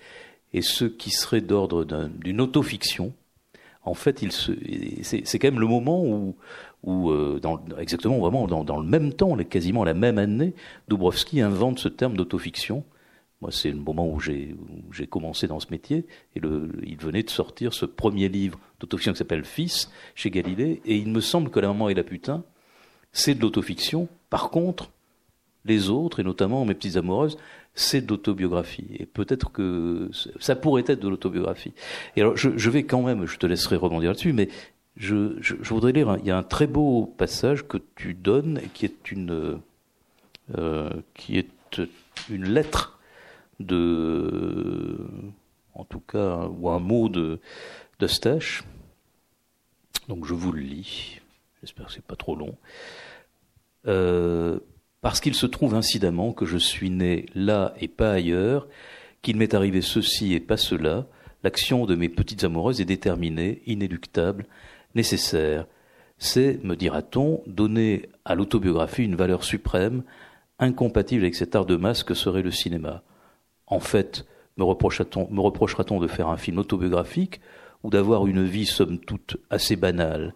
et 0.52 0.60
ce 0.60 0.84
qui 0.84 1.10
serait 1.10 1.40
d'ordre 1.40 1.84
d'une 1.84 2.40
autofiction. 2.40 3.12
En 3.84 3.94
fait, 3.94 4.24
c'est 5.02 5.38
quand 5.38 5.48
même 5.48 5.60
le 5.60 5.66
moment 5.66 6.04
où, 6.84 7.12
exactement 7.78 8.18
vraiment 8.18 8.46
dans, 8.46 8.80
le 8.80 8.86
même 8.86 9.12
temps, 9.12 9.36
quasiment 9.38 9.84
la 9.84 9.94
même 9.94 10.18
année, 10.18 10.54
Dubrovski 10.88 11.40
invente 11.40 11.78
ce 11.78 11.88
terme 11.88 12.16
d'autofiction 12.16 12.84
moi, 13.42 13.50
c'est 13.50 13.70
le 13.70 13.76
moment 13.76 14.08
où 14.08 14.20
j'ai 14.20 14.54
commencé 15.10 15.48
dans 15.48 15.58
ce 15.58 15.66
métier, 15.72 16.06
et 16.36 16.40
il 16.84 16.96
venait 16.96 17.24
de 17.24 17.30
sortir 17.30 17.74
ce 17.74 17.86
premier 17.86 18.28
livre 18.28 18.56
d'autofiction 18.78 19.12
qui 19.12 19.18
s'appelle 19.18 19.44
Fils, 19.44 19.90
chez 20.14 20.30
Galilée, 20.30 20.80
et 20.84 20.96
il 20.96 21.08
me 21.08 21.20
semble 21.20 21.50
que 21.50 21.58
La 21.58 21.66
maman 21.66 21.88
et 21.88 21.94
la 21.94 22.04
putain, 22.04 22.44
c'est 23.12 23.34
de 23.34 23.40
l'autofiction. 23.40 24.08
Par 24.30 24.50
contre, 24.50 24.92
les 25.64 25.90
autres, 25.90 26.20
et 26.20 26.22
notamment 26.22 26.64
Mes 26.64 26.74
petites 26.74 26.96
amoureuses, 26.96 27.36
c'est 27.74 28.02
de 28.02 28.10
l'autobiographie. 28.10 28.86
Et 29.00 29.06
peut-être 29.06 29.50
que 29.50 30.08
ça 30.38 30.54
pourrait 30.54 30.84
être 30.86 31.00
de 31.00 31.08
l'autobiographie. 31.08 31.72
Et 32.14 32.20
alors, 32.20 32.36
je, 32.36 32.70
vais 32.70 32.84
quand 32.84 33.02
même, 33.02 33.26
je 33.26 33.38
te 33.38 33.46
laisserai 33.46 33.74
rebondir 33.74 34.10
là-dessus, 34.10 34.32
mais 34.32 34.50
je, 34.96 35.34
voudrais 35.64 35.90
lire, 35.90 36.16
il 36.20 36.28
y 36.28 36.30
a 36.30 36.38
un 36.38 36.44
très 36.44 36.68
beau 36.68 37.12
passage 37.18 37.66
que 37.66 37.78
tu 37.96 38.14
donnes, 38.14 38.60
qui 38.72 38.84
est 38.84 39.10
une, 39.10 39.58
euh, 40.56 40.90
qui 41.14 41.38
est 41.38 41.80
une 42.30 42.44
lettre 42.44 43.00
de, 43.62 44.98
en 45.74 45.84
tout 45.84 46.00
cas, 46.00 46.46
ou 46.46 46.68
un 46.68 46.78
mot 46.78 47.08
de. 47.08 47.40
Donc 50.08 50.26
je 50.26 50.34
vous 50.34 50.52
le 50.52 50.60
lis. 50.60 51.20
J'espère 51.60 51.86
que 51.86 51.92
c'est 51.92 52.04
pas 52.04 52.16
trop 52.16 52.34
long. 52.34 52.56
Euh, 53.86 54.58
parce 55.00 55.20
qu'il 55.20 55.34
se 55.34 55.46
trouve 55.46 55.74
incidemment 55.74 56.32
que 56.32 56.46
je 56.46 56.58
suis 56.58 56.90
né 56.90 57.26
là 57.34 57.74
et 57.80 57.88
pas 57.88 58.12
ailleurs, 58.12 58.66
qu'il 59.22 59.36
m'est 59.36 59.54
arrivé 59.54 59.82
ceci 59.82 60.32
et 60.34 60.40
pas 60.40 60.56
cela, 60.56 61.06
l'action 61.44 61.86
de 61.86 61.94
mes 61.94 62.08
petites 62.08 62.44
amoureuses 62.44 62.80
est 62.80 62.86
déterminée, 62.86 63.62
inéluctable, 63.66 64.46
nécessaire. 64.94 65.66
C'est, 66.18 66.62
me 66.64 66.76
dira-t-on, 66.76 67.42
donner 67.46 68.08
à 68.24 68.34
l'autobiographie 68.34 69.04
une 69.04 69.16
valeur 69.16 69.44
suprême, 69.44 70.02
incompatible 70.58 71.22
avec 71.22 71.34
cet 71.34 71.54
art 71.56 71.66
de 71.66 71.76
masse 71.76 72.04
que 72.04 72.14
serait 72.14 72.42
le 72.42 72.52
cinéma. 72.52 73.02
En 73.72 73.80
fait, 73.80 74.26
me 74.58 74.64
reprochera-t-on 74.64 75.98
de 75.98 76.06
faire 76.06 76.28
un 76.28 76.36
film 76.36 76.58
autobiographique 76.58 77.40
ou 77.82 77.88
d'avoir 77.88 78.26
une 78.26 78.44
vie 78.44 78.66
somme 78.66 78.98
toute 78.98 79.38
assez 79.48 79.76
banale? 79.76 80.34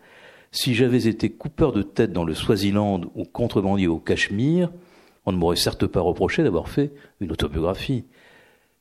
Si 0.53 0.75
j'avais 0.75 1.07
été 1.07 1.29
coupeur 1.29 1.73
de 1.73 1.83
tête 1.83 2.15
dans 2.15 2.25
le 2.25 2.33
Swaziland 2.33 3.03
ou 3.15 3.25
contrebandier 3.25 3.89
au 3.89 3.99
Cachemire, 3.99 4.73
on 5.27 5.33
ne 5.33 5.37
m'aurait 5.37 5.57
certes 5.57 5.87
pas 5.87 6.01
reproché 6.01 6.45
d'avoir 6.45 6.71
fait 6.71 6.95
une 7.21 7.31
autobiographie. 7.31 8.07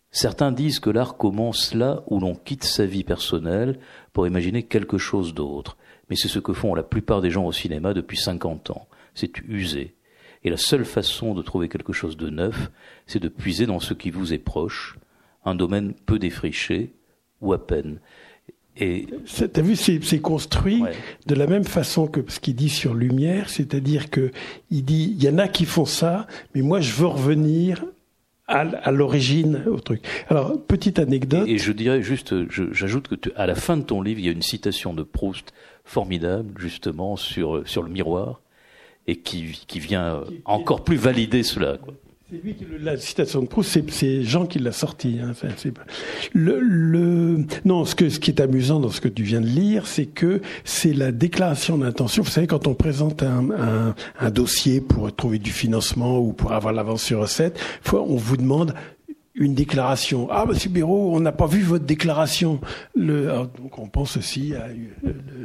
Certains 0.09 0.53
disent 0.53 0.79
que 0.79 0.89
l'art 0.89 1.17
commence 1.17 1.73
là 1.73 2.03
où 2.07 2.21
l'on 2.21 2.33
quitte 2.33 2.63
sa 2.63 2.85
vie 2.85 3.03
personnelle 3.03 3.77
pour 4.13 4.25
imaginer 4.25 4.63
quelque 4.63 4.97
chose 4.97 5.33
d'autre. 5.33 5.75
Mais 6.09 6.15
c'est 6.15 6.29
ce 6.29 6.39
que 6.39 6.53
font 6.53 6.75
la 6.75 6.83
plupart 6.83 7.19
des 7.19 7.29
gens 7.29 7.45
au 7.45 7.51
cinéma 7.51 7.93
depuis 7.93 8.15
cinquante 8.15 8.69
ans. 8.69 8.87
C'est 9.15 9.37
usé. 9.49 9.95
Et 10.45 10.51
la 10.51 10.57
seule 10.57 10.85
façon 10.85 11.33
de 11.33 11.41
trouver 11.41 11.67
quelque 11.67 11.91
chose 11.91 12.17
de 12.17 12.29
neuf, 12.29 12.69
c'est 13.07 13.19
de 13.19 13.29
puiser 13.29 13.65
dans 13.65 13.79
ce 13.79 13.95
qui 13.95 14.11
vous 14.11 14.31
est 14.31 14.37
proche, 14.37 14.95
un 15.43 15.55
domaine 15.55 15.95
peu 16.05 16.19
défriché 16.19 16.93
ou 17.41 17.51
à 17.51 17.65
peine. 17.65 17.99
Et 18.77 19.07
t'as 19.51 19.61
vu, 19.61 19.75
c'est 19.75 20.19
construit 20.19 20.83
de 21.25 21.33
la 21.33 21.47
même 21.47 21.63
façon 21.63 22.07
que 22.07 22.19
ce 22.27 22.39
qu'il 22.39 22.55
dit 22.55 22.69
sur 22.69 22.93
Lumière, 22.93 23.49
c'est-à-dire 23.49 24.11
que 24.11 24.31
il 24.69 24.85
dit, 24.85 25.15
il 25.17 25.23
y 25.23 25.29
en 25.29 25.39
a 25.39 25.47
qui 25.47 25.65
font 25.65 25.85
ça, 25.85 26.27
mais 26.53 26.61
moi 26.61 26.79
je 26.79 26.93
veux 26.93 27.07
revenir 27.07 27.83
à, 28.47 28.91
l'origine 28.91 29.63
au 29.65 29.79
truc. 29.79 30.03
Alors 30.29 30.61
petite 30.61 30.99
anecdote. 30.99 31.47
Et, 31.47 31.57
je 31.57 31.71
dirais 31.71 32.03
juste, 32.03 32.35
j'ajoute 32.51 33.07
que 33.07 33.15
à 33.35 33.47
la 33.47 33.55
fin 33.55 33.77
de 33.77 33.83
ton 33.83 33.99
livre, 33.99 34.19
il 34.19 34.25
y 34.27 34.29
a 34.29 34.33
une 34.33 34.43
citation 34.43 34.93
de 34.93 35.01
Proust 35.01 35.53
formidable 35.85 36.53
justement 36.59 37.15
sur 37.15 37.67
sur 37.67 37.81
le 37.81 37.89
miroir 37.89 38.41
et 39.07 39.17
qui 39.17 39.61
qui 39.67 39.79
vient 39.79 40.23
encore 40.45 40.83
plus 40.83 40.97
valider 40.97 41.43
cela. 41.43 41.77
La 42.81 42.97
citation 42.97 43.43
de 43.43 43.47
Proust, 43.47 43.79
c'est 43.91 44.23
Jean 44.23 44.47
qui 44.47 44.57
l'a 44.57 44.71
sorti. 44.71 45.19
Hein, 45.21 45.33
non, 47.65 47.85
ce, 47.85 47.93
que, 47.93 48.09
ce 48.09 48.19
qui 48.19 48.31
est 48.31 48.41
amusant 48.41 48.79
dans 48.79 48.89
ce 48.89 48.99
que 48.99 49.07
tu 49.07 49.21
viens 49.21 49.41
de 49.41 49.45
lire, 49.45 49.85
c'est 49.85 50.07
que 50.07 50.41
c'est 50.63 50.93
la 50.93 51.11
déclaration 51.11 51.77
d'intention. 51.77 52.23
Vous 52.23 52.31
savez, 52.31 52.47
quand 52.47 52.65
on 52.65 52.73
présente 52.73 53.21
un, 53.21 53.51
un, 53.51 53.95
un, 54.19 54.29
dossier 54.31 54.81
pour 54.81 55.15
trouver 55.15 55.37
du 55.37 55.51
financement 55.51 56.17
ou 56.17 56.33
pour 56.33 56.51
avoir 56.53 56.73
l'avance 56.73 57.03
sur 57.03 57.19
recette, 57.19 57.59
on 57.93 58.15
vous 58.15 58.37
demande 58.37 58.73
une 59.35 59.53
déclaration. 59.53 60.27
Ah, 60.31 60.45
Monsieur 60.45 60.69
Béraud, 60.69 61.13
on 61.13 61.19
n'a 61.19 61.33
pas 61.33 61.45
vu 61.45 61.61
votre 61.61 61.85
déclaration. 61.85 62.61
Le, 62.95 63.27
donc 63.59 63.77
on 63.77 63.87
pense 63.87 64.17
aussi 64.17 64.53
à 64.55 64.67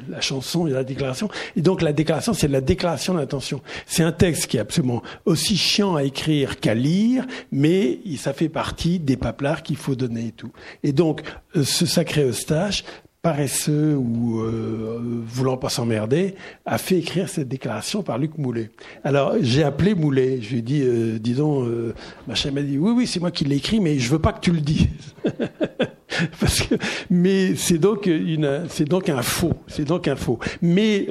la 0.09 0.21
chanson 0.21 0.67
et 0.67 0.71
la 0.71 0.85
déclaration. 0.85 1.29
Et 1.57 1.63
donc 1.63 1.83
la 1.83 1.93
déclaration, 1.93 2.33
c'est 2.33 2.49
la 2.49 2.61
déclaration 2.61 3.15
d'intention. 3.15 3.61
C'est 3.87 4.05
un 4.05 4.13
texte 4.13 4.47
qui 4.47 4.57
est 4.57 4.61
absolument 4.61 5.03
aussi 5.25 5.57
chiant 5.57 5.97
à 5.97 6.05
écrire 6.05 6.61
qu'à 6.61 6.75
lire, 6.75 7.27
mais 7.51 7.99
ça 8.17 8.33
fait 8.33 8.49
partie 8.49 9.01
des 9.01 9.17
paplards 9.17 9.63
qu'il 9.63 9.77
faut 9.77 9.97
donner 9.97 10.29
et 10.29 10.33
tout. 10.33 10.53
Et 10.85 10.93
donc 10.93 11.23
euh, 11.57 11.65
ce 11.65 11.85
sacré 11.87 12.23
Eustache 12.23 12.85
paresseux 13.23 13.97
ou 13.97 14.41
euh, 14.41 14.99
voulant 15.27 15.57
pas 15.57 15.69
s'emmerder, 15.69 16.35
a 16.65 16.79
fait 16.79 16.99
écrire 16.99 17.29
cette 17.29 17.49
déclaration 17.49 18.03
par 18.03 18.19
Luc 18.19 18.39
Moulet. 18.39 18.71
Alors 19.05 19.35
j'ai 19.41 19.63
appelé 19.63 19.95
Moulet, 19.95 20.41
je 20.41 20.51
lui 20.51 20.59
ai 20.59 20.63
dit, 20.63 20.83
euh, 20.83 21.19
disons, 21.19 21.67
euh, 21.67 21.95
machin 22.27 22.51
m'a 22.51 22.63
dit, 22.63 22.79
oui, 22.79 22.93
oui, 22.97 23.07
c'est 23.07 23.21
moi 23.21 23.31
qui 23.31 23.45
l'ai 23.45 23.57
écrit, 23.57 23.81
mais 23.81 23.99
je 23.99 24.11
veux 24.11 24.19
pas 24.19 24.33
que 24.33 24.41
tu 24.41 24.53
le 24.53 24.61
dises. 24.61 24.87
Parce 26.41 26.63
que, 26.63 26.75
mais 27.09 27.55
c'est 27.55 27.79
donc 27.79 28.07
une, 28.07 28.65
c'est 28.69 28.89
donc 28.89 29.09
un 29.09 29.23
faux, 29.23 29.55
c'est 29.67 29.85
donc 29.85 30.09
un 30.09 30.17
faux. 30.17 30.39
Mais 30.63 31.07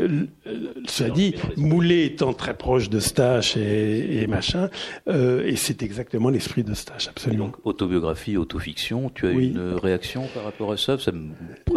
cela 0.86 1.10
dit, 1.10 1.36
Moulet 1.58 2.06
étant 2.06 2.34
très 2.34 2.56
proche 2.56 2.89
de 2.89 3.00
Stache 3.00 3.58
et, 3.58 4.22
et 4.22 4.28
machin, 4.28 4.70
euh, 5.08 5.45
et 5.45 5.56
c'est 5.56 5.84
exactement 5.84 6.30
l'esprit 6.30 6.64
de 6.64 6.74
Stache, 6.74 7.08
absolument. 7.08 7.45
Donc, 7.45 7.56
autobiographie, 7.64 8.38
autofiction, 8.38 9.10
tu 9.14 9.28
as 9.28 9.32
une 9.32 9.74
réaction 9.82 10.28
par 10.34 10.43
rapport 10.43 10.72
à 10.72 10.78
ça, 10.78 10.97
ça 10.97 11.12
me... 11.12 11.30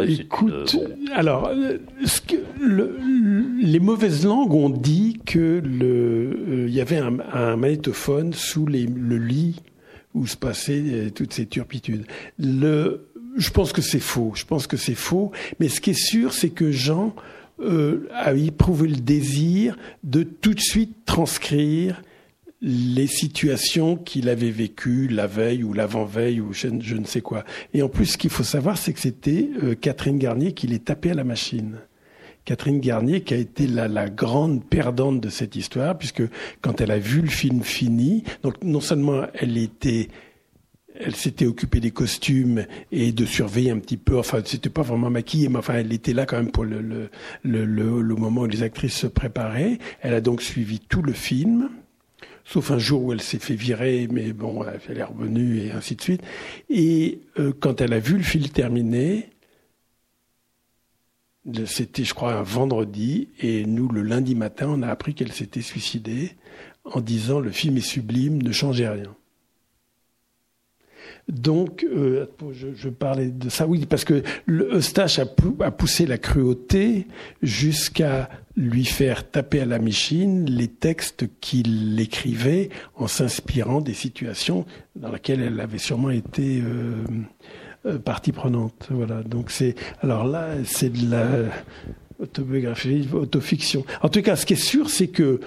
Écoute, 0.09 0.77
alors, 1.15 1.51
ce 2.05 2.21
que, 2.21 2.37
le, 2.61 2.99
les 3.61 3.81
mauvaises 3.81 4.25
langues 4.25 4.55
ont 4.55 4.71
dit 4.71 5.21
que 5.25 5.63
le, 5.65 5.85
euh, 5.85 6.67
il 6.69 6.75
y 6.75 6.81
avait 6.81 6.99
un, 6.99 7.19
un 7.33 7.57
magnétophone 7.57 8.33
sous 8.33 8.67
les, 8.67 8.87
le 8.87 9.19
lit 9.19 9.61
où 10.15 10.27
se 10.27 10.37
passaient 10.37 10.83
euh, 10.87 11.11
toutes 11.11 11.33
ces 11.33 11.47
turpitudes. 11.47 12.05
Le, 12.39 13.09
je 13.37 13.51
pense 13.51 13.73
que 13.73 13.83
c'est 13.83 14.01
faux. 14.01 14.33
Je 14.35 14.45
pense 14.45 14.67
que 14.67 14.77
c'est 14.77 14.95
faux. 14.95 15.33
Mais 15.61 15.69
ce 15.69 15.81
qui 15.81 15.91
est 15.91 16.01
sûr, 16.01 16.33
c'est 16.33 16.51
que 16.51 16.71
Jean 16.71 17.15
euh, 17.61 18.09
a 18.13 18.33
éprouvé 18.35 18.89
le 18.89 18.97
désir 18.97 19.77
de 20.03 20.23
tout 20.23 20.55
de 20.55 20.61
suite 20.61 21.05
transcrire 21.05 22.03
les 22.61 23.09
situations 23.09 23.97
qu'il 23.97 24.29
avait 24.29 24.51
vécues 24.51 25.09
la 25.09 25.27
veille 25.27 25.65
ou 25.65 25.73
l'avant-veille 25.73 26.41
ou 26.41 26.53
je, 26.53 26.69
ne 26.69 27.05
sais 27.05 27.21
quoi. 27.21 27.45
Et 27.75 27.83
en 27.83 27.89
plus, 27.89 28.07
ce 28.07 28.19
qu'il 28.19 28.31
faut 28.31 28.45
savoir, 28.45 28.79
c'est 28.79 28.93
que 28.93 29.01
c'était 29.01 29.51
euh, 29.63 29.75
Catherine 29.75 30.19
Garnier 30.19 30.53
qui 30.53 30.69
l'est 30.69 30.85
tapé 30.85 31.11
à 31.11 31.15
la 31.15 31.25
machine. 31.25 31.79
Catherine 32.45 32.81
Garnier 32.81 33.23
qui 33.23 33.35
a 33.35 33.37
été 33.37 33.67
la, 33.67 34.09
grande 34.09 34.65
perdante 34.65 35.21
de 35.21 35.29
cette 35.29 35.57
histoire, 35.57 35.97
puisque 35.97 36.23
quand 36.61 36.81
elle 36.81 36.91
a 36.91 36.99
vu 36.99 37.21
le 37.21 37.29
film 37.29 37.63
fini, 37.63 38.25
donc 38.43 38.55
non 38.63 38.81
seulement 38.81 39.27
elle 39.35 39.57
était 39.59 40.09
elle 40.99 41.15
s'était 41.15 41.47
occupée 41.47 41.81
des 41.81 41.91
costumes 41.91 42.67
et 42.91 43.13
de 43.13 43.25
surveiller 43.25 43.71
un 43.71 43.79
petit 43.79 43.97
peu. 43.97 44.19
Enfin, 44.19 44.41
c'était 44.45 44.71
pas 44.71 44.83
vraiment 44.83 45.11
maquillée, 45.11 45.49
mais 45.49 45.59
enfin, 45.59 45.75
elle 45.75 45.93
était 45.93 46.13
là 46.13 46.27
quand 46.27 46.37
même 46.37 46.51
pour 46.51 46.65
le, 46.65 46.81
le, 46.81 47.09
le, 47.43 47.65
le, 48.01 48.15
moment 48.15 48.43
où 48.43 48.47
les 48.47 48.63
actrices 48.63 48.97
se 48.97 49.07
préparaient. 49.07 49.79
Elle 50.01 50.15
a 50.15 50.21
donc 50.21 50.43
suivi 50.43 50.81
tout 50.81 51.03
le 51.03 51.13
film, 51.13 51.71
sauf 52.45 52.71
un 52.71 52.79
jour 52.79 53.05
où 53.05 53.13
elle 53.13 53.23
s'est 53.23 53.39
fait 53.39 53.55
virer, 53.55 54.09
mais 54.11 54.33
bon, 54.33 54.65
elle 54.89 54.99
est 54.99 55.05
revenue 55.05 55.59
et 55.61 55.73
ainsi 55.73 55.97
de 55.97 56.03
suite. 56.03 56.23
Et 56.69 57.21
euh, 57.39 57.53
quand 57.59 57.81
elle 57.81 57.93
a 57.93 57.99
vu 57.99 58.17
le 58.17 58.23
film 58.23 58.49
terminé, 58.49 59.31
c'était, 61.67 62.05
je 62.05 62.15
crois, 62.15 62.35
un 62.35 62.43
vendredi, 62.43 63.29
et 63.41 63.67
nous, 63.67 63.89
le 63.89 64.03
lundi 64.03 64.35
matin, 64.35 64.67
on 64.69 64.83
a 64.83 64.89
appris 64.89 65.15
qu'elle 65.15 65.33
s'était 65.33 65.63
suicidée 65.63 66.37
en 66.85 67.01
disant 67.01 67.41
le 67.41 67.51
film 67.51 67.77
est 67.77 67.81
sublime, 67.81 68.43
ne 68.43 68.53
changez 68.53 68.89
rien. 68.89 69.15
Donc, 71.29 71.85
euh, 71.85 72.27
je, 72.53 72.89
parlais 72.89 73.29
de 73.29 73.49
ça, 73.49 73.67
oui, 73.67 73.87
parce 73.87 74.05
que 74.05 74.23
Eustache 74.49 75.21
a, 75.21 75.27
poussé 75.71 76.05
la 76.05 76.19
cruauté 76.19 77.07
jusqu'à 77.43 78.29
lui 78.57 78.85
faire 78.85 79.31
taper 79.31 79.61
à 79.61 79.65
la 79.65 79.79
machine 79.79 80.45
les 80.45 80.69
textes 80.69 81.27
qu'il 81.41 81.99
écrivait 82.01 82.71
en 82.97 83.07
s'inspirant 83.07 83.81
des 83.81 83.95
situations 83.95 84.67
dans 84.97 85.13
lesquelles 85.13 85.41
elle 85.41 85.61
avait 85.61 85.79
sûrement 85.79 86.11
été 86.11 86.61
euh, 86.61 87.05
euh, 87.87 87.99
partie 87.99 88.33
prenante. 88.33 88.89
Voilà. 88.91 89.23
Donc 89.23 89.51
c'est, 89.51 89.77
alors 90.01 90.25
là, 90.25 90.49
c'est 90.65 90.91
de 90.91 91.11
la 91.11 91.27
autobiographie, 92.19 93.09
autofiction. 93.13 93.85
En 94.03 94.09
tout 94.09 94.23
cas, 94.23 94.37
ce 94.37 94.45
qui 94.45 94.55
est 94.55 94.57
sûr, 94.57 94.91
c'est 94.91 95.09
que 95.09 95.41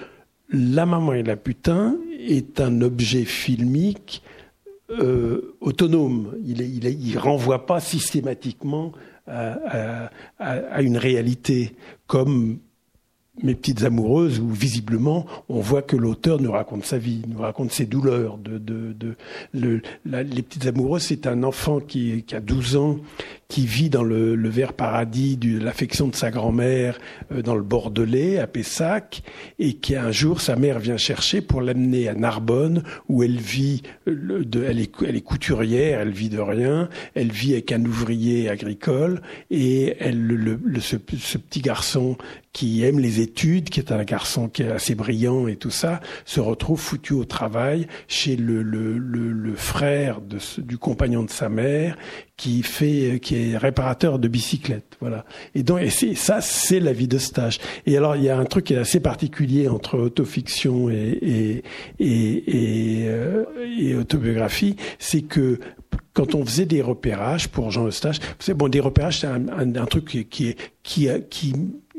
La 0.49 0.85
maman 0.85 1.13
et 1.13 1.23
la 1.23 1.37
putain 1.37 1.97
est 2.19 2.61
un 2.61 2.81
objet 2.81 3.25
filmique 3.25 4.21
euh, 4.89 5.55
autonome. 5.61 6.35
Il, 6.45 6.59
ne 6.59 7.17
renvoie 7.17 7.65
pas 7.65 7.79
systématiquement 7.79 8.91
à, 9.27 10.11
une 10.81 10.97
réalité 10.97 11.75
comme 12.05 12.59
mes 13.41 13.55
petites 13.55 13.83
amoureuses 13.83 14.39
où 14.39 14.49
visiblement 14.49 15.25
on 15.49 15.59
voit 15.59 15.81
que 15.81 15.97
l'auteur 15.97 16.39
nous 16.39 16.51
raconte 16.51 16.85
sa 16.85 16.97
vie, 16.97 17.23
nous 17.27 17.39
raconte 17.39 17.71
ses 17.71 17.85
douleurs. 17.85 18.37
De, 18.37 18.57
de, 18.57 18.93
de 18.93 19.15
le, 19.53 19.81
les 20.05 20.41
petites 20.41 20.67
amoureuses, 20.67 21.03
c'est 21.03 21.27
un 21.27 21.43
enfant 21.43 21.79
qui 21.79 22.23
a 22.31 22.39
12 22.39 22.75
ans, 22.77 22.97
qui 23.47 23.65
vit 23.65 23.89
dans 23.89 24.03
le, 24.03 24.35
le 24.35 24.49
vert 24.49 24.73
paradis 24.73 25.37
de 25.37 25.59
l'affection 25.59 26.07
de 26.07 26.15
sa 26.15 26.31
grand-mère 26.31 26.97
euh, 27.31 27.41
dans 27.41 27.55
le 27.55 27.61
Bordelais, 27.61 28.39
à 28.39 28.47
Pessac, 28.47 29.21
et 29.59 29.75
qui 29.75 29.95
un 29.95 30.11
jour 30.11 30.41
sa 30.41 30.55
mère 30.55 30.79
vient 30.79 30.97
chercher 30.97 31.41
pour 31.41 31.61
l'amener 31.61 32.07
à 32.07 32.15
Narbonne, 32.15 32.83
où 33.07 33.23
elle 33.23 33.37
vit, 33.37 33.83
euh, 34.07 34.43
elle, 34.67 34.79
est, 34.79 34.91
elle 35.07 35.15
est 35.15 35.21
couturière, 35.21 36.01
elle 36.01 36.11
vit 36.11 36.29
de 36.29 36.39
rien, 36.39 36.89
elle 37.13 37.31
vit 37.31 37.53
avec 37.53 37.71
un 37.71 37.83
ouvrier 37.85 38.49
agricole, 38.49 39.21
et 39.51 39.95
elle, 39.99 40.25
le, 40.25 40.59
ce, 40.79 40.97
ce 41.17 41.37
petit 41.37 41.61
garçon 41.61 42.17
qui 42.55 42.85
aime 42.85 42.99
les 42.99 43.19
études, 43.19 43.69
qui 43.69 43.81
est 43.81 43.91
un 43.91 44.05
garçon 44.05 44.47
qui 44.47 44.63
est 44.63 44.71
assez 44.71 44.95
brillant 44.95 45.47
et 45.47 45.57
tout 45.57 45.71
ça, 45.71 45.99
se 46.23 46.39
retrouve 46.39 46.79
foutu 46.79 47.11
au 47.11 47.25
travail 47.25 47.85
chez 48.07 48.37
le, 48.37 48.61
le, 48.61 48.97
le, 48.97 49.33
le 49.33 49.55
frère 49.55 50.21
du 50.21 50.77
compagnon 50.77 51.23
de 51.23 51.29
sa 51.29 51.49
mère, 51.49 51.97
qui 52.37 52.63
fait, 52.63 53.19
qui 53.21 53.34
est 53.35 53.57
réparateur 53.57 54.19
de 54.19 54.27
bicyclettes, 54.27 54.97
voilà. 54.99 55.25
Et 55.53 55.63
donc, 55.63 55.81
ça, 56.15 56.41
c'est 56.41 56.79
la 56.79 56.93
vie 56.93 57.07
de 57.07 57.17
stage. 57.17 57.59
Et 57.85 57.97
alors, 57.97 58.15
il 58.15 58.23
y 58.23 58.29
a 58.29 58.37
un 58.37 58.45
truc 58.45 58.65
qui 58.65 58.73
est 58.73 58.77
assez 58.77 58.99
particulier 58.99 59.67
entre 59.67 59.97
autofiction 59.97 60.89
et 60.89 61.63
et 61.99 63.05
euh, 63.07 63.43
autobiographie, 63.99 64.75
c'est 64.99 65.21
que 65.21 65.59
quand 66.13 66.35
on 66.35 66.45
faisait 66.45 66.65
des 66.65 66.81
repérages 66.81 67.49
pour 67.49 67.71
Jean 67.71 67.87
Eustache, 67.87 68.17
bon, 68.55 68.69
des 68.69 68.79
repérages, 68.79 69.19
c'est 69.19 69.27
un, 69.27 69.85
truc 69.85 70.29
qui, 70.29 70.55
qui, 70.83 71.09
qui 71.29 71.53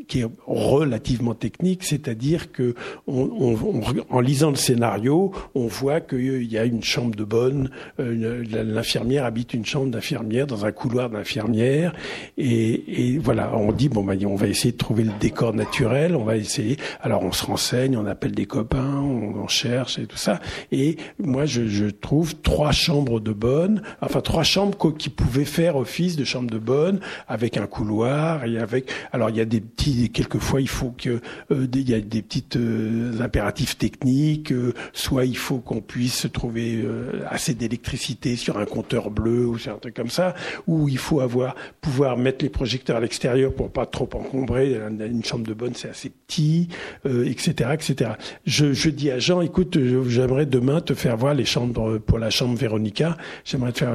qui 0.08 0.20
est 0.20 0.28
relativement 0.46 1.34
technique, 1.34 1.84
c'est-à-dire 1.84 2.52
que 2.52 2.74
on, 3.06 3.56
on, 3.62 3.82
en 4.10 4.20
lisant 4.20 4.50
le 4.50 4.56
scénario, 4.56 5.32
on 5.54 5.66
voit 5.66 6.00
qu'il 6.00 6.44
y 6.44 6.58
a 6.58 6.64
une 6.64 6.82
chambre 6.82 7.14
de 7.14 7.24
bonne, 7.24 7.70
euh, 7.98 8.44
l'infirmière 8.50 9.24
habite 9.24 9.54
une 9.54 9.66
chambre 9.66 9.90
d'infirmière 9.90 10.46
dans 10.46 10.64
un 10.64 10.72
couloir 10.72 11.10
d'infirmière, 11.10 11.92
et, 12.38 13.14
et, 13.14 13.18
voilà, 13.18 13.56
on 13.56 13.72
dit 13.72 13.88
bon 13.88 14.04
ben 14.04 14.16
on 14.26 14.36
va 14.36 14.46
essayer 14.46 14.72
de 14.72 14.76
trouver 14.76 15.04
le 15.04 15.12
décor 15.20 15.54
naturel, 15.54 16.14
on 16.16 16.24
va 16.24 16.36
essayer. 16.36 16.76
Alors 17.00 17.22
on 17.22 17.32
se 17.32 17.44
renseigne, 17.44 17.96
on 17.96 18.06
appelle 18.06 18.32
des 18.32 18.46
copains, 18.46 19.00
on, 19.00 19.40
on 19.40 19.48
cherche 19.48 19.98
et 19.98 20.06
tout 20.06 20.16
ça. 20.16 20.40
Et 20.72 20.96
moi 21.18 21.46
je, 21.46 21.66
je, 21.66 21.86
trouve 21.86 22.36
trois 22.36 22.72
chambres 22.72 23.20
de 23.20 23.32
bonne, 23.32 23.82
enfin 24.00 24.20
trois 24.20 24.42
chambres 24.42 24.76
qui 24.96 25.08
pouvaient 25.08 25.44
faire 25.44 25.76
office 25.76 26.16
de 26.16 26.24
chambre 26.24 26.50
de 26.50 26.58
bonne 26.58 27.00
avec 27.28 27.56
un 27.56 27.66
couloir 27.66 28.44
et 28.44 28.58
avec. 28.58 28.90
Alors 29.12 29.30
il 29.30 29.36
y 29.36 29.40
a 29.40 29.44
des 29.44 29.60
petits 29.60 29.95
puis 29.96 30.10
quelquefois 30.10 30.60
il 30.60 30.68
faut 30.68 30.90
que 30.96 31.20
euh, 31.50 31.66
y 31.72 31.94
a 31.94 32.00
des 32.00 32.22
petites 32.22 32.56
euh, 32.56 33.20
impératifs 33.20 33.78
techniques, 33.78 34.52
euh, 34.52 34.72
soit 34.92 35.24
il 35.24 35.36
faut 35.36 35.58
qu'on 35.58 35.80
puisse 35.80 36.26
trouver 36.32 36.84
assez 37.28 37.54
d'électricité 37.54 38.36
sur 38.36 38.58
un 38.58 38.64
compteur 38.64 39.10
bleu 39.10 39.46
ou 39.46 39.56
truc 39.56 39.94
comme 39.94 40.10
ça, 40.10 40.34
ou 40.66 40.88
il 40.88 40.98
faut 40.98 41.20
avoir 41.20 41.54
pouvoir 41.80 42.16
mettre 42.16 42.44
les 42.44 42.50
projecteurs 42.50 42.96
à 42.96 43.00
l'extérieur 43.00 43.52
pour 43.52 43.70
pas 43.70 43.86
trop 43.86 44.08
encombrer. 44.12 44.74
Une 44.74 45.24
chambre 45.24 45.46
de 45.46 45.54
bonne 45.54 45.74
c'est 45.74 45.88
assez 45.88 46.10
petit, 46.10 46.68
etc., 47.04 47.70
etc. 47.72 48.10
Je, 48.44 48.72
je 48.72 48.90
dis 48.90 49.10
à 49.10 49.18
Jean, 49.18 49.40
écoute, 49.40 49.78
j'aimerais 50.06 50.46
demain 50.46 50.80
te 50.80 50.94
faire 50.94 51.16
voir 51.16 51.34
les 51.34 51.44
chambres 51.44 51.98
pour 51.98 52.18
la 52.18 52.30
chambre 52.30 52.56
Véronica. 52.56 53.16
J'aimerais 53.44 53.72
te 53.72 53.78
faire 53.78 53.94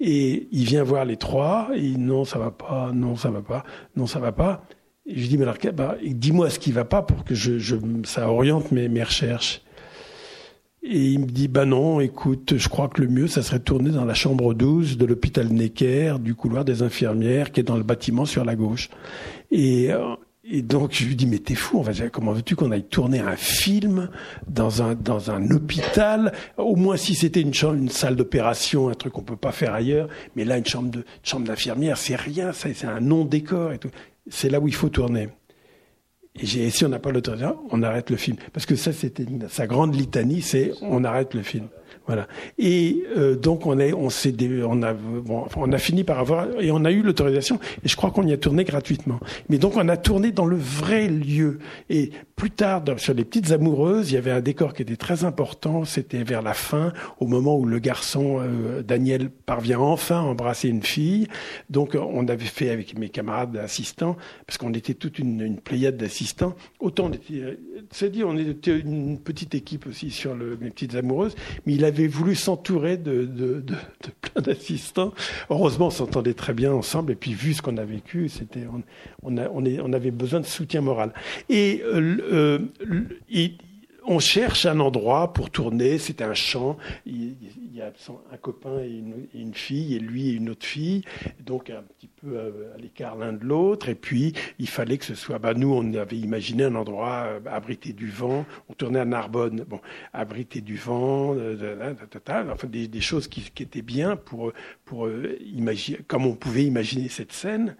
et 0.00 0.48
il 0.52 0.64
vient 0.64 0.82
voir 0.82 1.04
les 1.04 1.16
trois. 1.16 1.68
Et 1.74 1.96
non, 1.96 2.24
ça 2.24 2.38
va 2.38 2.50
pas. 2.50 2.90
Non, 2.94 3.16
ça 3.16 3.30
va 3.30 3.40
pas. 3.40 3.64
Non, 3.96 4.06
ça 4.06 4.18
va 4.18 4.32
pas. 4.32 4.64
Je 5.06 5.26
dis, 5.26 5.36
mais 5.36 5.44
alors, 5.44 5.56
bah, 5.74 5.96
dis-moi 6.02 6.48
ce 6.48 6.58
qui 6.58 6.72
va 6.72 6.84
pas 6.84 7.02
pour 7.02 7.24
que 7.24 7.34
ça 8.04 8.30
oriente 8.30 8.72
mes, 8.72 9.02
recherches. 9.02 9.60
Et 10.82 10.98
il 10.98 11.20
me 11.20 11.26
dit, 11.26 11.48
bah 11.48 11.66
non, 11.66 12.00
écoute, 12.00 12.54
je 12.56 12.68
crois 12.68 12.88
que 12.88 13.02
le 13.02 13.08
mieux, 13.08 13.26
ça 13.26 13.42
serait 13.42 13.58
de 13.58 13.64
tourner 13.64 13.90
dans 13.90 14.04
la 14.04 14.14
chambre 14.14 14.54
12 14.54 14.96
de 14.96 15.04
l'hôpital 15.04 15.48
Necker, 15.48 16.16
du 16.20 16.34
couloir 16.34 16.64
des 16.64 16.82
infirmières, 16.82 17.52
qui 17.52 17.60
est 17.60 17.64
dans 17.64 17.76
le 17.76 17.82
bâtiment 17.82 18.24
sur 18.24 18.44
la 18.44 18.54
gauche. 18.54 18.88
Et, 19.50 19.92
euh, 19.92 20.14
donc 20.62 20.92
je 20.92 21.06
lui 21.06 21.16
dis 21.16 21.26
mais 21.26 21.38
t'es 21.38 21.54
fou, 21.54 21.82
comment 22.12 22.32
veux-tu 22.32 22.54
qu'on 22.54 22.70
aille 22.70 22.84
tourner 22.84 23.18
un 23.18 23.34
film 23.36 24.10
dans 24.46 24.82
un 24.82 25.50
hôpital? 25.50 26.34
Au 26.58 26.76
moins 26.76 26.98
si 26.98 27.14
c'était 27.14 27.40
une 27.40 27.54
chambre, 27.54 27.76
une 27.76 27.88
salle 27.88 28.14
d'opération, 28.14 28.90
un 28.90 28.94
truc 28.94 29.14
qu'on 29.14 29.22
peut 29.22 29.36
pas 29.36 29.52
faire 29.52 29.72
ailleurs, 29.72 30.06
mais 30.36 30.44
là 30.44 30.58
une 30.58 30.66
chambre 30.66 31.46
d'infirmière, 31.46 31.96
c'est 31.96 32.16
rien, 32.16 32.52
c'est 32.52 32.84
un 32.84 33.00
non 33.00 33.24
décor 33.24 33.72
et 33.72 33.78
tout 33.78 33.88
c'est 34.28 34.48
là 34.48 34.60
où 34.60 34.68
il 34.68 34.74
faut 34.74 34.88
tourner. 34.88 35.28
Et, 36.36 36.70
si 36.70 36.84
on 36.84 36.88
n'a 36.88 36.98
pas 36.98 37.12
l'autorisation, 37.12 37.58
on 37.70 37.82
arrête 37.82 38.10
le 38.10 38.16
film. 38.16 38.36
Parce 38.52 38.66
que 38.66 38.74
ça, 38.74 38.92
c'était 38.92 39.26
sa 39.48 39.66
grande 39.66 39.94
litanie, 39.94 40.42
c'est 40.42 40.72
on 40.82 41.04
arrête 41.04 41.34
le 41.34 41.42
film. 41.42 41.68
Voilà. 42.06 42.28
Et 42.58 43.04
euh, 43.16 43.34
donc 43.34 43.64
on 43.64 43.78
est, 43.78 43.94
on 43.94 44.10
s'est, 44.10 44.34
on 44.64 44.82
a, 44.82 44.92
bon, 44.92 45.46
on 45.56 45.72
a 45.72 45.78
fini 45.78 46.04
par 46.04 46.18
avoir 46.18 46.48
et 46.60 46.70
on 46.70 46.84
a 46.84 46.92
eu 46.92 47.02
l'autorisation. 47.02 47.58
Et 47.82 47.88
je 47.88 47.96
crois 47.96 48.10
qu'on 48.10 48.26
y 48.26 48.32
a 48.32 48.36
tourné 48.36 48.64
gratuitement. 48.64 49.20
Mais 49.48 49.56
donc 49.56 49.76
on 49.76 49.88
a 49.88 49.96
tourné 49.96 50.30
dans 50.30 50.44
le 50.44 50.56
vrai 50.56 51.08
lieu. 51.08 51.58
Et 51.88 52.10
plus 52.36 52.50
tard, 52.50 52.82
sur 52.98 53.14
les 53.14 53.24
petites 53.24 53.52
amoureuses, 53.52 54.10
il 54.10 54.14
y 54.14 54.18
avait 54.18 54.32
un 54.32 54.42
décor 54.42 54.74
qui 54.74 54.82
était 54.82 54.96
très 54.96 55.24
important. 55.24 55.84
C'était 55.86 56.24
vers 56.24 56.42
la 56.42 56.52
fin, 56.52 56.92
au 57.20 57.26
moment 57.26 57.56
où 57.56 57.64
le 57.64 57.78
garçon 57.78 58.38
euh, 58.40 58.82
Daniel 58.82 59.30
parvient 59.30 59.78
enfin 59.78 60.16
à 60.16 60.22
embrasser 60.22 60.68
une 60.68 60.82
fille. 60.82 61.28
Donc 61.70 61.96
on 61.98 62.28
avait 62.28 62.44
fait 62.44 62.68
avec 62.68 62.98
mes 62.98 63.08
camarades 63.08 63.56
assistants, 63.56 64.16
parce 64.46 64.58
qu'on 64.58 64.74
était 64.74 64.94
toute 64.94 65.18
une, 65.18 65.40
une 65.40 65.58
pléiade 65.58 65.96
d'assistants. 65.96 66.54
Autant 66.80 67.06
on 67.06 67.12
était, 67.12 67.58
c'est 67.90 68.10
dit, 68.10 68.24
on 68.24 68.36
était 68.36 68.78
une 68.78 69.18
petite 69.18 69.54
équipe 69.54 69.86
aussi 69.86 70.10
sur 70.10 70.34
le, 70.34 70.58
mes 70.60 70.70
petites 70.70 70.94
amoureuses, 70.96 71.34
mais 71.64 71.74
il 71.74 71.84
avait 71.84 71.93
avait 71.94 72.08
voulu 72.08 72.34
s'entourer 72.34 72.96
de, 72.96 73.24
de, 73.24 73.60
de, 73.60 73.60
de, 73.60 74.10
plein 74.20 74.42
d'assistants. 74.42 75.12
Heureusement, 75.50 75.86
on 75.86 75.90
s'entendait 75.90 76.34
très 76.34 76.52
bien 76.52 76.72
ensemble. 76.72 77.12
Et 77.12 77.16
puis, 77.16 77.34
vu 77.34 77.54
ce 77.54 77.62
qu'on 77.62 77.76
a 77.76 77.84
vécu, 77.84 78.28
c'était, 78.28 78.66
on, 78.72 78.82
on, 79.22 79.38
a, 79.38 79.48
on, 79.48 79.64
est, 79.64 79.80
on, 79.80 79.92
avait 79.92 80.10
besoin 80.10 80.40
de 80.40 80.46
soutien 80.46 80.80
moral. 80.80 81.12
Et 81.48 81.82
euh, 81.84 82.16
euh, 82.32 82.58
on 84.06 84.18
cherche 84.18 84.66
un 84.66 84.80
endroit 84.80 85.32
pour 85.32 85.50
tourner. 85.50 85.98
C'était 85.98 86.24
un 86.24 86.34
champ. 86.34 86.76
Il, 87.06 87.36
y 87.72 87.82
a 87.82 87.92
un 88.32 88.36
copain 88.36 88.78
et 88.80 89.02
une, 89.34 89.54
fille, 89.54 89.96
et 89.96 89.98
lui 89.98 90.28
et 90.28 90.32
une 90.34 90.50
autre 90.50 90.64
fille, 90.64 91.02
donc 91.40 91.70
un 91.70 91.82
petit 91.82 92.08
peu 92.08 92.38
à, 92.38 92.78
l'écart 92.78 93.16
l'un 93.16 93.32
de 93.32 93.44
l'autre. 93.44 93.88
Et 93.88 93.94
puis, 93.94 94.32
il 94.58 94.68
fallait 94.68 94.98
que 94.98 95.04
ce 95.04 95.14
soit. 95.14 95.38
Bah, 95.38 95.54
nous, 95.54 95.72
on 95.72 95.94
avait 95.94 96.16
imaginé 96.16 96.64
un 96.64 96.74
endroit 96.74 97.24
euh, 97.26 97.40
abrité 97.50 97.92
du 97.92 98.10
vent. 98.10 98.46
On 98.68 98.74
tournait 98.74 99.00
à 99.00 99.04
Narbonne, 99.04 99.64
bon, 99.64 99.80
abrité 100.12 100.60
du 100.60 100.76
vent, 100.76 101.34
euh, 101.36 101.94
enfin 102.52 102.68
des, 102.68 102.86
des 102.86 103.00
choses 103.00 103.28
qui, 103.28 103.44
étaient 103.60 103.82
bien 103.82 104.16
pour, 104.16 104.52
pour 104.84 105.06
euh, 105.06 105.36
imaginer, 105.44 105.98
comme 106.06 106.26
on 106.26 106.34
pouvait 106.34 106.64
imaginer 106.64 107.08
cette 107.08 107.32
scène. 107.32 107.76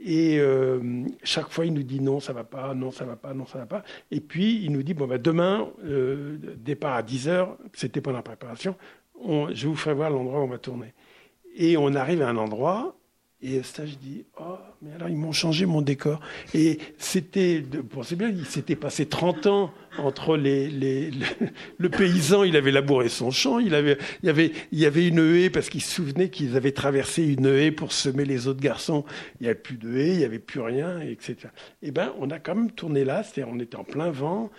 Et 0.00 0.38
euh, 0.38 1.04
chaque 1.24 1.50
fois, 1.50 1.66
il 1.66 1.74
nous 1.74 1.82
dit 1.82 2.00
non, 2.00 2.20
ça 2.20 2.32
va 2.32 2.44
pas, 2.44 2.72
non, 2.74 2.90
ça 2.90 3.04
va 3.04 3.16
pas, 3.16 3.34
non, 3.34 3.46
ça 3.46 3.58
va 3.58 3.66
pas. 3.66 3.82
Et 4.10 4.20
puis, 4.20 4.64
il 4.64 4.72
nous 4.72 4.82
dit 4.82 4.94
bon, 4.94 5.06
bah, 5.06 5.18
demain, 5.18 5.68
euh, 5.84 6.38
départ 6.56 6.94
à 6.94 7.02
10 7.02 7.28
heures, 7.28 7.58
c'était 7.72 8.00
pendant 8.00 8.18
la 8.18 8.22
préparation, 8.22 8.76
je 9.52 9.66
vous 9.66 9.74
ferai 9.74 9.94
voir 9.94 10.10
l'endroit 10.10 10.40
où 10.40 10.44
on 10.44 10.48
va 10.48 10.58
tourner. 10.58 10.94
Et 11.56 11.76
on 11.76 11.94
arrive 11.94 12.22
à 12.22 12.28
un 12.28 12.36
endroit, 12.36 12.96
et 13.40 13.62
ça, 13.62 13.86
je 13.86 13.94
dis, 13.94 14.24
oh, 14.40 14.56
mais 14.82 14.92
alors 14.92 15.08
ils 15.08 15.16
m'ont 15.16 15.30
changé 15.30 15.64
mon 15.64 15.80
décor. 15.80 16.20
Et 16.54 16.78
c'était, 16.98 17.62
pensez 17.88 18.16
bien, 18.16 18.30
il 18.30 18.46
s'était 18.46 18.74
passé 18.74 19.06
30 19.06 19.46
ans 19.46 19.70
entre 19.96 20.36
les, 20.36 20.68
les, 20.68 21.10
le, 21.78 21.88
paysan, 21.88 22.42
il 22.42 22.56
avait 22.56 22.70
labouré 22.70 23.08
son 23.08 23.30
champ, 23.30 23.58
il 23.58 23.74
avait, 23.74 23.98
il 24.22 24.26
y 24.26 24.30
avait, 24.30 24.52
il 24.72 24.78
y 24.78 24.86
avait 24.86 25.06
une 25.06 25.18
haie 25.18 25.50
parce 25.50 25.68
qu'il 25.68 25.82
se 25.82 25.94
souvenait 25.94 26.30
qu'ils 26.30 26.56
avaient 26.56 26.72
traversé 26.72 27.24
une 27.24 27.46
haie 27.46 27.70
pour 27.70 27.92
semer 27.92 28.24
les 28.24 28.48
autres 28.48 28.60
garçons. 28.60 29.04
Il 29.40 29.44
n'y 29.44 29.50
avait 29.50 29.58
plus 29.58 29.76
de 29.76 29.96
haie, 29.96 30.12
il 30.12 30.18
n'y 30.18 30.24
avait 30.24 30.38
plus 30.38 30.60
rien, 30.60 31.00
etc. 31.00 31.36
Eh 31.82 31.90
ben, 31.90 32.12
on 32.18 32.30
a 32.30 32.38
quand 32.38 32.54
même 32.54 32.72
tourné 32.72 33.04
là, 33.04 33.22
c'est-à-dire 33.22 33.52
on 33.54 33.60
était 33.60 33.76
en 33.76 33.84
plein 33.84 34.10
vent, 34.10 34.50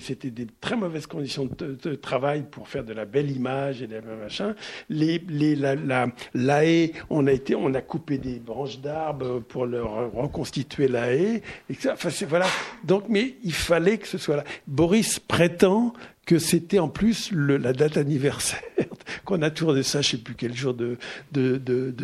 c'était 0.00 0.30
des 0.30 0.46
très 0.60 0.76
mauvaises 0.76 1.06
conditions 1.06 1.48
de, 1.58 1.94
travail 1.94 2.44
pour 2.50 2.68
faire 2.68 2.84
de 2.84 2.92
la 2.92 3.04
belle 3.04 3.30
image 3.30 3.82
et 3.82 3.86
des 3.86 4.00
machins. 4.00 4.54
Les, 4.88 5.22
les, 5.28 5.54
la, 5.54 5.74
la, 5.74 6.08
la 6.34 6.66
haie, 6.66 6.92
on 7.10 7.26
a 7.26 7.32
été, 7.32 7.54
on 7.54 7.72
a 7.74 7.80
coupé 7.80 8.18
des 8.24 8.38
branches 8.38 8.80
d'arbres 8.80 9.40
pour 9.40 9.66
leur 9.66 10.12
reconstituer 10.12 10.88
la 10.88 11.12
haie. 11.14 11.42
Et 11.68 11.76
enfin, 11.90 12.08
voilà. 12.26 12.46
Donc, 12.82 13.04
mais 13.08 13.36
il 13.44 13.52
fallait 13.52 13.98
que 13.98 14.08
ce 14.08 14.18
soit 14.18 14.36
là. 14.36 14.44
Boris 14.66 15.20
prétend 15.20 15.92
que 16.24 16.38
c'était 16.38 16.78
en 16.78 16.88
plus 16.88 17.30
la 17.32 17.74
date 17.74 17.98
anniversaire, 17.98 18.62
qu'on 19.26 19.42
a 19.42 19.50
tourné 19.50 19.82
ça, 19.82 20.00
je 20.00 20.08
ne 20.08 20.10
sais 20.12 20.22
plus 20.22 20.34
quel 20.34 20.54
jour 20.54 20.74
de 20.74 20.98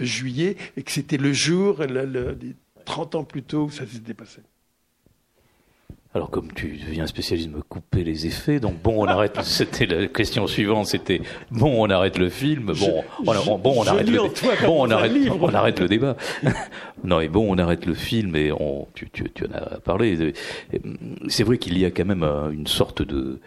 juillet, 0.03 0.57
et 0.77 0.83
que 0.83 0.93
c'était 0.93 1.17
le 1.17 1.33
jour, 1.33 1.83
le, 1.83 2.05
le, 2.05 2.37
30 2.85 3.15
ans 3.15 3.25
plus 3.25 3.43
tôt, 3.43 3.65
où 3.65 3.71
ça 3.71 3.87
s'était 3.87 4.15
passé. 4.15 4.41
Alors, 6.13 6.31
comme 6.31 6.53
tu 6.53 6.77
deviens 6.77 7.07
spécialiste, 7.07 7.51
me 7.51 7.63
couper 7.63 8.03
les 8.03 8.27
effets. 8.27 8.59
Donc, 8.59 8.83
bon, 8.83 9.05
on 9.05 9.07
arrête. 9.07 9.39
C'était 9.43 9.87
la 9.87 10.07
question 10.09 10.49
suivante. 10.49 10.87
C'était 10.87 11.23
bon, 11.53 11.87
on 11.87 11.89
arrête 11.89 12.19
le 12.19 12.29
film. 12.29 12.73
Bon, 12.79 13.05
on, 13.25 13.59
bon, 13.59 13.75
on 13.77 13.87
arrête 13.87 14.09
le. 14.09 14.19
Bon, 14.67 14.87
on 14.87 14.91
arrête. 14.91 15.13
On 15.41 15.55
arrête 15.55 15.79
le 15.79 15.87
débat. 15.87 16.17
non, 17.05 17.21
et 17.21 17.29
bon, 17.29 17.47
on 17.49 17.59
arrête 17.59 17.87
le 17.87 17.95
film 17.95 18.35
et 18.35 18.51
on. 18.51 18.89
Tu, 18.95 19.09
tu, 19.11 19.31
tu 19.33 19.45
en 19.47 19.53
as 19.53 19.79
parlé. 19.81 20.35
C'est 21.29 21.45
vrai 21.45 21.59
qu'il 21.59 21.79
y 21.79 21.85
a 21.85 21.93
quand 21.93 22.07
même 22.07 22.25
euh, 22.25 22.51
une 22.51 22.67
sorte 22.67 23.03
de 23.03 23.41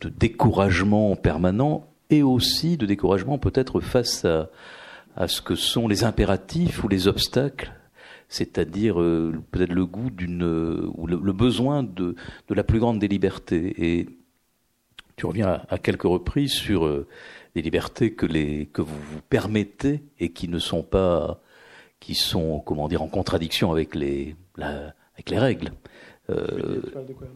de 0.00 0.08
découragement 0.08 1.16
permanent 1.16 1.88
et 2.10 2.22
aussi 2.22 2.76
de 2.76 2.86
découragement 2.86 3.38
peut-être 3.38 3.80
face 3.80 4.24
à 4.24 4.48
à 5.18 5.26
ce 5.26 5.42
que 5.42 5.56
sont 5.56 5.88
les 5.88 6.04
impératifs 6.04 6.84
ou 6.84 6.88
les 6.88 7.08
obstacles 7.08 7.72
c'est-à-dire 8.28 9.00
euh, 9.00 9.32
peut-être 9.50 9.72
le 9.72 9.86
goût 9.86 10.10
d'une 10.10 10.44
euh, 10.44 10.90
ou 10.94 11.06
le, 11.06 11.32
besoin 11.32 11.82
de, 11.82 12.14
la 12.50 12.62
plus 12.62 12.78
grande 12.78 12.98
des 12.98 13.08
libertés. 13.08 13.74
Et 13.78 14.06
tu 15.16 15.26
reviens 15.26 15.62
à, 15.68 15.78
quelques 15.78 16.02
reprises 16.02 16.52
sur 16.52 16.86
euh, 16.86 17.06
les 17.54 17.62
libertés 17.62 18.12
que 18.12 18.82
vous 18.82 19.00
vous 19.00 19.20
permettez 19.28 20.02
et 20.20 20.30
qui 20.30 20.48
ne 20.48 20.58
sont 20.58 20.82
pas 20.82 21.40
qui 22.00 22.14
sont 22.14 22.60
comment 22.60 22.86
dire 22.86 23.02
en 23.02 23.08
contradiction 23.08 23.72
avec 23.72 23.94
les 23.94 24.36
règles. 25.26 25.72
Euh, 26.30 26.82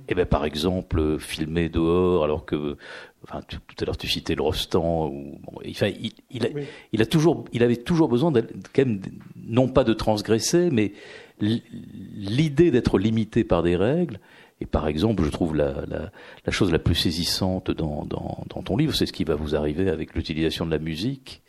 et 0.07 0.14
ben 0.14 0.26
par 0.26 0.45
exemple 0.45 1.18
filmer 1.18 1.70
dehors 1.70 2.24
alors 2.24 2.45
que 2.45 2.76
enfin 3.24 3.40
tout, 3.49 3.59
à 3.80 3.86
l'heure 3.86 3.97
tu 3.97 4.07
citais 4.07 4.34
le 4.34 4.43
Rostand 4.43 5.09
ou 5.09 5.38
bon, 5.43 5.61
enfin, 5.70 5.88
il, 5.88 6.12
il, 6.30 6.45
a, 6.45 6.51
il 6.93 7.01
a 7.01 7.07
toujours 7.07 7.47
il 7.55 7.62
avait 7.62 7.78
toujours 7.78 8.09
besoin 8.09 8.30
de, 8.30 8.43
quand 8.43 8.84
même 8.84 9.01
non 9.47 9.68
pas 9.68 9.84
de 9.84 9.95
transgresser 9.95 10.68
mais 10.70 10.93
l'idée 11.40 12.70
d'être 12.70 12.99
limité 12.99 13.45
par 13.45 13.62
des 13.62 13.76
règles. 13.76 14.20
Et 14.61 14.66
par 14.66 14.86
exemple 14.86 15.24
je 15.24 15.30
trouve 15.30 15.57
la, 15.57 15.86
la, 15.88 16.12
la 16.45 16.53
chose 16.53 16.70
la 16.70 16.78
plus 16.78 16.95
saisissante 16.95 17.70
dans, 17.70 18.05
dans, 18.05 18.45
dans 18.51 18.62
ton 18.62 18.76
livre 18.76 18.95
c'est 18.95 19.07
ce 19.07 19.12
qui 19.14 19.24
va 19.24 19.36
vous 19.36 19.57
arriver 19.57 19.88
avec 19.88 20.14
l'utilisation 20.14 20.66
de 20.66 20.70
la 20.70 20.78
musique 20.78 21.43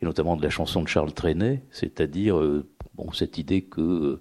et 0.00 0.04
notamment 0.04 0.36
de 0.36 0.42
la 0.44 0.48
chanson 0.48 0.80
de 0.80 0.86
Charles 0.86 1.12
Trenet 1.12 1.64
c'est-à-dire 1.72 2.38
euh, 2.38 2.68
bon 2.94 3.12
cette 3.12 3.36
idée 3.36 3.62
que 3.62 4.20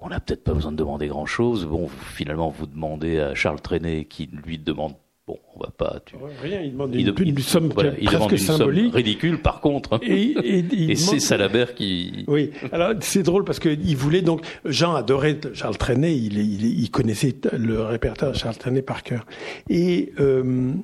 on 0.00 0.08
n'a 0.08 0.20
peut-être 0.20 0.44
pas 0.44 0.52
besoin 0.52 0.72
de 0.72 0.76
demander 0.76 1.08
grand-chose. 1.08 1.66
Bon, 1.66 1.88
finalement, 1.88 2.50
vous 2.50 2.66
demandez 2.66 3.18
à 3.18 3.34
Charles 3.34 3.60
Trenet 3.60 4.04
qui 4.04 4.28
lui 4.44 4.58
demande 4.58 4.94
Bon, 5.26 5.40
on 5.56 5.58
va 5.58 5.72
pas. 5.76 5.98
Tu... 6.06 6.14
Rien, 6.40 6.60
il 6.60 6.72
demande 6.72 6.94
une, 6.94 7.00
il, 7.00 7.30
une 7.30 7.38
somme 7.38 7.70
voilà, 7.74 7.94
il 7.98 8.04
une 8.04 8.38
symbolique. 8.38 8.84
Somme 8.84 8.94
ridicule, 8.94 9.42
par 9.42 9.60
contre. 9.60 9.94
Hein. 9.94 9.98
Et, 10.02 10.36
et, 10.44 10.90
et 10.92 10.94
c'est 10.94 11.18
Salabert 11.18 11.74
qui. 11.74 12.24
Oui. 12.28 12.52
Alors 12.70 12.92
c'est 13.00 13.24
drôle 13.24 13.42
parce 13.42 13.58
que 13.58 13.68
il 13.68 13.96
voulait 13.96 14.22
donc 14.22 14.46
Jean 14.64 14.94
adorait 14.94 15.40
Charles 15.52 15.78
Trenet. 15.78 16.16
Il, 16.16 16.38
il, 16.38 16.78
il 16.78 16.90
connaissait 16.92 17.34
le 17.58 17.82
répertoire 17.82 18.30
de 18.32 18.36
Charles 18.36 18.56
Trenet 18.56 18.82
par 18.82 19.02
cœur. 19.02 19.26
Et 19.68 20.12
euh, 20.20 20.74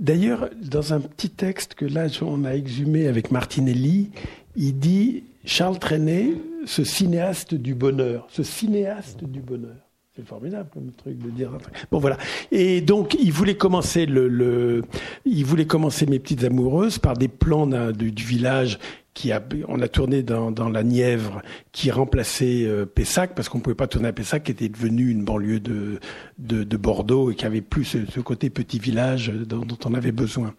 d'ailleurs, 0.00 0.50
dans 0.60 0.92
un 0.92 0.98
petit 0.98 1.30
texte 1.30 1.74
que 1.74 1.84
là 1.84 2.06
on 2.22 2.44
a 2.44 2.56
exhumé 2.56 3.06
avec 3.06 3.30
Martinelli, 3.30 4.10
il 4.56 4.76
dit 4.76 5.22
Charles 5.44 5.78
Trenet, 5.78 6.32
ce 6.64 6.84
cinéaste 6.84 7.54
du 7.54 7.74
bonheur, 7.74 8.26
ce 8.30 8.42
cinéaste 8.42 9.24
du 9.24 9.40
bonheur. 9.40 9.76
C'est 10.14 10.26
formidable 10.26 10.68
comme 10.70 10.90
truc 10.92 11.16
de 11.16 11.30
dire. 11.30 11.52
Bon 11.90 11.98
voilà. 11.98 12.18
Et 12.50 12.82
donc 12.82 13.16
il 13.18 13.32
voulait 13.32 13.56
commencer 13.56 14.04
le, 14.04 14.82
il 15.24 15.44
voulait 15.46 15.64
commencer 15.64 16.04
mes 16.04 16.18
petites 16.18 16.44
amoureuses 16.44 16.98
par 16.98 17.16
des 17.16 17.28
plans 17.28 17.66
du, 17.66 18.12
du, 18.12 18.22
village 18.22 18.78
qui 19.14 19.32
a, 19.32 19.42
on 19.68 19.80
a 19.80 19.88
tourné 19.88 20.22
dans, 20.22 20.50
dans 20.50 20.68
la 20.68 20.82
Nièvre, 20.82 21.40
qui 21.72 21.90
remplaçait 21.90 22.64
euh, 22.64 22.86
Pessac, 22.86 23.34
parce 23.34 23.48
qu'on 23.48 23.60
pouvait 23.60 23.74
pas 23.74 23.86
tourner 23.86 24.08
à 24.08 24.12
Pessac, 24.12 24.44
qui 24.44 24.52
était 24.52 24.68
devenu 24.68 25.10
une 25.10 25.24
banlieue 25.24 25.60
de, 25.60 25.98
de, 26.38 26.64
de 26.64 26.76
Bordeaux 26.76 27.30
et 27.30 27.34
qui 27.34 27.44
avait 27.44 27.60
plus 27.60 27.84
ce, 27.84 28.20
côté 28.20 28.50
petit 28.50 28.78
village 28.78 29.30
dont, 29.30 29.66
on 29.84 29.94
avait 29.94 30.12
besoin. 30.12 30.54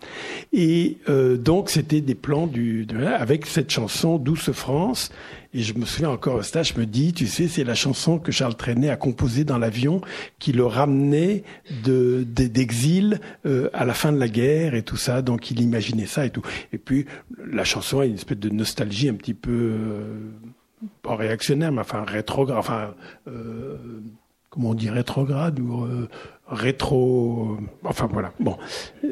Et 0.51 0.97
euh, 1.10 1.38
donc 1.38 1.70
c'était 1.70 2.01
des 2.01 2.16
plans 2.16 2.47
du, 2.47 2.88
avec 3.06 3.45
cette 3.45 3.70
chanson 3.70 4.18
Douce 4.18 4.51
France 4.51 5.12
et 5.54 5.62
je 5.62 5.74
me 5.76 5.86
souviens 5.86 6.10
encore 6.10 6.41
je 6.43 6.80
me 6.80 6.86
dis, 6.86 7.14
tu 7.14 7.28
sais, 7.28 7.47
c'est 7.47 7.64
la 7.64 7.76
chanson 7.76 8.20
que 8.20 8.32
Charles 8.32 8.56
Trenet 8.56 8.89
a 8.89 8.95
composée 8.95 9.43
dans 9.43 9.58
l'avion 9.58 10.01
qui 10.39 10.51
le 10.51 10.66
ramenait 10.66 11.43
de, 11.84 12.24
d'exil 12.24 13.20
euh, 13.45 13.70
à 13.74 13.86
la 13.86 13.93
fin 13.93 14.12
de 14.12 14.20
la 14.20 14.28
guerre 14.28 14.76
et 14.76 14.84
tout 14.84 14.97
ça. 14.97 15.22
Donc 15.22 15.51
il 15.51 15.62
imaginait 15.62 16.06
ça 16.06 16.26
et 16.26 16.30
tout. 16.30 16.43
Et 16.72 16.78
puis 16.78 17.06
la 17.45 17.64
chanson 17.64 17.99
a 17.99 18.06
une 18.06 18.16
espèce 18.16 18.39
de 18.39 18.49
nostalgie 18.49 19.10
un 19.10 19.16
petit 19.16 19.34
peu 19.34 19.51
euh, 19.51 20.20
pas 21.01 21.16
réactionnaire, 21.16 21.72
mais 21.72 21.82
enfin 21.82 22.04
rétrograde, 22.04 22.58
enfin 22.58 22.93
euh, 23.28 23.78
comment 24.49 24.70
on 24.70 24.74
dit 24.74 24.89
rétrograde 24.89 25.60
ou 25.60 25.84
euh, 25.84 26.08
rétro, 26.47 27.58
enfin 27.84 28.08
voilà. 28.12 28.32
Bon, 28.39 28.58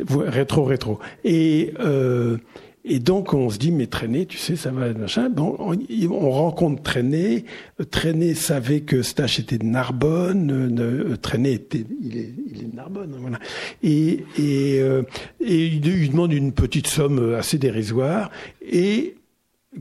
rétro 0.10 0.64
rétro. 0.64 1.00
Et 1.24 1.74
euh, 1.80 2.38
et 2.84 2.99
donc 2.99 3.34
on 3.34 3.49
se 3.49 3.57
dit 3.57 3.71
mais 3.71 3.88
traîner, 3.88 4.25
tu 4.25 4.38
sais, 4.38 4.55
ça 4.55 4.71
va 4.71 4.91
machin. 4.93 5.29
Bon, 5.29 5.55
on, 5.59 5.77
on 6.11 6.32
rencontre 6.32 6.82
traîner. 6.82 7.45
Traîner 7.91 8.34
savait 8.34 8.82
que 8.82 9.01
Stache 9.01 9.39
était 9.39 9.57
de 9.57 9.65
Narbonne. 9.65 10.79
Euh, 10.79 11.15
traîner 11.17 11.53
était, 11.53 11.86
il 12.01 12.17
est, 12.17 12.34
il 12.53 12.61
est 12.61 12.71
de 12.71 12.75
Narbonne, 12.75 13.15
voilà. 13.19 13.39
Et 13.84 14.25
et, 14.38 14.79
euh, 14.79 15.03
et 15.39 15.67
il 15.67 15.82
lui 15.82 16.09
demande 16.09 16.34
une 16.34 16.51
petite 16.53 16.88
somme 16.88 17.36
assez 17.36 17.57
dérisoire 17.57 18.32
et 18.61 19.15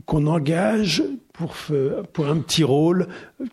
qu'on 0.05 0.27
engage 0.27 1.03
pour, 1.33 1.55
pour 2.13 2.27
un 2.27 2.37
petit 2.37 2.63
rôle, 2.63 3.07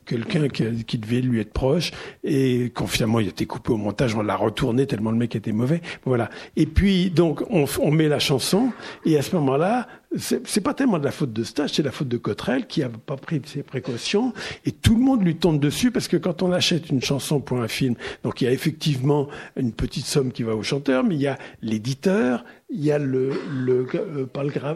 quelqu'un 0.04 0.48
qui, 0.48 0.84
qui, 0.84 0.98
devait 0.98 1.20
lui 1.20 1.40
être 1.40 1.52
proche, 1.52 1.90
et 2.22 2.70
quand 2.74 2.86
finalement 2.86 3.20
il 3.20 3.26
a 3.26 3.30
été 3.30 3.46
coupé 3.46 3.72
au 3.72 3.76
montage, 3.76 4.14
on 4.14 4.22
l'a 4.22 4.36
retourné 4.36 4.86
tellement 4.86 5.10
le 5.10 5.16
mec 5.16 5.34
était 5.34 5.52
mauvais. 5.52 5.80
Voilà. 6.04 6.28
Et 6.56 6.66
puis 6.66 7.10
donc 7.10 7.42
on, 7.50 7.64
on 7.80 7.90
met 7.90 8.08
la 8.08 8.18
chanson, 8.18 8.72
et 9.04 9.16
à 9.18 9.22
ce 9.22 9.34
moment-là, 9.36 9.88
c'est 10.16 10.62
pas 10.62 10.74
tellement 10.74 10.98
de 10.98 11.04
la 11.04 11.10
faute 11.10 11.32
de 11.32 11.44
Stage, 11.44 11.70
c'est 11.74 11.82
la 11.82 11.90
faute 11.90 12.08
de 12.08 12.16
Cotrel 12.16 12.66
qui 12.66 12.82
a 12.82 12.88
pas 12.88 13.16
pris 13.16 13.42
ses 13.44 13.62
précautions, 13.62 14.32
et 14.64 14.72
tout 14.72 14.94
le 14.94 15.02
monde 15.02 15.22
lui 15.22 15.36
tombe 15.36 15.60
dessus 15.60 15.90
parce 15.90 16.08
que 16.08 16.16
quand 16.16 16.42
on 16.42 16.52
achète 16.52 16.88
une 16.90 17.02
chanson 17.02 17.40
pour 17.40 17.60
un 17.60 17.68
film, 17.68 17.94
donc 18.22 18.40
il 18.40 18.44
y 18.44 18.48
a 18.48 18.52
effectivement 18.52 19.28
une 19.56 19.72
petite 19.72 20.06
somme 20.06 20.32
qui 20.32 20.44
va 20.44 20.54
au 20.54 20.62
chanteur, 20.62 21.04
mais 21.04 21.14
il 21.14 21.20
y 21.20 21.26
a 21.26 21.38
l'éditeur, 21.62 22.44
il 22.70 22.84
y 22.84 22.92
a 22.92 22.98
le, 22.98 23.32
le, 23.50 23.86
euh, 23.94 24.26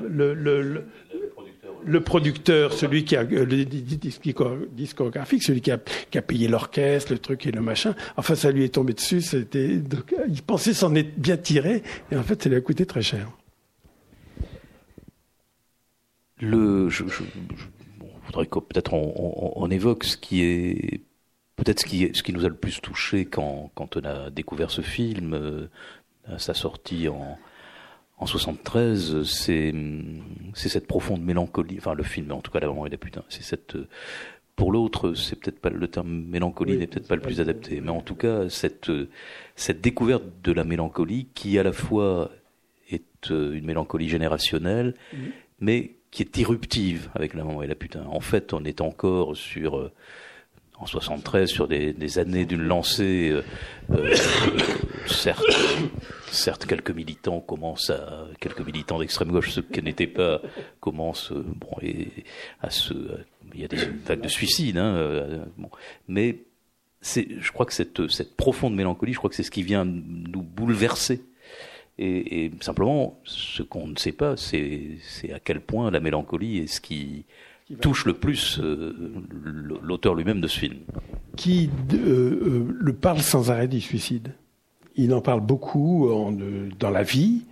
le, 0.08 0.34
le, 0.34 0.84
le, 1.84 2.00
producteur, 2.00 2.72
celui 2.72 3.04
qui 3.04 3.16
a 3.16 3.22
le 3.22 3.64
discographique, 4.74 5.42
celui 5.42 5.60
qui 5.60 5.70
a, 5.70 5.78
qui 6.10 6.18
a 6.18 6.22
payé 6.22 6.48
l'orchestre, 6.48 7.12
le 7.12 7.18
truc 7.18 7.46
et 7.46 7.52
le 7.52 7.60
machin. 7.60 7.94
Enfin, 8.16 8.34
ça 8.34 8.50
lui 8.50 8.64
est 8.64 8.74
tombé 8.74 8.92
dessus. 8.92 9.20
C'était, 9.20 9.80
il 10.28 10.42
pensait 10.42 10.74
s'en 10.74 10.94
être 10.94 11.18
bien 11.18 11.36
tiré, 11.36 11.82
et 12.10 12.16
en 12.16 12.22
fait, 12.22 12.42
ça 12.42 12.48
lui 12.48 12.56
a 12.56 12.60
coûté 12.60 12.86
très 12.86 13.02
cher. 13.02 13.30
Le, 16.40 16.88
je, 16.88 17.04
je, 17.06 17.22
peut-être 18.32 18.94
on, 18.94 19.12
on, 19.16 19.52
on, 19.64 19.70
évoque 19.70 20.04
ce 20.04 20.16
qui 20.16 20.42
est 20.42 21.02
peut-être 21.56 21.80
ce 21.80 21.86
qui, 21.86 22.10
ce 22.14 22.22
qui 22.22 22.32
nous 22.32 22.44
a 22.44 22.48
le 22.48 22.56
plus 22.56 22.80
touché 22.80 23.26
quand, 23.26 23.70
quand 23.74 23.96
on 23.96 24.04
a 24.04 24.30
découvert 24.30 24.70
ce 24.70 24.80
film, 24.80 25.34
euh, 25.34 25.68
à 26.26 26.38
sa 26.38 26.54
sortie 26.54 27.08
en 27.08 27.38
en 28.22 28.26
73, 28.26 29.24
c'est 29.24 29.74
c'est 30.54 30.68
cette 30.68 30.86
profonde 30.86 31.22
mélancolie. 31.22 31.76
Enfin, 31.78 31.94
le 31.94 32.04
film, 32.04 32.30
en 32.30 32.40
tout 32.40 32.52
cas, 32.52 32.60
la 32.60 32.68
maman 32.68 32.86
et 32.86 32.90
la 32.90 32.96
putain, 32.96 33.24
c'est 33.28 33.42
cette. 33.42 33.76
Pour 34.54 34.70
l'autre, 34.70 35.14
c'est 35.14 35.40
peut-être 35.40 35.58
pas 35.58 35.70
le 35.70 35.88
terme 35.88 36.24
mélancolie 36.26 36.76
n'est 36.76 36.86
peut-être 36.86 37.08
pas 37.08 37.16
le 37.16 37.22
plus 37.22 37.40
adapté, 37.40 37.80
mais 37.80 37.90
en 37.90 38.02
tout 38.02 38.14
cas, 38.14 38.48
cette 38.48 38.92
cette 39.56 39.80
découverte 39.80 40.22
de 40.44 40.52
la 40.52 40.62
mélancolie 40.62 41.26
qui 41.34 41.58
à 41.58 41.64
la 41.64 41.72
fois 41.72 42.30
est 42.90 43.30
une 43.30 43.64
mélancolie 43.64 44.08
générationnelle, 44.08 44.94
mmh. 45.12 45.16
mais 45.60 45.94
qui 46.12 46.22
est 46.22 46.36
irruptive 46.38 47.10
avec 47.14 47.34
la 47.34 47.42
maman 47.42 47.62
et 47.62 47.66
la 47.66 47.74
putain. 47.74 48.04
En 48.06 48.20
fait, 48.20 48.52
on 48.52 48.64
est 48.64 48.82
encore 48.82 49.36
sur 49.36 49.90
en 50.82 50.86
73 50.86 51.48
sur 51.48 51.68
des, 51.68 52.18
années 52.18 52.44
d'une 52.44 52.62
lancée. 52.62 53.30
Euh, 53.30 53.42
euh, 53.92 54.14
certes, 55.06 55.44
certes, 56.30 56.66
quelques 56.66 56.90
militants 56.90 57.40
commencent 57.40 57.90
à, 57.90 58.26
quelques 58.40 58.66
militants 58.66 58.98
d'extrême 58.98 59.30
gauche, 59.30 59.50
ceux 59.50 59.62
qui 59.62 59.82
n'étaient 59.82 60.08
pas, 60.08 60.40
commencent, 60.80 61.30
euh, 61.30 61.44
bon, 61.46 61.70
à 62.60 62.70
se, 62.70 62.94
il 63.54 63.60
y 63.60 63.64
a 63.64 63.68
des 63.68 63.76
vagues 63.76 64.22
de 64.22 64.28
suicides, 64.28 64.78
hein, 64.78 65.44
bon, 65.56 65.70
mais 66.08 66.38
je 67.02 67.52
crois 67.52 67.66
que 67.66 67.72
cette, 67.72 68.10
cette 68.10 68.36
profonde 68.36 68.74
mélancolie, 68.74 69.12
je 69.12 69.18
crois 69.18 69.30
que 69.30 69.36
c'est 69.36 69.42
ce 69.42 69.50
qui 69.50 69.62
vient 69.62 69.84
nous 69.84 70.42
bouleverser. 70.42 71.22
Et, 71.98 72.44
et 72.44 72.52
simplement, 72.60 73.20
ce 73.24 73.62
qu'on 73.62 73.86
ne 73.86 73.96
sait 73.96 74.12
pas, 74.12 74.36
c'est 74.36 74.98
à 75.32 75.38
quel 75.38 75.60
point 75.60 75.90
la 75.90 76.00
mélancolie 76.00 76.58
est 76.58 76.66
ce 76.66 76.80
qui, 76.80 77.26
touche 77.80 78.06
le 78.06 78.14
plus 78.14 78.60
euh, 78.62 78.94
l'auteur 79.82 80.14
lui-même 80.14 80.40
de 80.40 80.46
ce 80.46 80.58
film. 80.58 80.76
Qui 81.36 81.70
euh, 81.92 81.96
euh, 81.96 82.76
le 82.78 82.92
parle 82.92 83.20
sans 83.20 83.50
arrêt 83.50 83.68
du 83.68 83.80
suicide. 83.80 84.34
Il 84.96 85.14
en 85.14 85.20
parle 85.20 85.40
beaucoup 85.40 86.10
en, 86.10 86.32
dans 86.78 86.90
la 86.90 87.02
vie. 87.02 87.44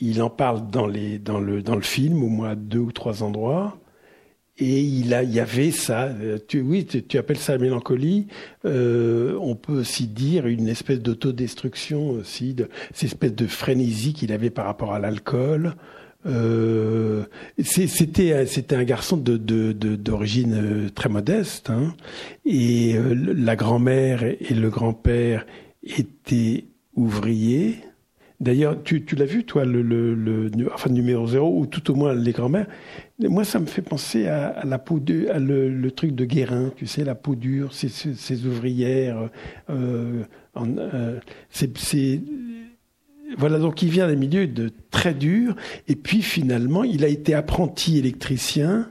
Il 0.00 0.22
en 0.22 0.30
parle 0.30 0.70
dans, 0.70 0.86
les, 0.86 1.18
dans, 1.18 1.40
le, 1.40 1.62
dans 1.62 1.76
le 1.76 1.82
film, 1.82 2.22
au 2.22 2.28
moins 2.28 2.54
deux 2.56 2.80
ou 2.80 2.92
trois 2.92 3.22
endroits. 3.22 3.78
Et 4.58 4.82
il, 4.82 5.14
a, 5.14 5.24
il 5.24 5.32
y 5.32 5.40
avait 5.40 5.72
ça, 5.72 6.10
tu, 6.46 6.60
oui, 6.60 6.84
tu, 6.84 7.02
tu 7.02 7.18
appelles 7.18 7.38
ça 7.38 7.54
la 7.54 7.58
mélancolie. 7.58 8.28
Euh, 8.64 9.36
on 9.40 9.56
peut 9.56 9.80
aussi 9.80 10.06
dire 10.06 10.46
une 10.46 10.68
espèce 10.68 11.00
d'autodestruction 11.00 12.10
aussi, 12.10 12.54
de, 12.54 12.68
cette 12.92 13.04
espèce 13.04 13.34
de 13.34 13.46
frénésie 13.48 14.12
qu'il 14.12 14.32
avait 14.32 14.50
par 14.50 14.66
rapport 14.66 14.92
à 14.92 15.00
l'alcool. 15.00 15.74
Euh, 16.26 17.24
c'était 17.62 18.46
c'était 18.46 18.76
un 18.76 18.84
garçon 18.84 19.16
de 19.16 19.36
d'origine 19.36 20.52
de, 20.52 20.56
de, 20.56 20.84
euh, 20.86 20.90
très 20.90 21.10
modeste 21.10 21.68
hein, 21.68 21.94
et 22.46 22.96
euh, 22.96 23.14
la 23.14 23.56
grand-mère 23.56 24.24
et 24.24 24.54
le 24.54 24.70
grand-père 24.70 25.46
étaient 25.82 26.64
ouvriers. 26.96 27.76
D'ailleurs, 28.40 28.82
tu, 28.82 29.04
tu 29.04 29.14
l'as 29.16 29.24
vu 29.26 29.44
toi 29.44 29.64
le, 29.64 29.80
le, 29.80 30.14
le, 30.14 30.50
enfin 30.74 30.90
numéro 30.90 31.26
zéro 31.26 31.58
ou 31.58 31.66
tout 31.66 31.90
au 31.90 31.94
moins 31.94 32.14
les 32.14 32.32
grand-mères. 32.32 32.66
Moi, 33.20 33.44
ça 33.44 33.60
me 33.60 33.66
fait 33.66 33.80
penser 33.80 34.26
à, 34.26 34.48
à 34.48 34.64
la 34.64 34.78
peau 34.78 34.98
de, 34.98 35.28
à 35.28 35.38
le, 35.38 35.68
le, 35.68 35.90
truc 35.92 36.14
de 36.14 36.24
Guérin, 36.24 36.72
tu 36.76 36.86
sais, 36.86 37.04
la 37.04 37.14
peau 37.14 37.36
dure, 37.36 37.72
ces, 37.72 37.88
ces, 37.88 38.46
ouvrières. 38.46 39.30
Euh, 39.70 40.24
euh, 40.56 41.20
c'est 41.48 42.20
voilà, 43.38 43.58
donc 43.58 43.82
il 43.82 43.88
vient 43.88 44.06
d'un 44.06 44.16
milieu 44.16 44.46
de 44.46 44.70
très 44.90 45.14
dur, 45.14 45.56
et 45.88 45.96
puis 45.96 46.22
finalement, 46.22 46.84
il 46.84 47.04
a 47.04 47.08
été 47.08 47.34
apprenti 47.34 47.98
électricien. 47.98 48.90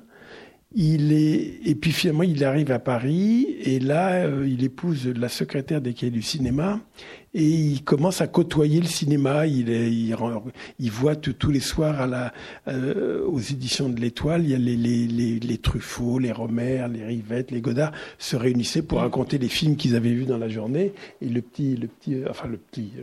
Il 0.75 1.13
est 1.13 1.59
et 1.65 1.75
puis 1.75 1.91
finalement 1.91 2.23
il 2.23 2.43
arrive 2.43 2.71
à 2.71 2.79
Paris 2.79 3.45
et 3.61 3.79
là 3.79 4.25
euh, 4.25 4.47
il 4.47 4.63
épouse 4.63 5.05
la 5.07 5.29
secrétaire 5.29 5.81
des 5.81 5.93
quais 5.93 6.09
du 6.09 6.23
cinéma 6.23 6.79
et 7.35 7.45
il 7.45 7.83
commence 7.83 8.21
à 8.21 8.27
côtoyer 8.27 8.79
le 8.79 8.87
cinéma. 8.87 9.45
Il, 9.45 9.69
est, 9.69 9.91
il, 9.91 10.15
il 10.79 10.91
voit 10.91 11.15
tous 11.15 11.51
les 11.51 11.59
soirs 11.59 12.01
à 12.01 12.07
la, 12.07 12.33
euh, 12.67 13.23
aux 13.27 13.39
éditions 13.39 13.87
de 13.87 13.99
l'Étoile, 13.99 14.45
il 14.45 14.49
y 14.49 14.55
a 14.55 14.57
les, 14.57 14.75
les, 14.75 15.05
les, 15.05 15.39
les, 15.39 15.57
Truffaut, 15.59 16.17
les 16.17 16.31
Romère, 16.31 16.87
les 16.87 17.05
Rivette, 17.05 17.51
les 17.51 17.61
Godard 17.61 17.91
se 18.17 18.35
réunissaient 18.35 18.81
pour 18.81 18.99
raconter 18.99 19.37
les 19.37 19.49
films 19.49 19.75
qu'ils 19.75 19.95
avaient 19.95 20.13
vus 20.13 20.25
dans 20.25 20.39
la 20.39 20.49
journée. 20.49 20.93
Et 21.21 21.29
le 21.29 21.41
petit, 21.43 21.75
le 21.75 21.87
petit, 21.87 22.17
enfin 22.27 22.47
le 22.47 22.57
petit. 22.57 22.93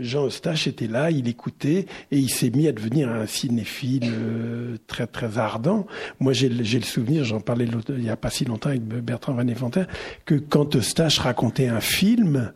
Jean 0.00 0.26
Eustache 0.26 0.66
était 0.66 0.86
là, 0.86 1.10
il 1.10 1.28
écoutait 1.28 1.86
et 2.10 2.18
il 2.18 2.30
s'est 2.30 2.50
mis 2.50 2.68
à 2.68 2.72
devenir 2.72 3.10
un 3.10 3.26
cinéphile 3.26 4.12
euh, 4.12 4.76
très 4.86 5.06
très 5.06 5.38
ardent. 5.38 5.86
Moi, 6.20 6.32
j'ai 6.32 6.48
le 6.48 6.84
souvenir, 6.84 7.24
j'en 7.24 7.40
parlais 7.40 7.66
il 7.88 8.04
y 8.04 8.10
a 8.10 8.16
pas 8.16 8.30
si 8.30 8.44
longtemps 8.44 8.70
avec 8.70 8.82
Bertrand 8.82 9.34
Van 9.34 9.70
que 10.24 10.34
quand 10.34 10.76
Eustache 10.76 11.18
racontait 11.18 11.68
un 11.68 11.80
film, 11.80 12.52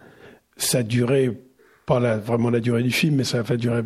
ça 0.56 0.82
durait 0.82 1.32
pas 1.86 2.00
la, 2.00 2.18
vraiment 2.18 2.50
la 2.50 2.58
durée 2.58 2.82
du 2.82 2.90
film, 2.90 3.14
mais 3.14 3.24
ça 3.24 3.42
va 3.42 3.56
durer 3.56 3.80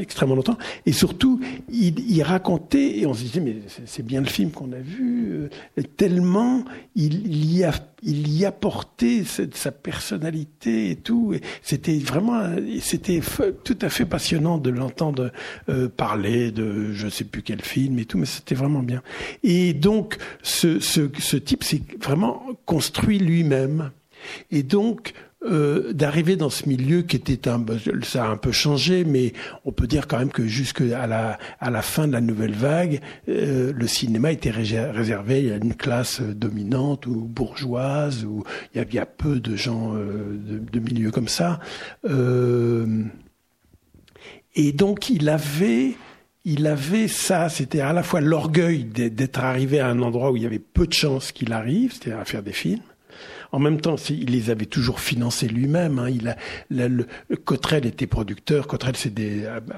extrêmement 0.00 0.34
longtemps. 0.34 0.58
Et 0.84 0.92
surtout, 0.92 1.40
il, 1.70 2.00
il 2.10 2.22
racontait, 2.22 2.98
et 2.98 3.06
on 3.06 3.14
se 3.14 3.22
disait, 3.22 3.40
mais 3.40 3.56
c'est 3.86 4.04
bien 4.04 4.20
le 4.20 4.26
film 4.26 4.50
qu'on 4.50 4.72
a 4.72 4.80
vu, 4.80 5.48
euh, 5.78 5.82
tellement 5.96 6.64
il, 6.96 7.54
y 7.54 7.62
a, 7.62 7.72
il 8.02 8.36
y 8.36 8.44
apportait 8.44 9.22
sa 9.24 9.70
personnalité 9.70 10.90
et 10.90 10.96
tout. 10.96 11.34
C'était 11.62 11.98
vraiment, 11.98 12.56
c'était 12.80 13.20
tout 13.62 13.78
à 13.80 13.88
fait 13.90 14.06
passionnant 14.06 14.58
de 14.58 14.70
l'entendre 14.70 15.30
euh, 15.68 15.88
parler 15.88 16.50
de 16.50 16.92
je 16.92 17.08
sais 17.08 17.24
plus 17.24 17.42
quel 17.42 17.62
film 17.62 18.00
et 18.00 18.06
tout, 18.06 18.18
mais 18.18 18.26
c'était 18.26 18.56
vraiment 18.56 18.82
bien. 18.82 19.02
Et 19.44 19.72
donc, 19.72 20.16
ce, 20.42 20.80
ce, 20.80 21.08
ce 21.18 21.36
type 21.36 21.62
s'est 21.62 21.82
vraiment 22.00 22.42
construit 22.64 23.20
lui-même. 23.20 23.92
Et 24.50 24.64
donc, 24.64 25.12
euh, 25.46 25.92
d'arriver 25.92 26.36
dans 26.36 26.50
ce 26.50 26.68
milieu 26.68 27.02
qui 27.02 27.16
était 27.16 27.48
un, 27.48 27.64
ça 28.02 28.24
a 28.24 28.28
un 28.28 28.36
peu 28.36 28.52
changé, 28.52 29.04
mais 29.04 29.32
on 29.64 29.72
peut 29.72 29.86
dire 29.86 30.06
quand 30.06 30.18
même 30.18 30.30
que 30.30 30.46
jusqu'à 30.46 31.06
la, 31.06 31.38
à 31.60 31.70
la 31.70 31.82
fin 31.82 32.06
de 32.06 32.12
la 32.12 32.20
nouvelle 32.20 32.54
vague, 32.54 33.00
euh, 33.28 33.72
le 33.74 33.86
cinéma 33.86 34.32
était 34.32 34.50
réservé 34.50 35.52
à 35.52 35.56
une 35.56 35.74
classe 35.74 36.20
dominante 36.20 37.06
ou 37.06 37.24
bourgeoise, 37.24 38.24
où 38.24 38.44
il 38.74 38.84
y 38.92 38.98
a, 38.98 39.06
peu 39.06 39.40
de 39.40 39.56
gens 39.56 39.94
euh, 39.94 40.36
de, 40.36 40.58
de 40.58 40.80
milieux 40.80 41.10
comme 41.10 41.28
ça. 41.28 41.60
et 44.54 44.72
donc 44.72 45.10
il 45.10 45.28
avait 45.28 45.94
il 46.46 46.66
avait 46.68 47.08
ça, 47.08 47.48
c'était 47.48 47.80
à 47.80 47.92
la 47.92 48.04
fois 48.04 48.20
l'orgueil 48.20 48.84
d'être 48.84 49.40
arrivé 49.40 49.80
à 49.80 49.88
un 49.88 50.00
endroit 50.00 50.30
où 50.30 50.36
il 50.36 50.44
y 50.44 50.46
avait 50.46 50.60
peu 50.60 50.86
de 50.86 50.92
chances 50.92 51.32
qu'il 51.32 51.52
arrive, 51.52 51.92
c'était 51.92 52.12
à 52.12 52.24
faire 52.24 52.44
des 52.44 52.52
films, 52.52 52.82
en 53.52 53.58
même 53.58 53.80
temps, 53.80 53.96
il 54.10 54.30
les 54.30 54.50
avait 54.50 54.66
toujours 54.66 55.00
financés 55.00 55.48
lui-même. 55.48 55.98
Hein. 55.98 56.10
Il 56.10 56.28
a, 56.28 56.36
était 57.86 58.06
producteur. 58.06 58.66
Cotrel 58.66 58.94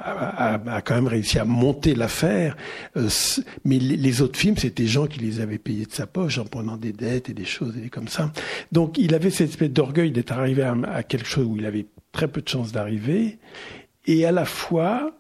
a, 0.02 0.82
quand 0.82 0.94
même 0.94 1.06
réussi 1.06 1.38
à 1.38 1.44
monter 1.44 1.94
l'affaire. 1.94 2.56
Euh, 2.96 3.08
mais 3.64 3.78
les, 3.78 4.22
autres 4.22 4.38
films, 4.38 4.56
c'était 4.56 4.86
gens 4.86 5.06
qui 5.06 5.20
les 5.20 5.40
avaient 5.40 5.58
payés 5.58 5.86
de 5.86 5.92
sa 5.92 6.06
poche 6.06 6.38
en 6.38 6.44
prenant 6.44 6.76
des 6.76 6.92
dettes 6.92 7.28
et 7.28 7.34
des 7.34 7.44
choses 7.44 7.76
et 7.84 7.88
comme 7.88 8.08
ça. 8.08 8.32
Donc, 8.72 8.98
il 8.98 9.14
avait 9.14 9.30
cette 9.30 9.50
espèce 9.50 9.70
d'orgueil 9.70 10.12
d'être 10.12 10.32
arrivé 10.32 10.62
à, 10.62 11.02
quelque 11.02 11.26
chose 11.26 11.46
où 11.46 11.56
il 11.56 11.66
avait 11.66 11.86
très 12.12 12.28
peu 12.28 12.40
de 12.40 12.48
chances 12.48 12.72
d'arriver. 12.72 13.38
Et 14.06 14.24
à 14.24 14.32
la 14.32 14.44
fois, 14.44 15.12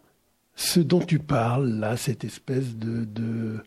ce 0.54 0.80
dont 0.80 1.00
tu 1.00 1.18
parles 1.18 1.68
là, 1.68 1.96
cette 1.96 2.24
espèce 2.24 2.76
de 2.76 3.60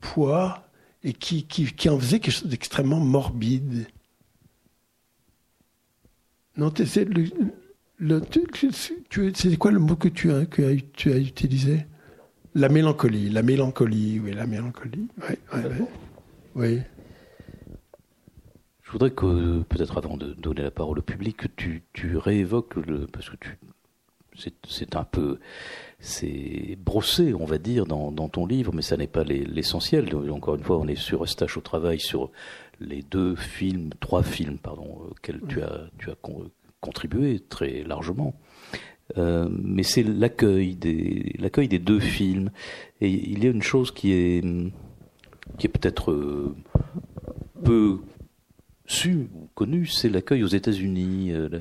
poids 0.00 0.63
et 1.04 1.12
qui, 1.12 1.46
qui, 1.46 1.66
qui 1.66 1.88
en 1.88 1.98
faisait 1.98 2.18
quelque 2.18 2.34
chose 2.34 2.48
d'extrêmement 2.48 2.98
morbide. 2.98 3.86
Non, 6.56 6.72
c'est 6.74 7.04
le, 7.04 7.26
le, 7.98 8.22
c'est 9.34 9.56
quoi 9.56 9.70
le 9.70 9.78
mot 9.78 9.96
que 9.96 10.08
tu 10.08 10.32
as, 10.32 10.46
que 10.46 10.74
tu 10.94 11.12
as 11.12 11.18
utilisé? 11.18 11.86
La 12.54 12.68
mélancolie, 12.68 13.30
la 13.30 13.42
mélancolie, 13.42 14.20
oui, 14.20 14.32
la 14.32 14.46
mélancolie. 14.46 15.08
Oui, 15.28 15.36
oui, 15.52 15.60
oui. 15.64 15.86
oui. 16.54 16.80
Je 18.82 18.92
voudrais 18.92 19.10
que, 19.10 19.62
peut-être 19.62 19.98
avant 19.98 20.16
de 20.16 20.34
donner 20.34 20.62
la 20.62 20.70
parole 20.70 21.00
au 21.00 21.02
public, 21.02 21.36
que 21.36 21.48
tu, 21.48 21.82
tu 21.92 22.16
réévoques, 22.16 22.76
le, 22.76 23.08
parce 23.08 23.28
que 23.28 23.36
tu, 23.36 23.58
c'est 24.68 24.94
un 24.94 25.04
peu 25.04 25.40
c'est 25.98 26.76
brossé, 26.78 27.34
on 27.34 27.44
va 27.44 27.58
dire, 27.58 27.86
dans, 27.86 28.12
ton 28.28 28.46
livre, 28.46 28.72
mais 28.74 28.82
ça 28.82 28.96
n'est 28.96 29.06
pas 29.06 29.24
l'essentiel. 29.24 30.14
Encore 30.30 30.56
une 30.56 30.62
fois, 30.62 30.78
on 30.78 30.86
est 30.86 30.96
sur 30.96 31.24
Eustache 31.24 31.56
au 31.56 31.60
travail 31.60 32.00
sur 32.00 32.30
les 32.80 33.02
deux 33.02 33.36
films, 33.36 33.90
trois 34.00 34.22
films, 34.22 34.58
pardon, 34.58 35.00
auxquels 35.10 35.40
tu 35.48 35.62
as, 35.62 35.88
tu 35.98 36.10
as 36.10 36.16
contribué 36.80 37.40
très 37.40 37.82
largement. 37.82 38.34
Euh, 39.18 39.48
mais 39.50 39.82
c'est 39.82 40.02
l'accueil 40.02 40.76
des 40.76 41.36
des 41.68 41.78
deux 41.78 42.00
films 42.00 42.50
et 43.02 43.10
il 43.10 43.44
y 43.44 43.46
a 43.46 43.50
une 43.50 43.62
chose 43.62 43.90
qui 43.90 44.12
est 44.12 44.42
qui 45.58 45.66
est 45.66 45.68
peut-être 45.68 46.10
euh, 46.10 46.56
peu 47.62 47.98
su 48.86 49.28
ou 49.34 49.48
connue, 49.54 49.86
c'est 49.86 50.08
l'accueil 50.08 50.42
aux 50.42 50.48
États-Unis 50.48 51.32
euh, 51.32 51.60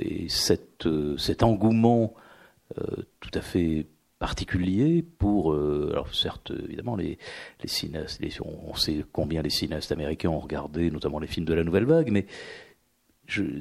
et 0.00 0.28
cette, 0.28 0.88
cet 1.16 1.42
engouement 1.42 2.14
tout 3.20 3.30
à 3.34 3.40
fait 3.40 3.86
particulier 4.22 5.04
pour, 5.18 5.52
euh, 5.52 5.88
alors 5.90 6.14
certes, 6.14 6.52
évidemment, 6.64 6.94
les, 6.94 7.18
les 7.60 7.68
cinéastes, 7.68 8.22
on, 8.40 8.72
sait 8.76 9.04
combien 9.10 9.42
les 9.42 9.50
cinéastes 9.50 9.90
américains 9.90 10.28
ont 10.28 10.38
regardé, 10.38 10.92
notamment 10.92 11.18
les 11.18 11.26
films 11.26 11.44
de 11.44 11.54
la 11.54 11.64
Nouvelle 11.64 11.86
Vague, 11.86 12.12
mais 12.12 12.26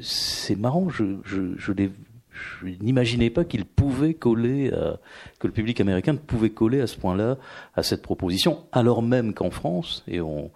c'est 0.03 0.55
marrant, 0.55 0.87
je, 0.89 1.17
je, 1.25 1.73
n'imaginais 2.79 3.31
pas 3.31 3.43
qu'il 3.43 3.65
pouvait 3.65 4.13
coller, 4.13 4.71
à, 4.71 4.99
que 5.39 5.47
le 5.47 5.53
public 5.53 5.81
américain 5.81 6.15
pouvait 6.15 6.51
coller 6.51 6.79
à 6.79 6.85
ce 6.85 6.95
point-là 6.99 7.39
à 7.73 7.81
cette 7.81 8.03
proposition, 8.03 8.63
alors 8.71 9.01
même 9.01 9.33
qu'en 9.33 9.49
France, 9.49 10.03
et 10.07 10.21
on, 10.21 10.51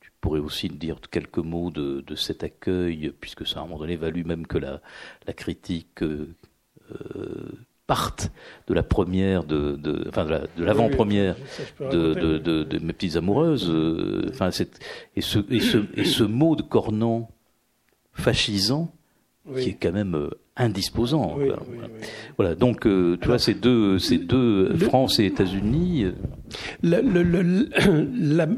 tu 0.00 0.12
pourrais 0.20 0.38
aussi 0.38 0.68
dire 0.68 1.00
quelques 1.10 1.38
mots 1.38 1.72
de, 1.72 2.04
de 2.06 2.14
cet 2.14 2.44
accueil, 2.44 3.12
puisque 3.20 3.48
ça 3.48 3.58
à 3.58 3.62
un 3.62 3.66
moment 3.66 3.80
donné 3.80 3.96
valu 3.96 4.22
même 4.22 4.46
que 4.46 4.58
la, 4.58 4.80
la 5.26 5.32
critique 5.32 6.04
euh, 6.04 6.36
partent 7.90 8.30
de 8.68 8.74
la 8.74 8.84
première, 8.84 9.42
de, 9.42 9.74
de 9.74 10.04
enfin 10.08 10.24
de 10.24 10.64
l'avant-première 10.64 11.34
de, 11.80 12.14
de, 12.14 12.38
de, 12.38 12.62
de, 12.62 12.78
mes 12.78 12.92
petites 12.92 13.16
amoureuses. 13.16 13.68
Euh, 13.68 14.30
enfin, 14.30 14.50
et 15.16 15.20
ce, 15.20 15.40
et 15.50 15.58
ce 15.58 15.78
et 15.96 16.04
ce 16.04 16.22
mot 16.22 16.54
de 16.54 16.62
Cornan 16.62 17.28
fascisant 18.12 18.92
qui 19.56 19.70
est 19.70 19.78
quand 19.82 19.90
même 19.90 20.30
euh, 20.60 20.64
indisposant. 20.64 21.36
voilà. 22.36 22.54
donc 22.54 22.86
euh, 22.86 23.16
tu 23.20 23.28
vois 23.28 23.38
ces 23.38 23.54
deux, 23.54 23.98
ces 23.98 24.18
deux 24.18 24.76
France 24.76 25.18
et 25.18 25.24
États-Unis. 25.26 26.06
Le, 26.82 27.00
le, 27.00 27.68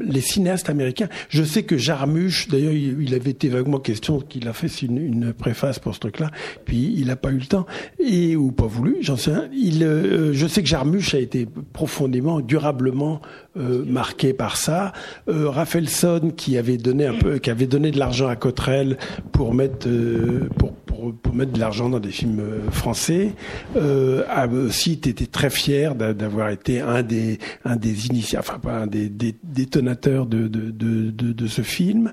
les 0.01 0.21
cinéastes 0.21 0.69
américains, 0.69 1.09
je 1.29 1.43
sais 1.43 1.63
que 1.63 1.77
Jarmusch, 1.77 2.47
d'ailleurs, 2.47 2.73
il, 2.73 3.13
avait 3.13 3.31
été 3.31 3.49
vaguement 3.49 3.79
question 3.79 4.19
qu'il 4.19 4.47
a 4.47 4.53
fait 4.53 4.81
une, 4.81 4.97
une, 4.97 5.33
préface 5.33 5.79
pour 5.79 5.93
ce 5.93 5.99
truc-là, 5.99 6.31
puis 6.65 6.93
il 6.97 7.07
n'a 7.07 7.15
pas 7.15 7.31
eu 7.31 7.37
le 7.37 7.45
temps 7.45 7.65
et 7.99 8.35
ou 8.35 8.51
pas 8.51 8.65
voulu, 8.65 8.97
j'en 9.01 9.17
sais 9.17 9.31
rien. 9.31 9.47
Il, 9.53 9.83
euh, 9.83 10.33
je 10.33 10.47
sais 10.47 10.63
que 10.63 10.67
Jarmusch 10.69 11.13
a 11.13 11.19
été 11.19 11.47
profondément, 11.73 12.39
durablement 12.41 13.21
euh, 13.55 13.85
marqué 13.85 14.33
par 14.33 14.57
ça. 14.57 14.93
Euh, 15.29 15.47
Raphaelson 15.47 16.31
qui 16.35 16.57
avait 16.57 16.77
donné 16.77 17.05
un 17.05 17.13
peu, 17.13 17.37
qui 17.37 17.51
avait 17.51 17.67
donné 17.67 17.91
de 17.91 17.99
l'argent 17.99 18.27
à 18.27 18.35
Cotrel 18.35 18.97
pour 19.31 19.53
mettre 19.53 19.87
euh, 19.87 20.49
pour, 20.57 20.73
pour, 20.93 21.13
pour, 21.13 21.33
mettre 21.33 21.51
de 21.51 21.59
l'argent 21.59 21.89
dans 21.89 21.99
des 21.99 22.11
films 22.11 22.39
euh, 22.39 22.71
français, 22.71 23.33
euh, 23.75 24.23
a 24.29 24.47
aussi 24.47 24.93
été 24.93 25.25
très 25.27 25.49
fier 25.49 25.95
d'avoir 25.95 26.49
été 26.49 26.81
un 26.81 27.01
des 27.03 27.39
un 27.65 27.75
des 27.75 28.07
initiateurs, 28.07 28.45
enfin 28.47 28.59
pas 28.59 28.77
un 28.79 28.87
des, 28.87 29.09
des 29.09 29.35
détonateurs 29.43 30.25
de 30.25 30.47
de, 30.47 30.71
de 30.71 31.11
de, 31.11 31.33
de 31.33 31.47
ce 31.47 31.61
film. 31.61 32.11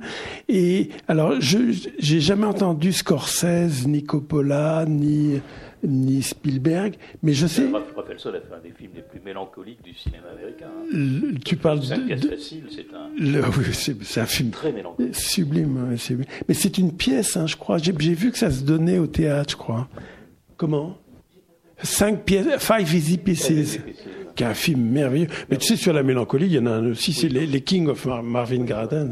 Et 0.49 0.91
alors 1.09 1.41
je 1.41 1.59
j'ai 1.99 2.21
jamais 2.21 2.47
entendu 2.47 2.93
Scorsese, 2.93 3.87
ni 3.87 4.03
Coppola, 4.05 4.85
ni 4.89 5.41
ni 5.85 6.23
Spielberg, 6.23 6.95
mais 7.23 7.33
je 7.33 7.47
sais. 7.47 7.67
Raphaelson 7.97 8.31
a 8.31 8.41
fait 8.41 8.55
un 8.55 8.61
des 8.61 8.71
films 8.71 8.93
les 8.95 9.03
plus 9.03 9.21
mélancoliques 9.21 9.83
du 9.83 9.95
cinéma 9.95 10.29
américain. 10.33 10.67
Hein. 10.69 11.35
tu 11.45 11.57
parles 11.57 11.81
de. 11.81 12.15
de 12.15 12.29
facile, 12.29 12.65
c'est 12.71 12.87
un. 12.95 14.03
c'est 14.03 14.21
un 14.21 14.27
film 14.27 14.51
très 14.51 14.73
mélancolique. 14.73 15.15
Sublime, 15.15 15.97
mais 16.49 16.55
c'est 16.55 16.79
une 16.79 16.93
pièce, 16.93 17.37
hein, 17.37 17.47
je 17.47 17.57
crois. 17.57 17.79
J'ai 17.79 17.93
vu 17.93 18.31
que 18.31 18.39
ça 18.39 18.51
se 18.51 18.63
donnait 18.63 18.99
au 18.99 19.07
théâtre, 19.07 19.51
je 19.51 19.57
crois. 19.57 19.89
Comment? 20.57 20.97
Cinq 21.83 22.25
pièces, 22.25 22.47
Five 22.59 22.95
Easy 22.95 23.17
Pieces 23.17 23.79
qui 24.41 24.45
est 24.45 24.47
un 24.47 24.55
film 24.55 24.81
merveilleux. 24.81 25.27
Mais 25.51 25.59
tu 25.59 25.67
sais, 25.67 25.77
sur 25.77 25.93
la 25.93 26.03
mélancolie, 26.03 26.47
il 26.47 26.53
y 26.53 26.59
en 26.59 26.65
a 26.65 26.71
un 26.71 26.93
aussi, 26.93 27.13
c'est 27.13 27.29
les, 27.29 27.61
King 27.61 27.89
of 27.89 28.07
Marvin 28.25 28.65
Gradin. 28.65 29.09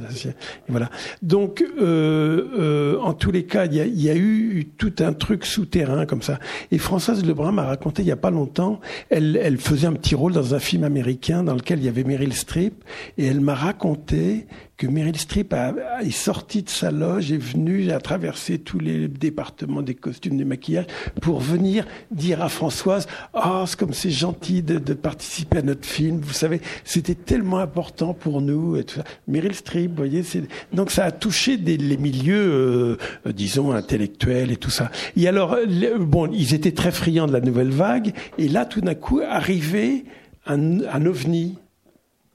Voilà. 0.68 0.88
Donc, 1.20 1.62
euh, 1.62 2.48
euh, 2.58 2.98
en 3.00 3.12
tous 3.12 3.30
les 3.30 3.44
cas, 3.44 3.66
il 3.66 3.74
y, 3.74 3.80
a, 3.80 3.84
il 3.84 4.00
y, 4.00 4.08
a, 4.08 4.16
eu 4.16 4.66
tout 4.78 4.94
un 5.00 5.12
truc 5.12 5.44
souterrain 5.44 6.06
comme 6.06 6.22
ça. 6.22 6.38
Et 6.72 6.78
Françoise 6.78 7.22
Lebrun 7.26 7.52
m'a 7.52 7.64
raconté 7.64 8.00
il 8.00 8.08
y 8.08 8.12
a 8.12 8.16
pas 8.16 8.30
longtemps, 8.30 8.80
elle, 9.10 9.38
elle 9.42 9.58
faisait 9.58 9.86
un 9.86 9.92
petit 9.92 10.14
rôle 10.14 10.32
dans 10.32 10.54
un 10.54 10.60
film 10.60 10.82
américain 10.84 11.42
dans 11.42 11.54
lequel 11.54 11.80
il 11.80 11.84
y 11.84 11.88
avait 11.88 12.04
Meryl 12.04 12.32
Streep, 12.32 12.82
et 13.18 13.26
elle 13.26 13.40
m'a 13.40 13.54
raconté 13.54 14.46
que 14.78 14.86
Meryl 14.86 15.16
Streep 15.16 15.52
a, 15.52 15.74
est 16.00 16.10
sortie 16.12 16.62
de 16.62 16.70
sa 16.70 16.92
loge, 16.92 17.32
est 17.32 17.36
venue, 17.36 17.90
a 17.90 17.98
traversé 17.98 18.58
tous 18.58 18.78
les 18.78 19.08
départements 19.08 19.82
des 19.82 19.96
costumes, 19.96 20.36
des 20.38 20.44
maquillages, 20.44 20.86
pour 21.20 21.40
venir 21.40 21.84
dire 22.12 22.40
à 22.42 22.48
Françoise, 22.48 23.08
ah, 23.34 23.64
c'est 23.66 23.76
comme 23.76 23.92
c'est 23.92 24.10
gentil 24.10 24.62
de, 24.62 24.78
de, 24.78 24.94
participer 24.94 25.58
à 25.58 25.62
notre 25.62 25.84
film. 25.84 26.20
Vous 26.20 26.32
savez, 26.32 26.60
c'était 26.84 27.16
tellement 27.16 27.58
important 27.58 28.14
pour 28.14 28.40
nous 28.40 28.76
et 28.76 28.84
tout 28.84 28.94
ça. 28.94 29.04
Meryl 29.26 29.54
Streep, 29.54 29.90
vous 29.90 29.96
voyez, 29.96 30.22
c'est, 30.22 30.44
donc 30.72 30.92
ça 30.92 31.06
a 31.06 31.10
touché 31.10 31.56
des, 31.56 31.76
les 31.76 31.96
milieux, 31.96 32.98
euh, 33.26 33.32
disons, 33.32 33.72
intellectuels 33.72 34.52
et 34.52 34.56
tout 34.56 34.70
ça. 34.70 34.92
Et 35.16 35.26
alors, 35.26 35.56
bon, 35.98 36.30
ils 36.32 36.54
étaient 36.54 36.72
très 36.72 36.92
friands 36.92 37.26
de 37.26 37.32
la 37.32 37.40
nouvelle 37.40 37.70
vague, 37.70 38.12
et 38.38 38.46
là, 38.46 38.64
tout 38.64 38.80
d'un 38.80 38.94
coup, 38.94 39.20
arrivait 39.28 40.04
un, 40.46 40.82
un 40.84 41.04
ovni, 41.04 41.58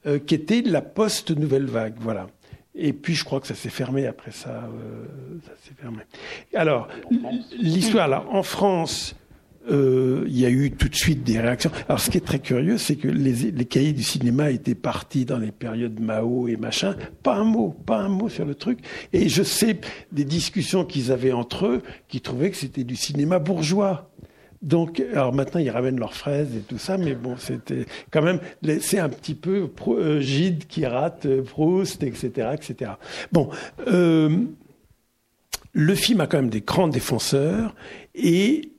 euh, 0.05 0.19
qui 0.19 0.35
était 0.35 0.61
la 0.61 0.81
post-nouvelle 0.81 1.65
vague. 1.65 1.95
Voilà. 1.99 2.27
Et 2.75 2.93
puis 2.93 3.13
je 3.13 3.23
crois 3.23 3.39
que 3.39 3.47
ça 3.47 3.55
s'est 3.55 3.69
fermé 3.69 4.07
après 4.07 4.31
ça. 4.31 4.69
ça 5.45 5.51
s'est 5.63 5.75
fermé. 5.79 5.99
Alors 6.55 6.87
l'histoire 7.59 8.07
là, 8.07 8.25
en 8.31 8.41
France, 8.41 9.15
euh, 9.71 10.25
il 10.27 10.37
y 10.37 10.45
a 10.45 10.49
eu 10.49 10.71
tout 10.71 10.89
de 10.89 10.95
suite 10.95 11.23
des 11.23 11.39
réactions. 11.39 11.71
Alors, 11.87 11.99
ce 11.99 12.09
qui 12.09 12.17
est 12.17 12.25
très 12.25 12.39
curieux, 12.39 12.77
c'est 12.77 12.95
que 12.95 13.07
les, 13.07 13.51
les, 13.51 13.65
cahiers 13.65 13.93
du 13.93 14.03
cinéma 14.03 14.51
étaient 14.51 14.75
partis 14.75 15.25
dans 15.25 15.37
les 15.37 15.51
périodes 15.51 15.99
Mao 15.99 16.47
et 16.47 16.57
machin. 16.57 16.95
Pas 17.21 17.35
un 17.35 17.45
mot, 17.45 17.69
pas 17.85 17.97
un 17.97 18.09
mot 18.09 18.27
sur 18.27 18.45
le 18.45 18.55
truc. 18.55 18.79
Et 19.13 19.29
je 19.29 19.43
sais 19.43 19.79
des 20.11 20.25
discussions 20.25 20.83
qu'ils 20.83 21.11
avaient 21.11 21.31
entre 21.31 21.67
eux, 21.67 21.81
qui 22.09 22.19
trouvaient 22.19 22.51
que 22.51 22.57
c'était 22.57 22.83
du 22.83 22.95
cinéma 22.95 23.39
bourgeois. 23.39 24.09
Donc, 24.63 25.03
alors 25.11 25.33
maintenant, 25.33 25.59
ils 25.59 25.69
ramènent 25.69 25.99
leurs 25.99 26.13
fraises 26.13 26.55
et 26.55 26.61
tout 26.61 26.77
ça, 26.77 26.97
mais 26.97 27.15
bon, 27.15 27.35
c'était 27.37 27.85
quand 28.11 28.21
même, 28.21 28.39
c'est 28.79 28.97
un 28.97 29.09
petit 29.09 29.35
peu 29.35 29.69
euh, 29.89 30.21
Gide 30.21 30.67
qui 30.67 30.85
rate 30.85 31.25
euh, 31.25 31.43
Proust, 31.43 32.01
etc., 32.01 32.51
etc. 32.53 32.91
Bon, 33.33 33.49
euh, 33.87 34.37
le 35.73 35.95
film 35.95 36.21
a 36.21 36.27
quand 36.27 36.37
même 36.37 36.49
des 36.49 36.61
grands 36.61 36.87
défenseurs 36.87 37.75
et 38.15 38.71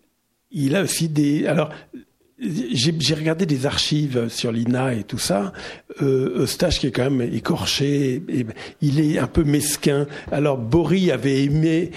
il 0.50 0.74
a 0.74 0.82
aussi 0.82 1.10
des. 1.10 1.46
Alors, 1.46 1.68
j'ai 2.44 3.14
regardé 3.14 3.46
des 3.46 3.66
archives 3.66 4.28
sur 4.28 4.52
l'INA 4.52 4.94
et 4.94 5.04
tout 5.04 5.18
ça. 5.18 5.52
Euh, 6.02 6.42
Eustache 6.42 6.80
qui 6.80 6.88
est 6.88 6.90
quand 6.90 7.10
même 7.10 7.34
écorché, 7.34 8.22
il 8.80 9.00
est 9.00 9.18
un 9.18 9.26
peu 9.26 9.44
mesquin. 9.44 10.06
Alors 10.30 10.58
Bory 10.58 11.10
avait 11.10 11.44
aimé, 11.44 11.90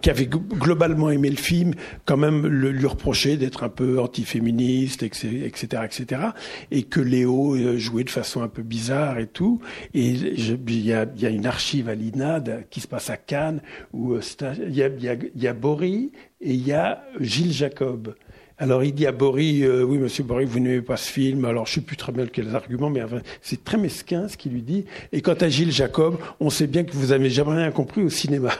qui 0.00 0.10
avait 0.10 0.26
globalement 0.26 1.10
aimé 1.10 1.30
le 1.30 1.36
film, 1.36 1.74
quand 2.04 2.16
même 2.16 2.46
lui 2.46 2.86
reprochait 2.86 3.36
d'être 3.36 3.64
un 3.64 3.68
peu 3.68 4.00
antiféministe, 4.00 5.02
etc., 5.02 5.50
etc., 5.84 6.22
et 6.70 6.82
que 6.84 7.00
Léo 7.00 7.56
euh, 7.56 7.78
jouait 7.78 8.04
de 8.04 8.10
façon 8.10 8.42
un 8.42 8.48
peu 8.48 8.62
bizarre 8.62 9.18
et 9.18 9.26
tout. 9.26 9.60
Et 9.94 10.08
il 10.08 10.84
y 10.84 10.92
a, 10.92 11.06
y 11.16 11.26
a, 11.26 11.30
une 11.30 11.46
archive 11.46 11.88
à 11.88 11.94
l'INA 11.94 12.42
qui 12.70 12.80
se 12.80 12.88
passe 12.88 13.10
à 13.10 13.16
Cannes 13.16 13.60
où 13.92 14.16
il 14.16 14.74
y 14.74 14.82
a, 14.82 14.88
y, 14.88 15.30
y 15.36 15.46
a 15.46 15.52
Bory 15.52 16.12
et 16.40 16.54
il 16.54 16.66
y 16.66 16.72
a 16.72 17.02
Gilles 17.20 17.52
Jacob. 17.52 18.14
Alors 18.60 18.82
il 18.82 18.92
dit 18.92 19.06
à 19.06 19.12
Bory, 19.12 19.62
euh, 19.62 19.84
oui 19.84 19.98
monsieur 19.98 20.24
Bory, 20.24 20.44
vous 20.44 20.58
n'aimez 20.58 20.82
pas 20.82 20.96
ce 20.96 21.10
film, 21.12 21.44
alors 21.44 21.66
je 21.66 21.74
sais 21.74 21.80
plus 21.80 21.96
très 21.96 22.10
bien 22.10 22.26
quels 22.26 22.56
arguments, 22.56 22.90
mais 22.90 23.02
c'est 23.40 23.62
très 23.62 23.78
mesquin 23.78 24.26
ce 24.26 24.36
qu'il 24.36 24.52
lui 24.52 24.62
dit. 24.62 24.84
Et 25.12 25.22
quant 25.22 25.34
à 25.34 25.48
Gilles 25.48 25.70
Jacob, 25.70 26.18
on 26.40 26.50
sait 26.50 26.66
bien 26.66 26.82
que 26.82 26.92
vous 26.92 27.12
avez 27.12 27.30
jamais 27.30 27.52
rien 27.52 27.70
compris 27.70 28.02
au 28.02 28.10
cinéma. 28.10 28.50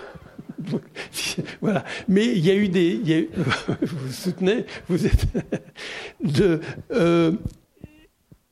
voilà. 1.61 1.84
Mais 2.07 2.26
il 2.26 2.46
y 2.46 2.51
a 2.51 2.55
eu 2.55 2.68
des, 2.68 3.01
il 3.03 3.09
y 3.09 3.12
a 3.12 3.18
eu, 3.18 3.30
vous 3.82 4.12
soutenez, 4.12 4.66
vous 4.88 5.05
êtes 5.05 5.26
de. 6.22 6.61
Euh, 6.92 7.32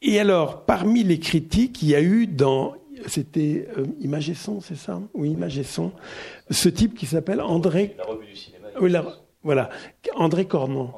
et 0.03 0.19
alors, 0.19 0.65
parmi 0.65 1.05
les 1.05 1.21
critiques, 1.21 1.81
il 1.83 1.91
y 1.91 1.95
a 1.95 2.03
eu 2.03 2.27
dans 2.27 2.75
c'était 3.07 3.69
euh, 3.79 3.87
Image 4.01 4.31
et 4.31 4.35
Son, 4.35 4.61
c'est 4.61 4.77
ça? 4.77 5.01
Oui, 5.15 5.31
Image 5.31 5.59
et 5.59 5.65
Son. 5.65 5.93
Ce 6.51 6.69
type 6.69 6.95
qui 6.97 7.07
s'appelle 7.07 7.41
André. 7.41 7.95
La 7.99 8.05
revue 8.05 8.27
du 8.27 8.37
cinéma. 8.37 8.67
Oui, 8.81 8.93
voilà. 9.43 9.71
André 10.17 10.47
Cornon. 10.47 10.91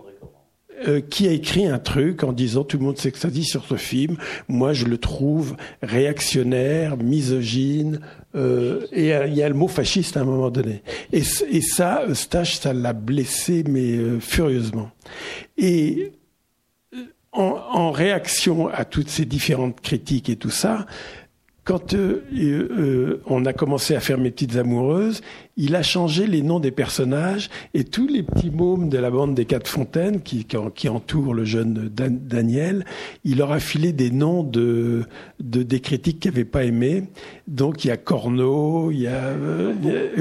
Euh, 0.86 1.00
qui 1.00 1.26
a 1.26 1.32
écrit 1.32 1.66
un 1.66 1.80
truc 1.80 2.22
en 2.22 2.32
disant 2.32 2.62
tout 2.62 2.78
le 2.78 2.84
monde 2.84 2.96
dit 2.96 3.44
sur 3.44 3.64
ce 3.64 3.74
film. 3.74 4.16
Moi, 4.46 4.74
je 4.74 4.84
le 4.84 4.96
trouve 4.96 5.56
réactionnaire, 5.82 6.96
misogyne, 6.96 8.00
euh, 8.36 8.86
et 8.92 9.10
il 9.26 9.34
y 9.34 9.42
a 9.42 9.48
le 9.48 9.54
mot 9.56 9.66
fasciste 9.66 10.16
à 10.16 10.20
un 10.20 10.24
moment 10.24 10.50
donné. 10.50 10.82
Et, 11.12 11.22
ça, 11.22 12.04
Eustache, 12.08 12.58
ça 12.58 12.72
l'a 12.72 12.92
blessé, 12.92 13.64
mais 13.68 13.96
euh, 13.96 14.20
furieusement. 14.20 14.90
Et 15.56 16.12
en, 17.32 17.56
en, 17.72 17.90
réaction 17.90 18.68
à 18.68 18.84
toutes 18.84 19.08
ces 19.08 19.24
différentes 19.24 19.80
critiques 19.80 20.28
et 20.28 20.36
tout 20.36 20.50
ça, 20.50 20.86
quand 21.68 21.92
euh, 21.92 22.24
euh, 22.34 23.22
on 23.26 23.44
a 23.44 23.52
commencé 23.52 23.94
à 23.94 24.00
faire 24.00 24.16
Mes 24.16 24.30
Petites 24.30 24.56
Amoureuses, 24.56 25.20
il 25.58 25.74
a 25.74 25.82
changé 25.82 26.26
les 26.26 26.40
noms 26.40 26.60
des 26.60 26.70
personnages 26.70 27.50
et 27.74 27.84
tous 27.84 28.06
les 28.06 28.22
petits 28.22 28.50
mômes 28.50 28.88
de 28.88 28.96
la 28.96 29.10
bande 29.10 29.34
des 29.34 29.44
Quatre 29.44 29.68
Fontaines 29.68 30.22
qui, 30.22 30.46
qui, 30.74 30.88
entourent 30.88 31.34
le 31.34 31.44
jeune 31.44 31.90
Daniel, 31.92 32.84
il 33.24 33.38
leur 33.38 33.50
a 33.50 33.58
filé 33.58 33.92
des 33.92 34.10
noms 34.10 34.44
de, 34.44 35.04
de 35.40 35.62
des 35.64 35.80
critiques 35.80 36.20
qu'il 36.20 36.30
n'avait 36.30 36.44
pas 36.44 36.64
aimés. 36.64 37.04
Donc 37.48 37.84
il 37.84 37.88
y 37.88 37.90
a 37.90 37.96
Corneau, 37.96 38.90
il 38.92 39.00
y 39.00 39.06
a, 39.08 39.24
euh, 39.24 39.74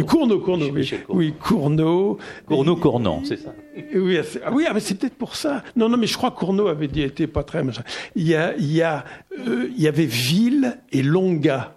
Cournot, 0.07 0.39
Cournot, 0.39 0.71
oui, 0.73 0.91
oui, 1.09 1.33
Cournot. 1.39 2.17
Cournot, 2.47 2.75
Cournant, 2.75 3.21
c'est 3.23 3.37
ça. 3.37 3.53
Oui, 3.93 4.17
ah 4.43 4.49
oui, 4.51 4.65
ah, 4.67 4.73
mais 4.73 4.79
c'est 4.79 4.95
peut-être 4.95 5.15
pour 5.15 5.35
ça. 5.35 5.63
Non, 5.75 5.87
non, 5.87 5.97
mais 5.97 6.07
je 6.07 6.17
crois 6.17 6.31
que 6.31 6.39
Cournot 6.39 6.67
avait 6.67 6.87
dit, 6.87 7.03
était 7.03 7.27
pas 7.27 7.43
très 7.43 7.63
machin. 7.63 7.83
Il 8.15 8.27
y 8.27 8.33
a, 8.33 8.55
il 8.57 8.73
y 8.73 8.81
a, 8.81 9.05
euh, 9.47 9.69
il 9.75 9.81
y 9.81 9.87
avait 9.87 10.05
Ville 10.05 10.79
et 10.91 11.03
Longa. 11.03 11.76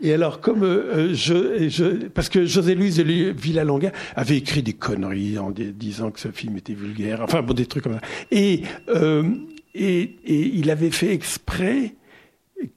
Et 0.00 0.12
alors, 0.12 0.40
euh, 0.46 1.14
je, 1.14 2.06
parce 2.08 2.28
que 2.28 2.44
José 2.44 2.74
Luis 2.74 3.02
Villalonga 3.32 3.92
avait 4.14 4.36
écrit 4.36 4.62
des 4.62 4.74
conneries 4.74 5.38
en 5.38 5.50
disant 5.50 6.10
que 6.10 6.20
ce 6.20 6.28
film 6.28 6.56
était 6.56 6.74
vulgaire, 6.74 7.20
enfin 7.22 7.42
bon, 7.42 7.54
des 7.54 7.66
trucs 7.66 7.84
comme 7.84 7.94
ça. 7.94 8.00
Et, 8.30 8.62
euh, 8.88 9.24
il 9.74 10.70
avait 10.70 10.90
fait 10.90 11.12
exprès 11.12 11.94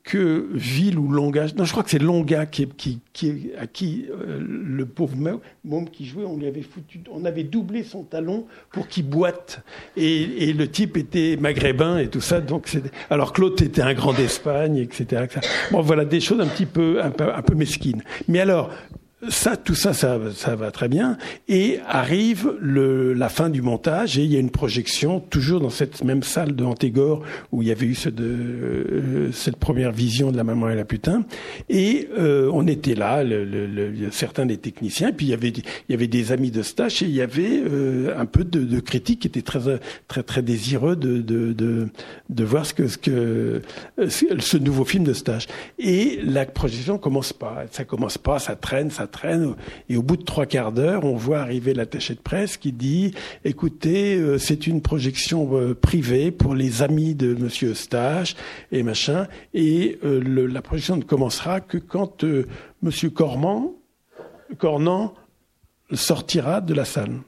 que 0.04 0.48
Ville 0.54 1.00
ou 1.00 1.12
Longa, 1.12 1.48
non, 1.56 1.66
je 1.66 1.72
crois 1.72 1.84
que 1.84 1.90
c'est 1.90 2.02
Longa 2.02 2.46
qui, 2.46 2.68
qui, 2.68 3.00
qui, 3.14 3.52
à 3.58 3.66
qui 3.68 4.06
euh, 4.10 4.40
le 4.40 4.86
pauvre 4.86 5.16
môme 5.64 5.90
qui 5.90 6.06
jouait, 6.06 6.26
on 6.26 6.38
lui 6.38 6.48
avait 6.48 6.62
foutu, 6.62 7.02
on 7.12 7.26
avait 7.26 7.44
doublé 7.44 7.84
son 7.84 8.04
talon 8.04 8.46
pour 8.72 8.88
qu'il 8.88 9.08
boite. 9.08 9.64
Et, 9.98 10.50
et, 10.50 10.54
le 10.54 10.68
type 10.68 10.98
était 10.98 11.38
maghrébin 11.40 11.98
et 11.98 12.08
tout 12.08 12.22
ça, 12.22 12.42
donc 12.42 12.78
alors 13.10 13.34
Claude 13.34 13.60
était 13.62 13.82
un 13.82 13.94
grand 13.94 14.14
d'Espagne, 14.14 14.78
etc., 14.78 15.24
etc., 15.26 15.48
Bon, 15.72 15.82
voilà 15.82 16.06
des 16.06 16.20
choses 16.20 16.42
un 16.42 16.48
petit 16.48 16.66
peu, 16.66 17.02
un 17.02 17.12
peu, 17.12 17.34
un 17.34 17.42
peu 17.42 17.56
mesquines. 17.56 18.04
Mais 18.28 18.40
alors, 18.40 18.70
ça, 19.30 19.56
tout 19.56 19.76
ça, 19.76 19.94
ça, 19.94 20.20
ça, 20.36 20.56
va 20.56 20.72
très 20.72 20.88
bien. 20.88 21.18
Et 21.48 21.80
arrive 21.88 22.54
le, 22.60 23.14
la 23.14 23.30
fin 23.30 23.50
du 23.50 23.62
montage 23.62 24.18
et 24.18 24.24
il 24.24 24.32
y 24.32 24.36
a 24.36 24.40
une 24.40 24.50
projection, 24.50 25.20
toujours 25.20 25.60
dans 25.60 25.70
cette 25.70 26.04
même 26.04 26.24
salle 26.24 26.56
de 26.56 26.64
Antégore 26.64 27.24
où 27.52 27.62
il 27.62 27.68
y 27.68 27.72
avait 27.72 27.86
eu 27.86 27.96
ce 27.96 28.10
de, 28.10 28.24
euh, 28.24 29.32
cette 29.32 29.58
première 29.58 29.92
vision 29.92 30.32
de 30.32 30.38
la 30.38 30.44
maman 30.44 30.70
et 30.70 30.76
la 30.76 30.86
putain. 30.86 31.24
Et 31.70 32.10
euh, 32.18 32.50
on 32.54 32.68
était 32.68 32.96
là, 32.96 33.24
le, 33.24 33.46
le, 33.46 34.12
certains 34.12 34.46
des 34.46 34.58
techniciens, 34.58 35.12
puis 35.12 35.28
il 35.28 35.30
y 35.30 35.34
avait, 35.34 35.50
il 35.50 35.64
y 35.90 35.94
avait 35.94 36.08
des 36.08 36.32
amis 36.32 36.52
de 36.52 36.64
stage 36.64 37.04
et 37.04 37.06
il 37.06 37.12
y 37.12 37.22
avait 37.22 37.62
euh, 37.64 38.18
un 38.18 38.26
peu 38.26 38.44
de, 38.44 38.62
de 38.64 38.80
critiques 38.80 39.22
qui 39.22 39.28
étaient 39.28 39.42
très, 39.42 39.80
très, 40.08 40.24
très 40.24 40.42
désireux 40.42 40.96
de, 40.96 41.22
de, 41.22 41.54
de, 41.54 41.90
de 42.30 42.44
voir 42.44 42.66
ce 42.66 42.74
que, 42.74 42.88
ce 42.88 42.98
que 42.98 43.62
ce 43.98 44.58
nouveau 44.58 44.86
film 44.86 45.04
de 45.04 45.14
stage. 45.14 45.48
Et 45.80 46.20
la 46.24 46.46
projection 46.46 46.98
commence 46.98 47.34
pas, 47.34 47.66
ça 47.72 47.84
commence 47.86 48.18
pas, 48.18 48.40
ça 48.40 48.56
traîne, 48.56 48.90
ça 48.90 49.08
traîne. 49.12 49.56
Et 49.90 49.98
au 49.98 50.02
bout 50.02 50.18
de 50.18 50.24
trois 50.24 50.46
quarts 50.46 50.72
d'heure, 50.72 51.04
on 51.04 51.16
voit 51.16 51.40
arriver 51.40 51.74
l'attaché 51.74 52.16
de 52.16 52.20
presse 52.20 52.58
qui 52.58 52.72
dit 52.72 53.14
"Écoutez, 53.46 54.16
euh, 54.16 54.38
c'est 54.38 54.68
une 54.68 54.82
projection 54.82 55.50
euh, 55.54 55.76
privée 55.76 56.32
pour 56.32 56.56
les 56.56 56.82
amis 56.82 57.14
de 57.14 57.36
Monsieur 57.36 57.72
Eustache 57.72 58.36
et 58.72 58.84
machin. 58.84 59.28
Et 59.54 60.00
euh, 60.04 60.48
la 60.48 60.62
projection 60.62 60.98
ne 60.98 61.04
commencera 61.04 61.62
que 61.62 61.78
quand 61.78 62.26
Monsieur 62.82 63.10
Corman, 63.10 63.74
Cornan 64.58 65.14
sortira 65.94 66.62
de 66.62 66.74
la 66.74 66.86
salle." 66.86 67.20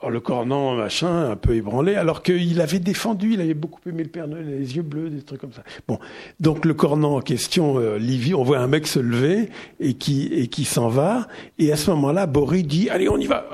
Oh, 0.00 0.10
le 0.10 0.20
cornan, 0.20 0.76
machin, 0.76 1.30
un 1.30 1.34
peu 1.34 1.56
ébranlé, 1.56 1.96
alors 1.96 2.22
qu'il 2.22 2.60
avait 2.60 2.78
défendu, 2.78 3.32
il 3.32 3.40
avait 3.40 3.54
beaucoup 3.54 3.80
aimé 3.88 4.04
le 4.04 4.08
Père 4.08 4.28
Noël, 4.28 4.46
les 4.46 4.76
yeux 4.76 4.82
bleus, 4.82 5.10
des 5.10 5.22
trucs 5.22 5.40
comme 5.40 5.52
ça. 5.52 5.64
Bon, 5.88 5.98
donc 6.38 6.64
le 6.64 6.72
cornan 6.72 7.16
en 7.16 7.20
question, 7.20 7.80
euh, 7.80 7.98
Livy, 7.98 8.32
on 8.32 8.44
voit 8.44 8.58
un 8.58 8.68
mec 8.68 8.86
se 8.86 9.00
lever 9.00 9.48
et 9.80 9.94
qui 9.94 10.26
et 10.26 10.46
qui 10.46 10.64
s'en 10.64 10.88
va, 10.88 11.26
et 11.58 11.72
à 11.72 11.76
ce 11.76 11.90
moment-là, 11.90 12.26
Boris 12.26 12.64
dit, 12.64 12.88
allez, 12.90 13.08
on 13.08 13.18
y 13.18 13.26
va. 13.26 13.48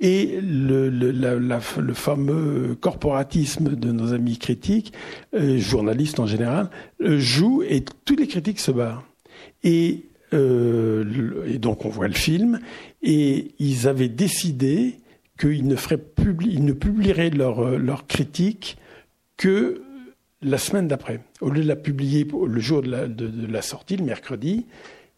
Et 0.00 0.40
le, 0.42 0.90
le, 0.90 1.12
le 1.12 1.94
fameux 1.94 2.76
corporatisme 2.80 3.76
de 3.76 3.92
nos 3.92 4.12
amis 4.12 4.38
critiques, 4.38 4.92
euh, 5.34 5.58
journalistes 5.58 6.18
en 6.18 6.26
général, 6.26 6.70
euh, 7.02 7.20
joue 7.20 7.62
et 7.62 7.84
tous 8.04 8.16
les 8.16 8.26
critiques 8.26 8.58
se 8.58 8.72
barrent. 8.72 9.04
Et, 9.62 10.06
euh, 10.32 11.44
et 11.46 11.58
donc 11.58 11.84
on 11.84 11.88
voit 11.88 12.08
le 12.08 12.14
film, 12.14 12.58
et 13.00 13.52
ils 13.60 13.86
avaient 13.86 14.08
décidé 14.08 14.96
qu'ils 15.38 15.66
ne, 15.66 15.74
ne 15.74 16.72
publieraient 16.72 17.30
leur, 17.30 17.60
euh, 17.60 17.78
leur 17.78 18.06
critique 18.06 18.76
que 19.36 19.82
la 20.42 20.58
semaine 20.58 20.88
d'après. 20.88 21.20
Au 21.40 21.50
lieu 21.50 21.62
de 21.62 21.68
la 21.68 21.76
publier 21.76 22.26
le 22.46 22.60
jour 22.60 22.82
de 22.82 23.46
la, 23.50 23.62
sortie, 23.62 23.96
le 23.96 24.04
mercredi, 24.04 24.66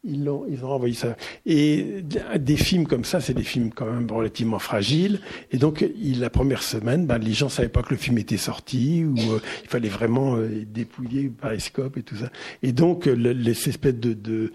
ils 0.04 0.28
ont, 0.28 0.46
envoyé 0.62 0.94
ça. 0.94 1.16
Et 1.44 2.04
des 2.38 2.56
films 2.56 2.86
comme 2.86 3.04
ça, 3.04 3.20
c'est 3.20 3.34
des 3.34 3.42
films 3.42 3.72
quand 3.74 3.86
même 3.86 4.08
relativement 4.08 4.60
fragiles. 4.60 5.20
Et 5.50 5.58
donc, 5.58 5.84
la 6.00 6.30
première 6.30 6.62
semaine, 6.62 7.06
ben, 7.06 7.18
les 7.18 7.32
gens 7.32 7.48
savaient 7.48 7.68
pas 7.68 7.82
que 7.82 7.90
le 7.90 7.96
film 7.96 8.18
était 8.18 8.36
sorti, 8.36 9.04
ou 9.04 9.18
euh, 9.32 9.40
il 9.64 9.68
fallait 9.68 9.88
vraiment 9.88 10.36
euh, 10.36 10.64
dépouiller 10.64 11.28
Periscope 11.28 11.96
et 11.96 12.02
tout 12.02 12.16
ça. 12.16 12.30
Et 12.62 12.70
donc, 12.70 13.06
le, 13.06 13.32
les 13.32 13.68
espèces 13.68 13.96
de 13.96 14.52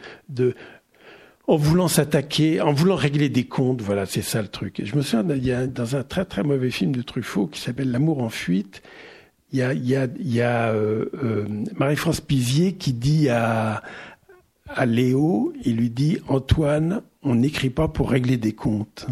en 1.47 1.55
voulant 1.55 1.87
s'attaquer, 1.87 2.61
en 2.61 2.73
voulant 2.73 2.95
régler 2.95 3.29
des 3.29 3.45
comptes. 3.45 3.81
Voilà, 3.81 4.05
c'est 4.05 4.21
ça 4.21 4.41
le 4.41 4.47
truc. 4.47 4.79
Et 4.79 4.85
je 4.85 4.95
me 4.95 5.01
souviens, 5.01 5.25
il 5.35 5.73
dans 5.73 5.95
un 5.95 6.03
très 6.03 6.25
très 6.25 6.43
mauvais 6.43 6.71
film 6.71 6.91
de 6.91 7.01
Truffaut 7.01 7.47
qui 7.47 7.59
s'appelle 7.59 7.91
L'amour 7.91 8.21
en 8.21 8.29
fuite. 8.29 8.81
Il 9.53 9.59
y 9.59 10.41
a 10.41 10.69
euh, 10.71 11.05
euh, 11.23 11.45
Marie-France 11.77 12.21
Pizier 12.21 12.73
qui 12.73 12.93
dit 12.93 13.27
à, 13.27 13.83
à 14.67 14.85
Léo, 14.85 15.53
il 15.65 15.77
lui 15.77 15.89
dit 15.89 16.19
Antoine, 16.27 17.01
on 17.23 17.35
n'écrit 17.35 17.69
pas 17.69 17.87
pour 17.87 18.11
régler 18.11 18.37
des 18.37 18.53
comptes. 18.53 19.07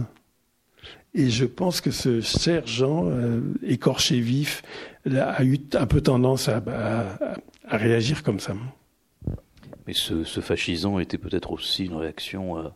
Et 1.14 1.30
je 1.30 1.46
pense 1.46 1.82
que 1.82 1.92
ce 1.92 2.22
sergent 2.22 3.06
euh, 3.08 3.42
écorché 3.64 4.20
vif 4.20 4.62
a 5.12 5.44
eu 5.44 5.60
un 5.74 5.86
peu 5.88 6.02
tendance 6.02 6.48
à, 6.48 6.64
à, 7.68 7.78
réagir 7.78 8.24
comme 8.24 8.40
ça. 8.40 8.54
Mais 9.90 9.96
ce, 9.96 10.24
ce 10.24 10.40
fascisant 10.40 11.00
était 11.00 11.18
peut-être 11.18 11.52
aussi 11.52 11.86
une 11.86 11.96
réaction 11.96 12.58
à, 12.58 12.76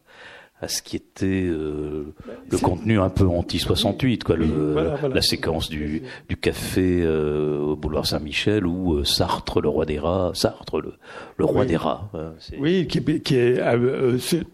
à 0.60 0.68
ce 0.68 0.82
qui 0.82 0.96
était 0.96 1.46
euh, 1.46 2.12
le 2.50 2.58
contenu 2.58 3.00
un 3.00 3.12
peu 3.12 3.26
anti-68, 3.26 4.24
quoi, 4.24 4.36
le, 4.36 4.96
la 5.14 5.22
séquence 5.22 5.70
du, 5.70 6.02
du 6.28 6.38
café 6.38 7.04
euh, 7.04 7.60
au 7.60 7.76
boulevard 7.76 8.08
Saint-Michel 8.08 8.66
euh, 8.66 9.04
Sartre, 9.04 9.62
le 9.62 9.70
roi 9.70 9.86
des 9.86 10.00
rats, 10.00 10.32
Sartre, 10.34 10.82
le, 10.82 10.96
le 11.38 11.46
roi 11.46 11.66
des 11.66 11.78
rats. 11.78 12.10
oui, 12.58 12.88
qui, 12.88 13.22
qui 13.22 13.36
est, 13.36 13.62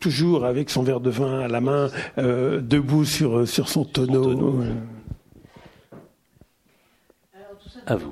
toujours 0.02 0.44
avec 0.44 0.70
son 0.70 0.84
verre 0.84 1.00
de 1.00 1.12
vin 1.12 1.40
à 1.40 1.48
la 1.48 1.62
main, 1.62 1.90
debout 2.18 3.06
sur, 3.06 3.48
sur 3.48 3.70
son 3.70 3.86
tonneau. 3.86 4.66
À 7.88 7.96
vous. 7.96 8.12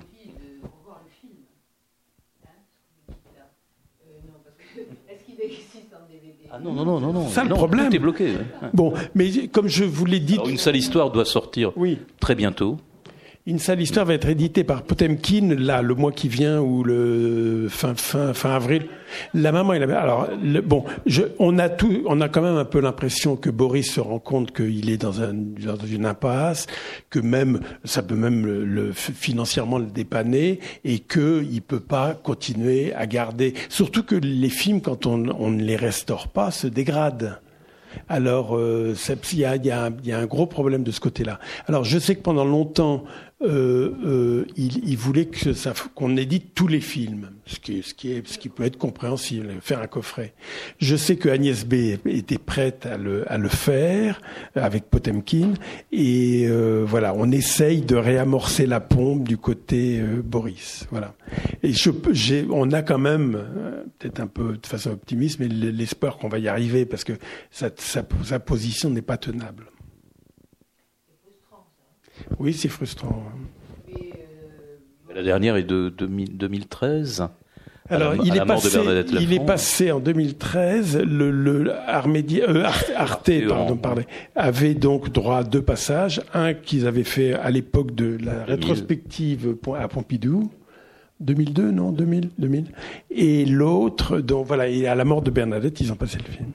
Ah 6.57 6.63
non, 6.63 6.73
non, 6.73 6.85
non, 6.85 6.99
non, 6.99 7.13
non. 7.13 7.27
Ça, 7.27 7.43
le 7.43 7.53
problème. 7.53 7.89
Tout 7.89 7.95
est 7.95 7.99
bloqué. 7.99 8.33
Bon, 8.73 8.93
mais 9.13 9.47
comme 9.47 9.67
je 9.67 9.83
vous 9.83 10.05
l'ai 10.05 10.19
dit. 10.19 10.39
une 10.47 10.57
sale 10.57 10.75
histoire 10.75 11.11
doit 11.11 11.25
sortir 11.25 11.71
oui. 11.75 11.99
très 12.19 12.33
bientôt. 12.35 12.77
Une 13.47 13.59
sale 13.59 13.79
histoire 13.79 14.05
va 14.05 14.13
être 14.13 14.27
éditée 14.27 14.65
par 14.65 14.83
Potemkin, 14.83 15.55
là, 15.57 15.81
le 15.81 15.95
mois 15.95 16.11
qui 16.11 16.27
vient, 16.27 16.59
ou 16.59 16.83
le 16.83 17.67
fin, 17.69 17.95
fin, 17.95 18.33
fin 18.33 18.53
avril. 18.53 18.87
La 19.33 19.53
maman 19.53 19.71
et 19.71 19.79
la 19.79 20.01
Alors, 20.01 20.27
bon, 20.65 20.83
je, 21.05 21.21
on 21.39 21.57
a 21.57 21.69
tout, 21.69 22.03
on 22.07 22.19
a 22.19 22.27
quand 22.27 22.41
même 22.41 22.57
un 22.57 22.65
peu 22.65 22.81
l'impression 22.81 23.37
que 23.37 23.49
Boris 23.49 23.89
se 23.89 24.01
rend 24.01 24.19
compte 24.19 24.53
qu'il 24.53 24.89
est 24.89 24.97
dans, 24.97 25.21
un, 25.21 25.31
dans 25.33 25.77
une 25.77 26.05
impasse, 26.05 26.67
que 27.09 27.19
même, 27.19 27.61
ça 27.85 28.03
peut 28.03 28.17
même 28.17 28.45
le, 28.45 28.91
financièrement 28.91 29.77
le 29.77 29.85
dépanner, 29.85 30.59
et 30.83 30.99
qu'il 30.99 31.61
peut 31.61 31.79
pas 31.79 32.15
continuer 32.15 32.93
à 32.95 33.07
garder. 33.07 33.53
Surtout 33.69 34.03
que 34.03 34.15
les 34.15 34.49
films, 34.49 34.81
quand 34.81 35.05
on, 35.05 35.23
on 35.39 35.51
ne 35.51 35.63
les 35.63 35.77
restaure 35.77 36.27
pas, 36.27 36.51
se 36.51 36.67
dégradent. 36.67 37.39
Alors, 38.09 38.55
euh, 38.57 38.95
il 39.33 39.39
y, 39.39 39.45
a, 39.45 39.55
y, 39.55 39.71
a, 39.71 39.89
y, 40.03 40.11
a, 40.11 40.19
un 40.19 40.25
gros 40.25 40.45
problème 40.45 40.83
de 40.83 40.91
ce 40.91 40.99
côté-là. 40.99 41.39
Alors, 41.67 41.83
je 41.83 41.99
sais 41.99 42.15
que 42.15 42.21
pendant 42.21 42.45
longtemps, 42.45 43.03
euh, 43.43 43.93
euh, 44.03 44.45
il, 44.55 44.89
il, 44.89 44.97
voulait 44.97 45.25
que 45.25 45.53
ça, 45.53 45.71
qu'on 45.93 46.17
édite 46.17 46.55
tous 46.55 46.67
les 46.67 46.81
films, 46.81 47.29
ce 47.45 47.59
qui, 47.59 47.83
ce 47.83 47.93
qui, 47.93 48.11
est, 48.11 48.27
ce 48.27 48.39
qui 48.39 48.49
peut 48.49 48.63
être 48.63 48.77
compréhensible, 48.77 49.53
faire 49.61 49.79
un 49.79 49.87
coffret. 49.87 50.33
Je 50.79 50.95
sais 50.95 51.17
que 51.17 51.29
Agnès 51.29 51.63
B 51.63 51.97
était 52.05 52.39
prête 52.39 52.87
à 52.87 52.97
le, 52.97 53.31
à 53.31 53.37
le 53.37 53.49
faire 53.49 54.21
avec 54.55 54.89
Potemkin, 54.89 55.53
et 55.91 56.47
euh, 56.47 56.83
voilà, 56.87 57.13
on 57.15 57.31
essaye 57.31 57.81
de 57.81 57.95
réamorcer 57.95 58.65
la 58.65 58.79
pompe 58.79 59.27
du 59.27 59.37
côté 59.37 59.99
euh, 59.99 60.23
Boris, 60.23 60.87
voilà. 60.89 61.13
Et 61.61 61.73
je, 61.73 61.91
j'ai, 62.11 62.47
on 62.49 62.71
a 62.71 62.81
quand 62.81 62.97
même 62.97 63.35
euh, 63.35 63.83
peut-être 63.99 64.19
un 64.19 64.27
peu 64.27 64.57
de 64.57 64.65
façon 64.65 64.91
optimiste, 64.91 65.39
mais 65.39 65.47
l'espoir 65.47 66.17
qu'on 66.17 66.29
va 66.29 66.39
y 66.39 66.47
arriver 66.47 66.87
parce 66.87 67.03
que 67.03 67.13
sa, 67.51 67.69
sa, 67.77 68.03
sa 68.23 68.39
position 68.39 68.89
n'est 68.89 69.03
pas 69.03 69.17
tenable. 69.17 69.65
Oui, 72.39 72.53
c'est 72.53 72.69
frustrant. 72.69 73.23
La 75.13 75.23
dernière 75.23 75.55
est 75.55 75.63
de 75.63 75.89
2013. 75.89 77.27
Alors, 77.89 78.13
il, 78.23 78.35
est 78.35 78.45
passé, 78.45 78.79
il 79.13 79.33
est 79.33 79.45
passé 79.45 79.91
en 79.91 79.99
2013. 79.99 81.03
Le, 81.03 81.31
le 81.31 81.71
euh, 81.71 82.65
Arte, 82.95 83.31
pardon, 83.81 84.03
avait 84.35 84.73
donc 84.73 85.11
droit 85.11 85.37
à 85.37 85.43
deux 85.43 85.61
passages. 85.61 86.21
Un 86.33 86.53
qu'ils 86.53 86.85
avaient 86.85 87.05
fait 87.05 87.33
à 87.33 87.49
l'époque 87.49 87.95
de 87.95 88.17
la 88.21 88.43
rétrospective 88.43 89.55
à 89.79 89.87
Pompidou. 89.87 90.51
2002, 91.19 91.71
non 91.71 91.91
2000, 91.91 92.29
2000. 92.37 92.65
Et 93.09 93.45
l'autre, 93.45 94.19
donc 94.19 94.45
voilà, 94.45 94.67
et 94.67 94.85
à 94.85 94.95
la 94.95 95.05
mort 95.05 95.21
de 95.21 95.31
Bernadette, 95.31 95.79
ils 95.81 95.91
ont 95.91 95.95
passé 95.95 96.17
le 96.19 96.31
film. 96.31 96.51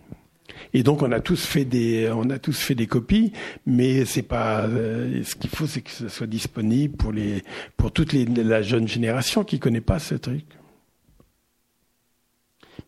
Et 0.74 0.82
donc 0.82 1.02
on 1.02 1.12
a 1.12 1.20
tous 1.20 1.44
fait 1.44 1.64
des, 1.64 2.10
on 2.14 2.30
a 2.30 2.38
tous 2.38 2.58
fait 2.58 2.74
des 2.74 2.86
copies, 2.86 3.32
mais 3.66 4.04
c'est 4.04 4.22
pas. 4.22 4.66
Euh, 4.66 5.22
ce 5.22 5.34
qu'il 5.34 5.50
faut, 5.50 5.66
c'est 5.66 5.82
que 5.82 5.90
ce 5.90 6.08
soit 6.08 6.26
disponible 6.26 6.96
pour 6.96 7.12
les, 7.12 7.42
pour 7.76 7.92
toute 7.92 8.12
la 8.12 8.62
jeune 8.62 8.88
génération 8.88 9.44
qui 9.44 9.58
connaît 9.58 9.80
pas 9.80 9.98
ce 9.98 10.14
truc 10.14 10.44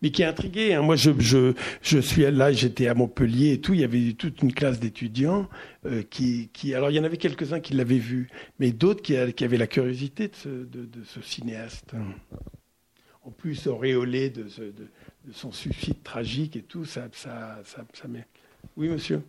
mais 0.04 0.10
qui 0.10 0.20
est 0.20 0.26
intrigué. 0.26 0.74
Hein. 0.74 0.82
Moi, 0.82 0.96
je, 0.96 1.10
je, 1.18 1.54
je 1.80 1.98
suis 1.98 2.30
là, 2.30 2.52
j'étais 2.52 2.88
à 2.88 2.94
Montpellier 2.94 3.54
et 3.54 3.60
tout. 3.60 3.72
Il 3.72 3.80
y 3.80 3.84
avait 3.84 4.12
toute 4.12 4.42
une 4.42 4.52
classe 4.52 4.78
d'étudiants 4.78 5.48
euh, 5.86 6.02
qui, 6.02 6.50
qui, 6.52 6.74
alors 6.74 6.90
il 6.90 6.94
y 6.94 7.00
en 7.00 7.04
avait 7.04 7.16
quelques-uns 7.16 7.60
qui 7.60 7.72
l'avaient 7.72 7.96
vu, 7.96 8.28
mais 8.58 8.70
d'autres 8.70 9.00
qui, 9.00 9.16
avaient 9.16 9.56
la 9.56 9.66
curiosité 9.66 10.28
de 10.28 10.88
ce, 11.04 11.22
cinéaste. 11.22 11.94
En 13.22 13.30
plus, 13.30 13.66
auréolé 13.66 14.28
de, 14.28 14.46
ce, 14.48 14.60
de, 14.60 14.88
de 15.24 15.32
son 15.32 15.52
suicide 15.52 16.02
tragique 16.02 16.56
et 16.56 16.62
tout, 16.62 16.84
ça, 16.84 17.08
ça, 17.12 17.60
ça, 17.64 17.84
ça 17.92 18.08
met. 18.08 18.26
Oui, 18.76 18.88
monsieur. 18.88 19.22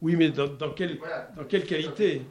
Oui, 0.00 0.16
mais 0.16 0.30
dans, 0.30 0.48
dans, 0.48 0.70
quelle, 0.70 0.98
dans 1.36 1.44
quelle 1.44 1.64
qualité 1.64 2.22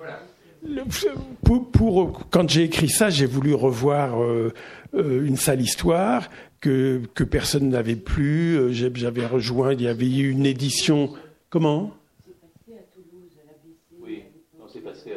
pour, 1.44 1.72
pour, 1.72 2.30
quand 2.30 2.50
j'ai 2.50 2.64
écrit 2.64 2.90
ça, 2.90 3.10
j'ai 3.10 3.26
voulu 3.26 3.54
revoir 3.54 4.22
euh, 4.22 4.54
euh, 4.94 5.26
une 5.26 5.38
sale 5.38 5.62
histoire 5.62 6.30
que, 6.60 7.02
que 7.14 7.24
personne 7.24 7.70
n'avait 7.70 7.96
plus. 7.96 8.58
Euh, 8.58 8.72
j'avais 8.72 9.26
rejoint, 9.26 9.74
il 9.74 9.82
y 9.82 9.88
avait 9.88 10.06
eu 10.06 10.30
une 10.30 10.46
édition. 10.46 11.14
Comment? 11.50 11.94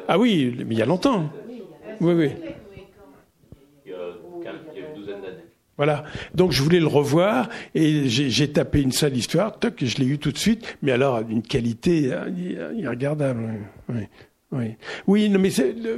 Ah 0.09 0.19
oui, 0.19 0.55
mais 0.67 0.75
il 0.75 0.79
y 0.79 0.83
a 0.83 0.87
longtemps. 0.87 1.31
Oui, 2.01 2.13
oui. 2.15 2.31
Il 3.87 3.93
y 3.93 3.95
a 3.95 4.89
une 4.89 4.95
douzaine 5.01 5.21
d'années. 5.21 5.45
Voilà. 5.77 6.05
Donc 6.35 6.53
je 6.53 6.63
voulais 6.63 6.81
le 6.81 6.87
revoir 6.87 7.49
et 7.75 8.09
j'ai 8.09 8.53
tapé 8.53 8.81
une 8.81 8.93
sale 8.93 9.17
histoire, 9.17 9.59
toc, 9.59 9.75
je 9.85 9.97
l'ai 9.99 10.07
eu 10.07 10.19
tout 10.19 10.31
de 10.31 10.39
suite, 10.39 10.79
mais 10.83 10.93
alors 10.93 11.25
d'une 11.25 11.43
qualité 11.43 12.13
irregardable. 12.77 13.41
Oui. 13.89 14.03
Oui, 14.53 14.77
oui 15.09 15.29
non, 15.31 15.41
mais 15.41 15.51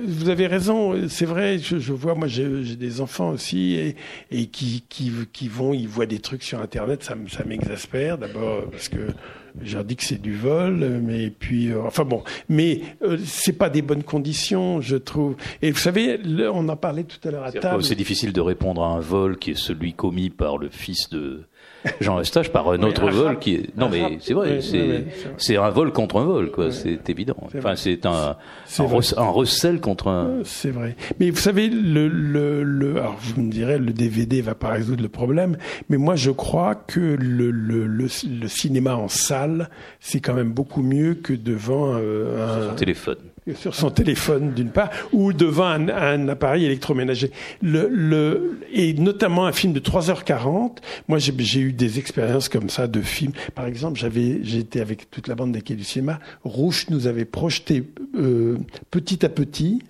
vous 0.07 0.31
avez 0.31 0.47
raison, 0.47 1.09
c'est 1.09 1.27
vrai, 1.27 1.59
je, 1.59 1.79
je, 1.79 1.93
vois, 1.93 2.15
moi 2.15 2.27
j'ai 2.27 2.77
des 2.77 3.03
enfants 3.03 3.31
aussi 3.31 3.75
et, 3.75 3.97
et 4.31 4.47
qui, 4.47 4.83
qui, 4.89 5.13
qui, 5.31 5.49
vont, 5.49 5.75
ils 5.75 5.89
voient 5.89 6.07
des 6.07 6.21
trucs 6.21 6.43
sur 6.43 6.61
Internet, 6.61 7.03
ça, 7.03 7.17
ça 7.29 7.45
m'exaspère 7.45 8.17
d'abord 8.17 8.71
parce 8.71 8.89
que 8.89 9.09
j'ai 9.63 9.83
dit 9.85 9.97
que 9.97 10.05
c'est 10.05 10.21
du 10.21 10.35
vol, 10.35 11.01
mais 11.03 11.31
puis, 11.31 11.71
euh, 11.71 11.83
enfin 11.85 12.05
bon, 12.05 12.23
mais 12.49 12.83
euh, 13.03 13.19
c'est 13.25 13.53
pas 13.53 13.71
des 13.71 13.83
bonnes 13.83 14.03
conditions, 14.03 14.81
je 14.81 14.97
trouve. 14.97 15.37
Et 15.63 15.71
vous 15.71 15.79
savez, 15.79 16.21
on 16.53 16.69
en 16.69 16.77
parlait 16.77 17.05
tout 17.05 17.27
à 17.27 17.31
l'heure 17.31 17.45
à 17.45 17.53
table. 17.53 17.83
C'est 17.83 17.95
difficile 17.95 18.33
de 18.33 18.41
répondre 18.41 18.83
à 18.83 18.89
un 18.89 19.01
vol 19.01 19.39
qui 19.39 19.53
est 19.53 19.59
celui 19.59 19.93
commis 19.93 20.31
par 20.31 20.59
le 20.59 20.69
fils 20.69 21.09
de 21.11 21.45
Jean 22.01 22.21
Eustache 22.21 22.51
par 22.51 22.71
un 22.71 22.83
autre 22.83 23.09
vol 23.11 23.39
qui 23.39 23.55
est. 23.55 23.77
Non, 23.77 23.89
mais 23.89 24.19
c'est 24.21 24.35
vrai, 24.35 24.61
c'est 25.39 25.57
un 25.57 25.71
vol 25.71 25.93
contre 25.93 26.21
un 26.21 26.25
vol, 26.25 26.51
quoi. 26.51 26.71
C'est 26.71 27.09
évident. 27.09 27.37
Enfin, 27.57 27.77
c'est 27.77 28.07
un 28.07 28.37
un, 28.79 29.29
recel 29.31 29.81
contre 29.81 30.09
un. 30.09 30.27
Euh, 30.27 30.43
c'est 30.45 30.71
vrai. 30.71 30.97
Mais 31.21 31.31
vous 31.31 31.37
savez, 31.37 31.69
le, 31.69 32.09
le, 32.09 32.63
le 32.63 32.99
alors 32.99 33.17
vous 33.21 33.43
me 33.43 33.51
direz, 33.51 33.79
le 33.79 33.93
DVD 33.93 34.41
va 34.41 34.55
pas 34.55 34.69
résoudre 34.69 35.03
le 35.03 35.09
problème, 35.09 35.57
mais 35.89 35.97
moi 35.97 36.17
je 36.17 36.31
crois 36.31 36.75
que 36.75 37.01
le 37.01 37.51
le, 37.51 37.87
le, 37.87 38.09
cinéma 38.49 38.97
en 38.97 39.09
salle, 39.09 39.46
c'est 40.01 40.21
quand 40.21 40.35
même 40.35 40.53
beaucoup 40.53 40.83
mieux 40.83 41.15
que 41.15 41.33
devant 41.33 41.95
euh, 41.95 42.71
un 42.71 42.75
téléphone 42.75 43.19
sur 43.55 43.75
son 43.75 43.91
téléphone 43.91 44.53
d'une 44.55 44.71
part, 44.71 44.91
ou 45.13 45.33
devant 45.33 45.67
un, 45.67 46.29
appareil 46.29 46.65
électroménager. 46.65 47.31
Le, 47.63 47.89
le, 47.89 48.61
et 48.73 48.93
notamment 48.95 49.47
un 49.47 49.53
film 49.53 49.73
de 49.73 49.81
3h40. 49.81 50.79
Moi, 51.09 51.19
j'ai 51.19 51.61
eu 51.61 51.73
des 51.73 51.99
expériences 51.99 52.49
comme 52.49 52.69
ça 52.69 52.89
de 52.89 53.01
films. 53.01 53.33
Par 53.55 53.67
exemple, 53.67 53.99
j'avais, 53.99 54.41
j'étais 54.43 54.81
avec 54.81 55.11
toute 55.11 55.29
la 55.29 55.35
bande 55.35 55.53
des 55.53 55.63
quais 55.63 55.75
du 55.75 55.85
cinéma. 55.85 56.19
Rouge 56.45 56.87
nous 56.91 57.07
avait 57.07 57.25
projeté 57.25 57.85
euh, 58.17 58.59
petit 58.91 59.25
à 59.25 59.29
petit 59.29 59.83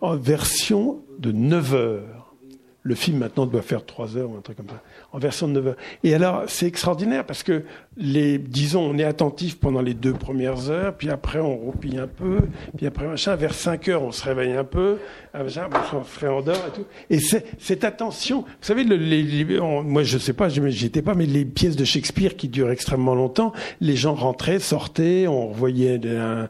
en 0.00 0.16
version 0.16 1.00
de 1.18 1.32
9 1.32 1.74
heures. 1.74 2.34
Le 2.82 2.94
film 2.94 3.18
maintenant 3.18 3.46
doit 3.46 3.62
faire 3.62 3.84
3 3.84 4.16
heures 4.16 4.30
ou 4.30 4.36
un 4.36 4.40
truc 4.40 4.56
comme 4.56 4.68
ça 4.68 4.82
en 5.12 5.18
version 5.18 5.48
de 5.48 5.54
9 5.54 5.66
heures. 5.68 5.76
Et 6.04 6.14
alors, 6.14 6.44
c'est 6.48 6.66
extraordinaire 6.66 7.24
parce 7.24 7.42
que, 7.42 7.64
les, 7.96 8.38
disons, 8.38 8.82
on 8.82 8.98
est 8.98 9.04
attentif 9.04 9.58
pendant 9.58 9.80
les 9.80 9.94
deux 9.94 10.12
premières 10.12 10.70
heures, 10.70 10.94
puis 10.94 11.10
après 11.10 11.40
on 11.40 11.56
roupille 11.56 11.98
un 11.98 12.06
peu, 12.06 12.40
puis 12.76 12.86
après 12.86 13.06
machin, 13.06 13.34
vers 13.34 13.54
5 13.54 13.88
heures 13.88 14.02
on 14.02 14.12
se 14.12 14.22
réveille 14.24 14.52
un 14.52 14.64
peu, 14.64 14.98
ah, 15.38 15.90
on 15.94 16.02
ferait 16.02 16.28
en 16.28 16.42
dehors 16.42 16.64
et 16.68 16.76
tout. 16.76 16.84
Et 17.10 17.18
cette 17.58 17.84
attention, 17.84 18.40
vous 18.42 18.46
savez, 18.60 18.84
le, 18.84 18.96
les, 18.96 19.44
moi 19.60 20.02
je 20.02 20.18
sais 20.18 20.32
pas, 20.32 20.48
j'étais 20.48 21.02
pas, 21.02 21.14
mais 21.14 21.26
les 21.26 21.44
pièces 21.44 21.76
de 21.76 21.84
Shakespeare 21.84 22.36
qui 22.36 22.48
durent 22.48 22.70
extrêmement 22.70 23.14
longtemps, 23.14 23.52
les 23.80 23.96
gens 23.96 24.14
rentraient, 24.14 24.58
sortaient, 24.58 25.26
on 25.26 25.48
voyait, 25.48 26.00
un, 26.06 26.48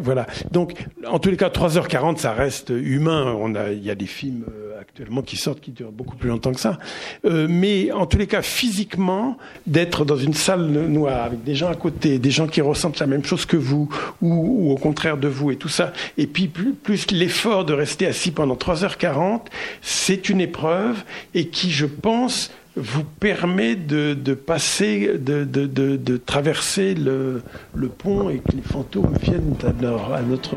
voilà. 0.00 0.26
Donc, 0.50 0.74
en 1.06 1.18
tous 1.18 1.30
les 1.30 1.36
cas, 1.36 1.48
3h40, 1.48 2.18
ça 2.18 2.32
reste 2.32 2.70
humain. 2.70 3.36
On 3.38 3.54
a, 3.54 3.70
il 3.70 3.84
y 3.84 3.90
a 3.90 3.94
des 3.94 4.06
films 4.06 4.44
euh, 4.48 4.80
actuellement 4.80 5.22
qui 5.22 5.36
sortent 5.36 5.60
qui 5.60 5.70
durent 5.70 5.92
beaucoup 5.92 6.16
plus 6.16 6.28
longtemps 6.28 6.52
que 6.52 6.60
ça. 6.60 6.78
Euh, 7.24 7.46
mais 7.48 7.92
en 7.92 8.06
tous 8.06 8.18
les 8.18 8.26
cas, 8.26 8.42
physiquement, 8.42 9.36
d'être 9.66 10.04
dans 10.04 10.16
une 10.16 10.34
salle 10.34 10.66
noire 10.66 11.24
avec 11.24 11.44
des 11.44 11.54
gens 11.54 11.68
à 11.68 11.74
côté, 11.74 12.18
des 12.18 12.30
gens 12.30 12.46
qui 12.46 12.60
ressentent 12.60 12.98
la 12.98 13.06
même 13.06 13.24
chose 13.24 13.46
que 13.46 13.56
vous, 13.56 13.88
ou, 14.22 14.68
ou 14.68 14.72
au 14.72 14.76
contraire 14.76 15.16
de 15.16 15.28
vous, 15.28 15.50
et 15.50 15.56
tout 15.56 15.68
ça, 15.68 15.92
et 16.18 16.26
puis 16.26 16.48
plus, 16.48 16.72
plus 16.72 17.10
l'effort 17.10 17.64
de 17.64 17.72
rester 17.72 18.06
assis 18.06 18.15
pendant 18.34 18.54
3h40, 18.54 19.42
c'est 19.82 20.28
une 20.28 20.40
épreuve 20.40 21.02
et 21.34 21.48
qui, 21.48 21.70
je 21.70 21.86
pense, 21.86 22.50
vous 22.76 23.04
permet 23.04 23.74
de, 23.74 24.14
passer, 24.34 25.12
de, 25.18 25.44
de, 25.44 26.16
traverser 26.18 26.94
le, 26.94 27.42
le, 27.74 27.88
pont 27.88 28.28
et 28.28 28.38
que 28.38 28.52
les 28.52 28.62
fantômes 28.62 29.14
viennent 29.22 29.56
à, 29.62 30.16
à 30.16 30.22
notre. 30.22 30.56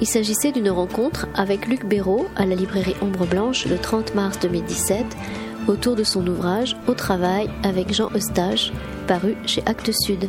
Il 0.00 0.06
s'agissait 0.06 0.52
d'une 0.52 0.70
rencontre 0.70 1.28
avec 1.34 1.66
Luc 1.66 1.86
Béraud 1.86 2.26
à 2.36 2.46
la 2.46 2.54
librairie 2.54 2.96
Ombre 3.02 3.26
Blanche 3.26 3.66
le 3.66 3.76
30 3.76 4.14
mars 4.14 4.38
2017 4.40 5.04
autour 5.68 5.94
de 5.94 6.04
son 6.04 6.26
ouvrage 6.26 6.76
Au 6.86 6.94
travail 6.94 7.48
avec 7.62 7.92
Jean 7.92 8.10
Eustache, 8.14 8.72
paru 9.06 9.36
chez 9.46 9.62
Actes 9.66 9.92
Sud. 9.92 10.28